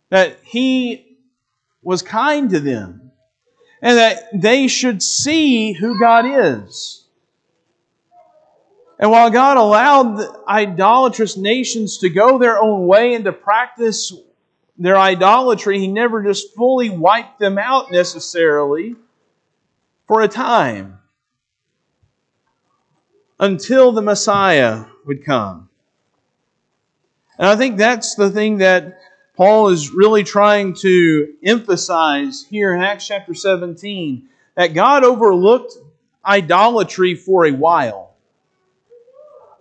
that 0.10 0.38
He 0.44 1.18
was 1.82 2.02
kind 2.02 2.50
to 2.52 2.60
them 2.60 3.12
and 3.82 3.98
that 3.98 4.30
they 4.34 4.68
should 4.68 5.04
see 5.04 5.74
who 5.74 6.00
God 6.00 6.26
is. 6.26 7.04
And 9.00 9.12
while 9.12 9.30
God 9.30 9.58
allowed 9.58 10.26
idolatrous 10.48 11.38
nations 11.38 12.00
to 12.00 12.10
go 12.10 12.38
their 12.38 12.60
own 12.60 12.88
way 12.88 13.14
and 13.14 13.26
to 13.26 13.34
practice 13.34 14.12
their 14.78 14.98
idolatry, 14.98 15.80
He 15.80 15.88
never 15.88 16.24
just 16.24 16.56
fully 16.56 16.90
wiped 16.90 17.40
them 17.40 17.58
out 17.58 17.92
necessarily 17.92 18.96
for 20.08 20.22
a 20.22 20.28
time 20.28 21.00
until 23.40 23.92
the 23.92 24.02
Messiah 24.02 24.86
would 25.06 25.26
come. 25.26 25.70
And 27.38 27.48
I 27.48 27.56
think 27.56 27.78
that's 27.78 28.16
the 28.16 28.30
thing 28.30 28.58
that 28.60 29.00
Paul 29.36 29.70
is 29.70 29.92
really 29.92 30.24
trying 30.24 30.74
to 30.76 31.34
emphasize 31.44 32.46
here 32.50 32.74
in 32.74 32.82
Acts 32.82 33.08
chapter 33.08 33.36
17 33.36 34.28
that 34.56 34.74
God 34.74 35.04
overlooked 35.04 35.74
idolatry 36.26 37.14
for 37.14 37.46
a 37.46 37.52
while 37.52 38.16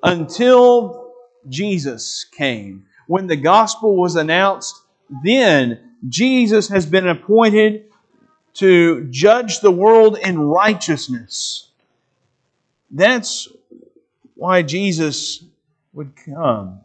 until 0.03 1.13
Jesus 1.49 2.25
came. 2.25 2.87
When 3.07 3.27
the 3.27 3.37
gospel 3.37 3.97
was 3.97 4.17
announced, 4.17 4.83
then 5.23 5.93
Jesus 6.09 6.69
has 6.69 6.87
been 6.87 7.09
appointed 7.09 7.85
to 8.55 9.05
judge 9.11 9.61
the 9.61 9.71
world 9.71 10.19
in 10.19 10.39
righteousness. 10.39 11.69
That's 12.91 13.49
why 14.35 14.63
Jesus 14.63 15.45
would 15.93 16.13
come. 16.17 16.81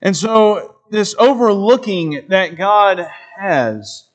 And 0.00 0.16
so, 0.16 0.76
this 0.90 1.14
overlooking 1.18 2.26
that 2.28 2.56
God 2.56 2.98
has, 3.36 4.08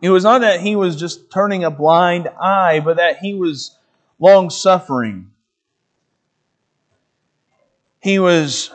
it 0.00 0.10
was 0.10 0.24
not 0.24 0.40
that 0.42 0.60
He 0.60 0.76
was 0.76 0.96
just 0.96 1.30
turning 1.30 1.64
a 1.64 1.70
blind 1.70 2.28
eye, 2.40 2.80
but 2.80 2.96
that 2.96 3.18
He 3.18 3.34
was 3.34 3.76
long 4.18 4.50
suffering. 4.50 5.30
He 8.00 8.18
was 8.18 8.70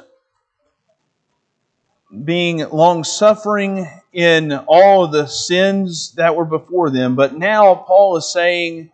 being 2.24 2.58
long 2.70 3.04
suffering 3.04 3.88
in 4.14 4.54
all 4.54 5.08
the 5.08 5.28
sins 5.28 6.14
that 6.14 6.36
were 6.36 6.46
before 6.46 6.90
them. 6.90 7.16
But 7.16 7.38
now 7.38 7.76
Paul 7.76 8.16
is 8.18 8.32
saying 8.32 8.92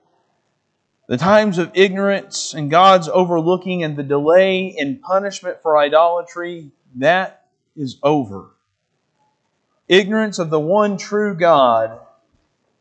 the 1.08 1.18
times 1.18 1.58
of 1.58 1.72
ignorance 1.74 2.54
and 2.54 2.72
God's 2.72 3.10
overlooking 3.10 3.84
and 3.84 3.96
the 3.96 4.04
delay 4.04 4.68
in 4.68 5.00
punishment 5.00 5.62
for 5.62 5.78
idolatry, 5.78 6.72
that 6.96 7.48
is 7.76 7.98
over. 8.02 8.52
Ignorance 9.88 10.40
of 10.40 10.50
the 10.50 10.60
one 10.60 10.98
true 10.98 11.36
God 11.36 12.00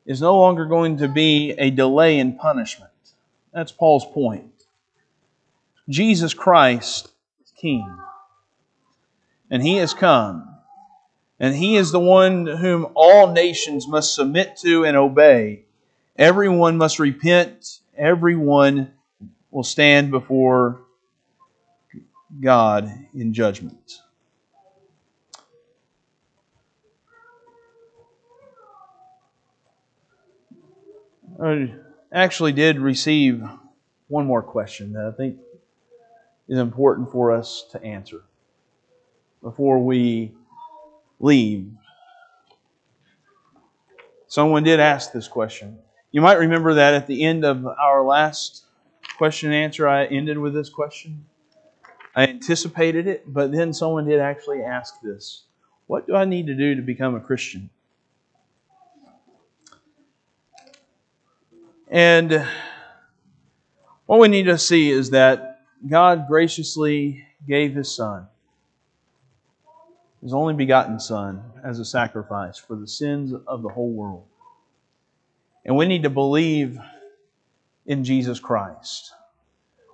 is 0.06 0.20
no 0.20 0.38
longer 0.38 0.64
going 0.66 0.98
to 0.98 1.08
be 1.08 1.50
a 1.58 1.70
delay 1.70 2.18
in 2.18 2.36
punishment. 2.36 2.90
That's 3.52 3.72
Paul's 3.72 4.06
point. 4.06 4.52
Jesus 5.88 6.34
Christ 6.34 7.10
is 7.44 7.52
King. 7.56 7.98
And 9.50 9.62
He 9.62 9.76
has 9.76 9.92
come 9.92 10.50
and 11.40 11.56
he 11.56 11.76
is 11.76 11.90
the 11.90 11.98
one 11.98 12.46
whom 12.46 12.86
all 12.94 13.32
nations 13.32 13.88
must 13.88 14.14
submit 14.14 14.58
to 14.58 14.84
and 14.84 14.94
obey. 14.96 15.64
Everyone 16.16 16.76
must 16.76 16.98
repent. 16.98 17.80
Everyone 17.96 18.92
will 19.50 19.64
stand 19.64 20.10
before 20.10 20.82
God 22.38 22.92
in 23.14 23.32
judgment. 23.32 24.02
I 31.42 31.72
actually 32.12 32.52
did 32.52 32.78
receive 32.78 33.42
one 34.08 34.26
more 34.26 34.42
question 34.42 34.92
that 34.92 35.06
I 35.06 35.10
think 35.12 35.38
is 36.48 36.58
important 36.58 37.10
for 37.10 37.32
us 37.32 37.64
to 37.72 37.82
answer 37.82 38.24
before 39.42 39.78
we 39.78 40.32
leave? 41.18 41.70
Someone 44.26 44.62
did 44.62 44.80
ask 44.80 45.12
this 45.12 45.28
question. 45.28 45.78
You 46.12 46.20
might 46.20 46.38
remember 46.38 46.74
that 46.74 46.94
at 46.94 47.06
the 47.06 47.24
end 47.24 47.44
of 47.44 47.66
our 47.66 48.02
last 48.02 48.64
question 49.18 49.52
and 49.52 49.64
answer, 49.64 49.88
I 49.88 50.06
ended 50.06 50.38
with 50.38 50.54
this 50.54 50.68
question. 50.68 51.24
I 52.14 52.24
anticipated 52.24 53.06
it, 53.06 53.24
but 53.32 53.52
then 53.52 53.72
someone 53.72 54.06
did 54.06 54.20
actually 54.20 54.62
ask 54.62 55.00
this 55.02 55.44
What 55.86 56.06
do 56.06 56.14
I 56.14 56.24
need 56.24 56.46
to 56.46 56.54
do 56.54 56.74
to 56.74 56.82
become 56.82 57.14
a 57.14 57.20
Christian? 57.20 57.70
And 61.88 62.46
what 64.06 64.20
we 64.20 64.28
need 64.28 64.44
to 64.44 64.58
see 64.58 64.90
is 64.90 65.10
that 65.10 65.62
God 65.88 66.26
graciously 66.28 67.26
gave 67.46 67.74
His 67.74 67.94
Son 67.94 68.26
his 70.22 70.34
only 70.34 70.54
begotten 70.54 71.00
Son 71.00 71.42
as 71.64 71.78
a 71.78 71.84
sacrifice 71.84 72.58
for 72.58 72.76
the 72.76 72.86
sins 72.86 73.32
of 73.46 73.62
the 73.62 73.70
whole 73.70 73.92
world. 73.92 74.24
And 75.64 75.76
we 75.76 75.86
need 75.86 76.02
to 76.02 76.10
believe 76.10 76.78
in 77.86 78.04
Jesus 78.04 78.38
Christ. 78.38 79.12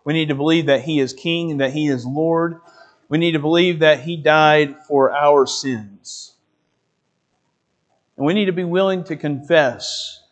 We 0.04 0.12
need 0.12 0.28
to 0.28 0.34
believe 0.34 0.66
that 0.66 0.82
He 0.82 1.00
is 1.00 1.12
King 1.12 1.50
and 1.52 1.60
that 1.60 1.72
He 1.72 1.88
is 1.88 2.04
Lord. 2.04 2.60
We 3.08 3.18
need 3.18 3.32
to 3.32 3.38
believe 3.38 3.80
that 3.80 4.00
He 4.00 4.16
died 4.16 4.76
for 4.86 5.12
our 5.12 5.46
sins. 5.46 6.34
And 8.16 8.26
we 8.26 8.34
need 8.34 8.46
to 8.46 8.52
be 8.52 8.64
willing 8.64 9.04
to 9.04 9.16
confess 9.16 10.22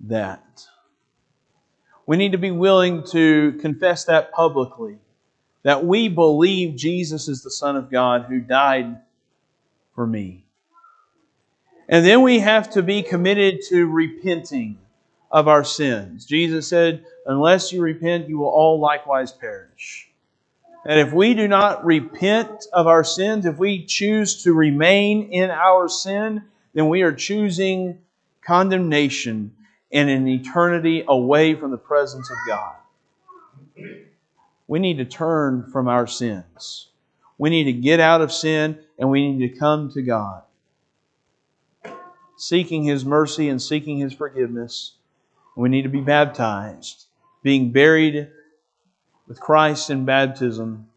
that. 0.00 0.66
We 2.06 2.16
need 2.16 2.32
to 2.32 2.38
be 2.38 2.50
willing 2.50 3.04
to 3.08 3.52
confess 3.60 4.04
that 4.04 4.32
publicly 4.32 4.98
that 5.64 5.84
we 5.84 6.08
believe 6.08 6.76
Jesus 6.76 7.26
is 7.26 7.42
the 7.42 7.50
Son 7.50 7.76
of 7.76 7.90
God 7.90 8.26
who 8.28 8.38
died 8.38 8.98
for 9.94 10.06
me. 10.06 10.44
And 11.88 12.06
then 12.06 12.22
we 12.22 12.38
have 12.38 12.70
to 12.70 12.82
be 12.82 13.02
committed 13.02 13.60
to 13.68 13.86
repenting 13.86 14.78
of 15.30 15.48
our 15.48 15.64
sins. 15.64 16.24
Jesus 16.24 16.68
said, 16.68 17.04
Unless 17.26 17.72
you 17.72 17.82
repent, 17.82 18.28
you 18.28 18.38
will 18.38 18.48
all 18.48 18.78
likewise 18.78 19.32
perish. 19.32 20.08
And 20.86 21.00
if 21.00 21.12
we 21.12 21.32
do 21.32 21.48
not 21.48 21.84
repent 21.84 22.66
of 22.72 22.86
our 22.86 23.04
sins, 23.04 23.46
if 23.46 23.58
we 23.58 23.84
choose 23.84 24.42
to 24.44 24.52
remain 24.52 25.32
in 25.32 25.50
our 25.50 25.88
sin, 25.88 26.42
then 26.74 26.88
we 26.88 27.02
are 27.02 27.12
choosing 27.12 27.98
condemnation 28.42 29.54
and 29.90 30.10
an 30.10 30.28
eternity 30.28 31.04
away 31.08 31.54
from 31.54 31.70
the 31.70 31.78
presence 31.78 32.30
of 32.30 32.36
God. 32.46 32.74
We 34.66 34.78
need 34.78 34.98
to 34.98 35.04
turn 35.04 35.70
from 35.70 35.88
our 35.88 36.06
sins. 36.06 36.88
We 37.36 37.50
need 37.50 37.64
to 37.64 37.72
get 37.72 38.00
out 38.00 38.20
of 38.20 38.32
sin 38.32 38.78
and 38.98 39.10
we 39.10 39.30
need 39.32 39.52
to 39.52 39.58
come 39.58 39.90
to 39.92 40.02
God. 40.02 40.42
Seeking 42.36 42.84
His 42.84 43.04
mercy 43.04 43.48
and 43.48 43.60
seeking 43.60 43.98
His 43.98 44.12
forgiveness. 44.12 44.94
We 45.56 45.68
need 45.68 45.82
to 45.82 45.88
be 45.88 46.00
baptized, 46.00 47.06
being 47.42 47.70
buried 47.70 48.28
with 49.28 49.40
Christ 49.40 49.90
in 49.90 50.04
baptism, 50.04 50.88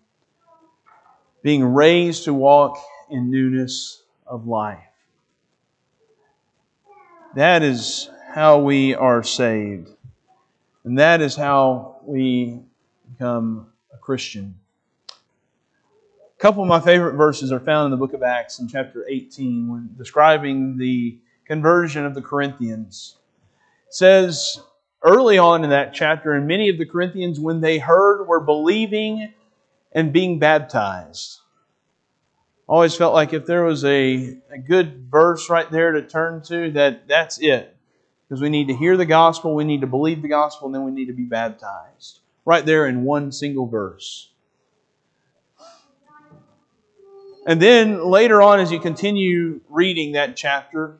being 1.43 1.63
raised 1.63 2.23
to 2.25 2.33
walk 2.33 2.77
in 3.09 3.29
newness 3.29 4.01
of 4.25 4.47
life. 4.47 4.79
That 7.35 7.61
is 7.61 8.09
how 8.33 8.59
we 8.59 8.95
are 8.95 9.23
saved. 9.23 9.89
And 10.83 10.97
that 10.99 11.21
is 11.21 11.35
how 11.35 11.97
we 12.03 12.61
become 13.11 13.67
a 13.93 13.97
Christian. 13.97 14.55
A 15.09 16.39
couple 16.39 16.61
of 16.61 16.69
my 16.69 16.79
favorite 16.79 17.15
verses 17.15 17.51
are 17.51 17.59
found 17.59 17.85
in 17.85 17.91
the 17.91 17.97
book 17.97 18.13
of 18.13 18.21
Acts 18.21 18.59
in 18.59 18.67
chapter 18.67 19.05
18 19.09 19.67
when 19.67 19.89
describing 19.97 20.77
the 20.77 21.17
conversion 21.45 22.05
of 22.05 22.13
the 22.13 22.21
Corinthians. 22.21 23.17
It 23.87 23.95
says 23.95 24.59
early 25.01 25.37
on 25.37 25.63
in 25.63 25.71
that 25.71 25.93
chapter, 25.93 26.33
and 26.33 26.47
many 26.47 26.69
of 26.69 26.77
the 26.77 26.85
Corinthians, 26.85 27.39
when 27.39 27.61
they 27.61 27.79
heard, 27.79 28.25
were 28.27 28.39
believing 28.39 29.33
and 29.93 30.13
being 30.13 30.37
baptized. 30.37 31.39
Always 32.67 32.95
felt 32.95 33.13
like 33.13 33.33
if 33.33 33.45
there 33.45 33.63
was 33.63 33.85
a, 33.85 34.37
a 34.51 34.57
good 34.57 35.07
verse 35.09 35.49
right 35.49 35.71
there 35.71 35.93
to 35.93 36.01
turn 36.01 36.41
to, 36.43 36.69
that 36.71 37.07
that's 37.07 37.39
it. 37.39 37.75
Because 38.27 38.41
we 38.41 38.49
need 38.49 38.67
to 38.67 38.75
hear 38.75 38.97
the 38.97 39.05
gospel, 39.05 39.55
we 39.55 39.63
need 39.63 39.81
to 39.81 39.87
believe 39.87 40.21
the 40.21 40.27
gospel, 40.27 40.67
and 40.67 40.75
then 40.75 40.83
we 40.83 40.91
need 40.91 41.05
to 41.05 41.13
be 41.13 41.23
baptized 41.23 42.19
right 42.47 42.65
there 42.65 42.87
in 42.87 43.03
one 43.03 43.29
single 43.29 43.67
verse. 43.67 44.29
And 47.45 47.61
then 47.61 48.05
later 48.05 48.41
on, 48.41 48.61
as 48.61 48.71
you 48.71 48.79
continue 48.79 49.59
reading 49.67 50.13
that 50.13 50.37
chapter, 50.37 50.97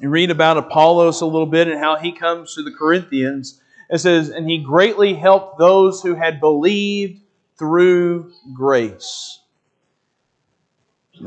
you 0.00 0.08
read 0.08 0.30
about 0.30 0.56
Apollos 0.56 1.20
a 1.20 1.26
little 1.26 1.44
bit 1.44 1.68
and 1.68 1.78
how 1.78 1.96
he 1.96 2.12
comes 2.12 2.54
to 2.54 2.62
the 2.62 2.70
Corinthians. 2.72 3.60
It 3.90 3.98
says, 3.98 4.30
And 4.30 4.48
he 4.48 4.56
greatly 4.56 5.12
helped 5.12 5.58
those 5.58 6.00
who 6.00 6.14
had 6.14 6.40
believed 6.40 7.20
through 7.58 8.32
grace. 8.54 9.40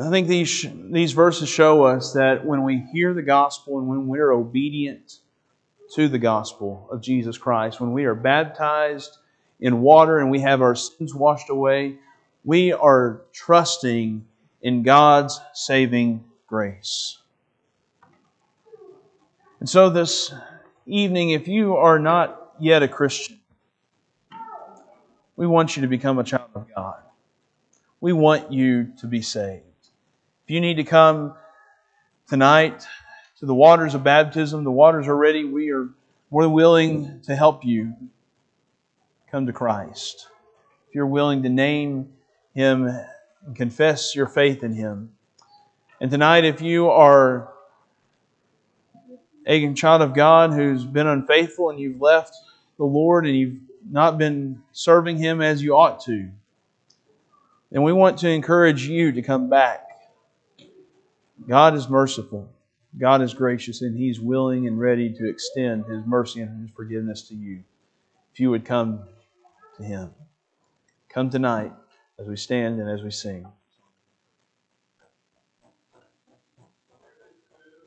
I 0.02 0.10
think 0.10 0.28
these, 0.28 0.66
these 0.90 1.12
verses 1.12 1.48
show 1.48 1.84
us 1.84 2.14
that 2.14 2.44
when 2.44 2.64
we 2.64 2.88
hear 2.92 3.14
the 3.14 3.22
gospel 3.22 3.78
and 3.78 3.88
when 3.88 4.08
we're 4.08 4.32
obedient 4.32 5.20
to 5.94 6.08
the 6.08 6.18
gospel 6.18 6.90
of 6.92 7.02
Jesus 7.02 7.38
Christ, 7.38 7.80
when 7.80 7.94
we 7.94 8.06
are 8.06 8.16
baptized 8.16 9.20
in 9.60 9.82
water 9.82 10.20
and 10.20 10.30
we 10.30 10.40
have 10.42 10.62
our 10.62 10.76
sins 10.76 11.14
washed 11.14 11.50
away, 11.50 11.98
we 12.44 12.72
are 12.74 13.22
trusting 13.34 14.26
in 14.62 14.84
God's 14.84 15.40
saving 15.54 16.24
grace. 16.48 17.18
And 19.60 19.70
so, 19.70 19.90
this 19.90 20.34
evening, 20.86 21.32
if 21.32 21.48
you 21.48 21.76
are 21.76 22.00
not 22.00 22.54
yet 22.60 22.84
a 22.84 22.88
Christian, 22.88 23.40
we 25.36 25.48
want 25.48 25.76
you 25.76 25.82
to 25.82 25.88
become 25.88 26.20
a 26.20 26.24
child 26.24 26.50
of 26.54 26.68
God. 26.76 27.02
We 28.00 28.14
want 28.14 28.52
you 28.52 28.92
to 29.00 29.08
be 29.08 29.22
saved. 29.22 29.64
If 30.46 30.52
you 30.52 30.62
need 30.62 30.76
to 30.76 30.84
come 30.84 31.34
tonight 32.30 32.86
to 33.40 33.46
the 33.46 33.56
waters 33.56 33.96
of 33.96 34.04
baptism, 34.04 34.64
the 34.64 34.72
waters 34.72 35.08
are 35.08 35.16
ready. 35.16 35.44
We 35.44 35.72
are 35.72 35.90
more 36.30 36.48
willing 36.48 37.22
to 37.22 37.36
help 37.36 37.66
you 37.66 37.94
come 39.30 39.46
to 39.46 39.54
Christ. 39.54 40.28
If 40.88 40.96
you're 40.96 41.06
willing 41.06 41.44
to 41.44 41.50
name 41.50 42.14
Him 42.54 42.88
and 43.46 43.56
confess 43.56 44.16
your 44.16 44.28
faith 44.28 44.64
in 44.64 44.74
Him. 44.74 45.12
And 46.00 46.10
tonight, 46.10 46.46
if 46.46 46.62
you 46.62 46.90
are 46.90 47.54
a 49.46 49.74
child 49.74 50.02
of 50.02 50.14
God 50.14 50.54
who's 50.54 50.86
been 50.86 51.08
unfaithful 51.08 51.70
and 51.70 51.80
you've 51.80 52.02
left 52.02 52.36
the 52.78 52.86
Lord 52.86 53.26
and 53.26 53.36
you've 53.36 53.60
not 53.90 54.18
been 54.18 54.62
serving 54.72 55.18
Him 55.18 55.42
as 55.42 55.62
you 55.62 55.76
ought 55.76 56.02
to, 56.06 56.30
then 57.72 57.84
we 57.84 57.92
want 57.92 58.20
to 58.20 58.30
encourage 58.30 58.88
you 58.88 59.12
to 59.12 59.22
come 59.22 59.50
back. 59.50 59.84
God 61.48 61.76
is 61.76 61.90
merciful. 61.90 62.50
God 62.98 63.22
is 63.22 63.34
gracious, 63.34 63.82
and 63.82 63.96
He's 63.96 64.20
willing 64.20 64.68
and 64.68 64.80
ready 64.80 65.12
to 65.14 65.30
extend 65.30 65.86
His 65.86 66.06
mercy 66.06 66.42
and 66.42 66.62
His 66.62 66.72
forgiveness 66.76 67.24
to 67.24 67.36
you. 67.36 67.64
If 68.34 68.40
you 68.40 68.50
would 68.52 68.66
come 68.66 69.02
to 69.78 69.84
Him. 69.84 70.12
Come 71.10 71.30
tonight 71.30 71.74
as 72.20 72.28
we 72.28 72.36
stand 72.36 72.80
and 72.80 72.90
as 72.90 73.02
we 73.04 73.12
sing. 73.12 73.48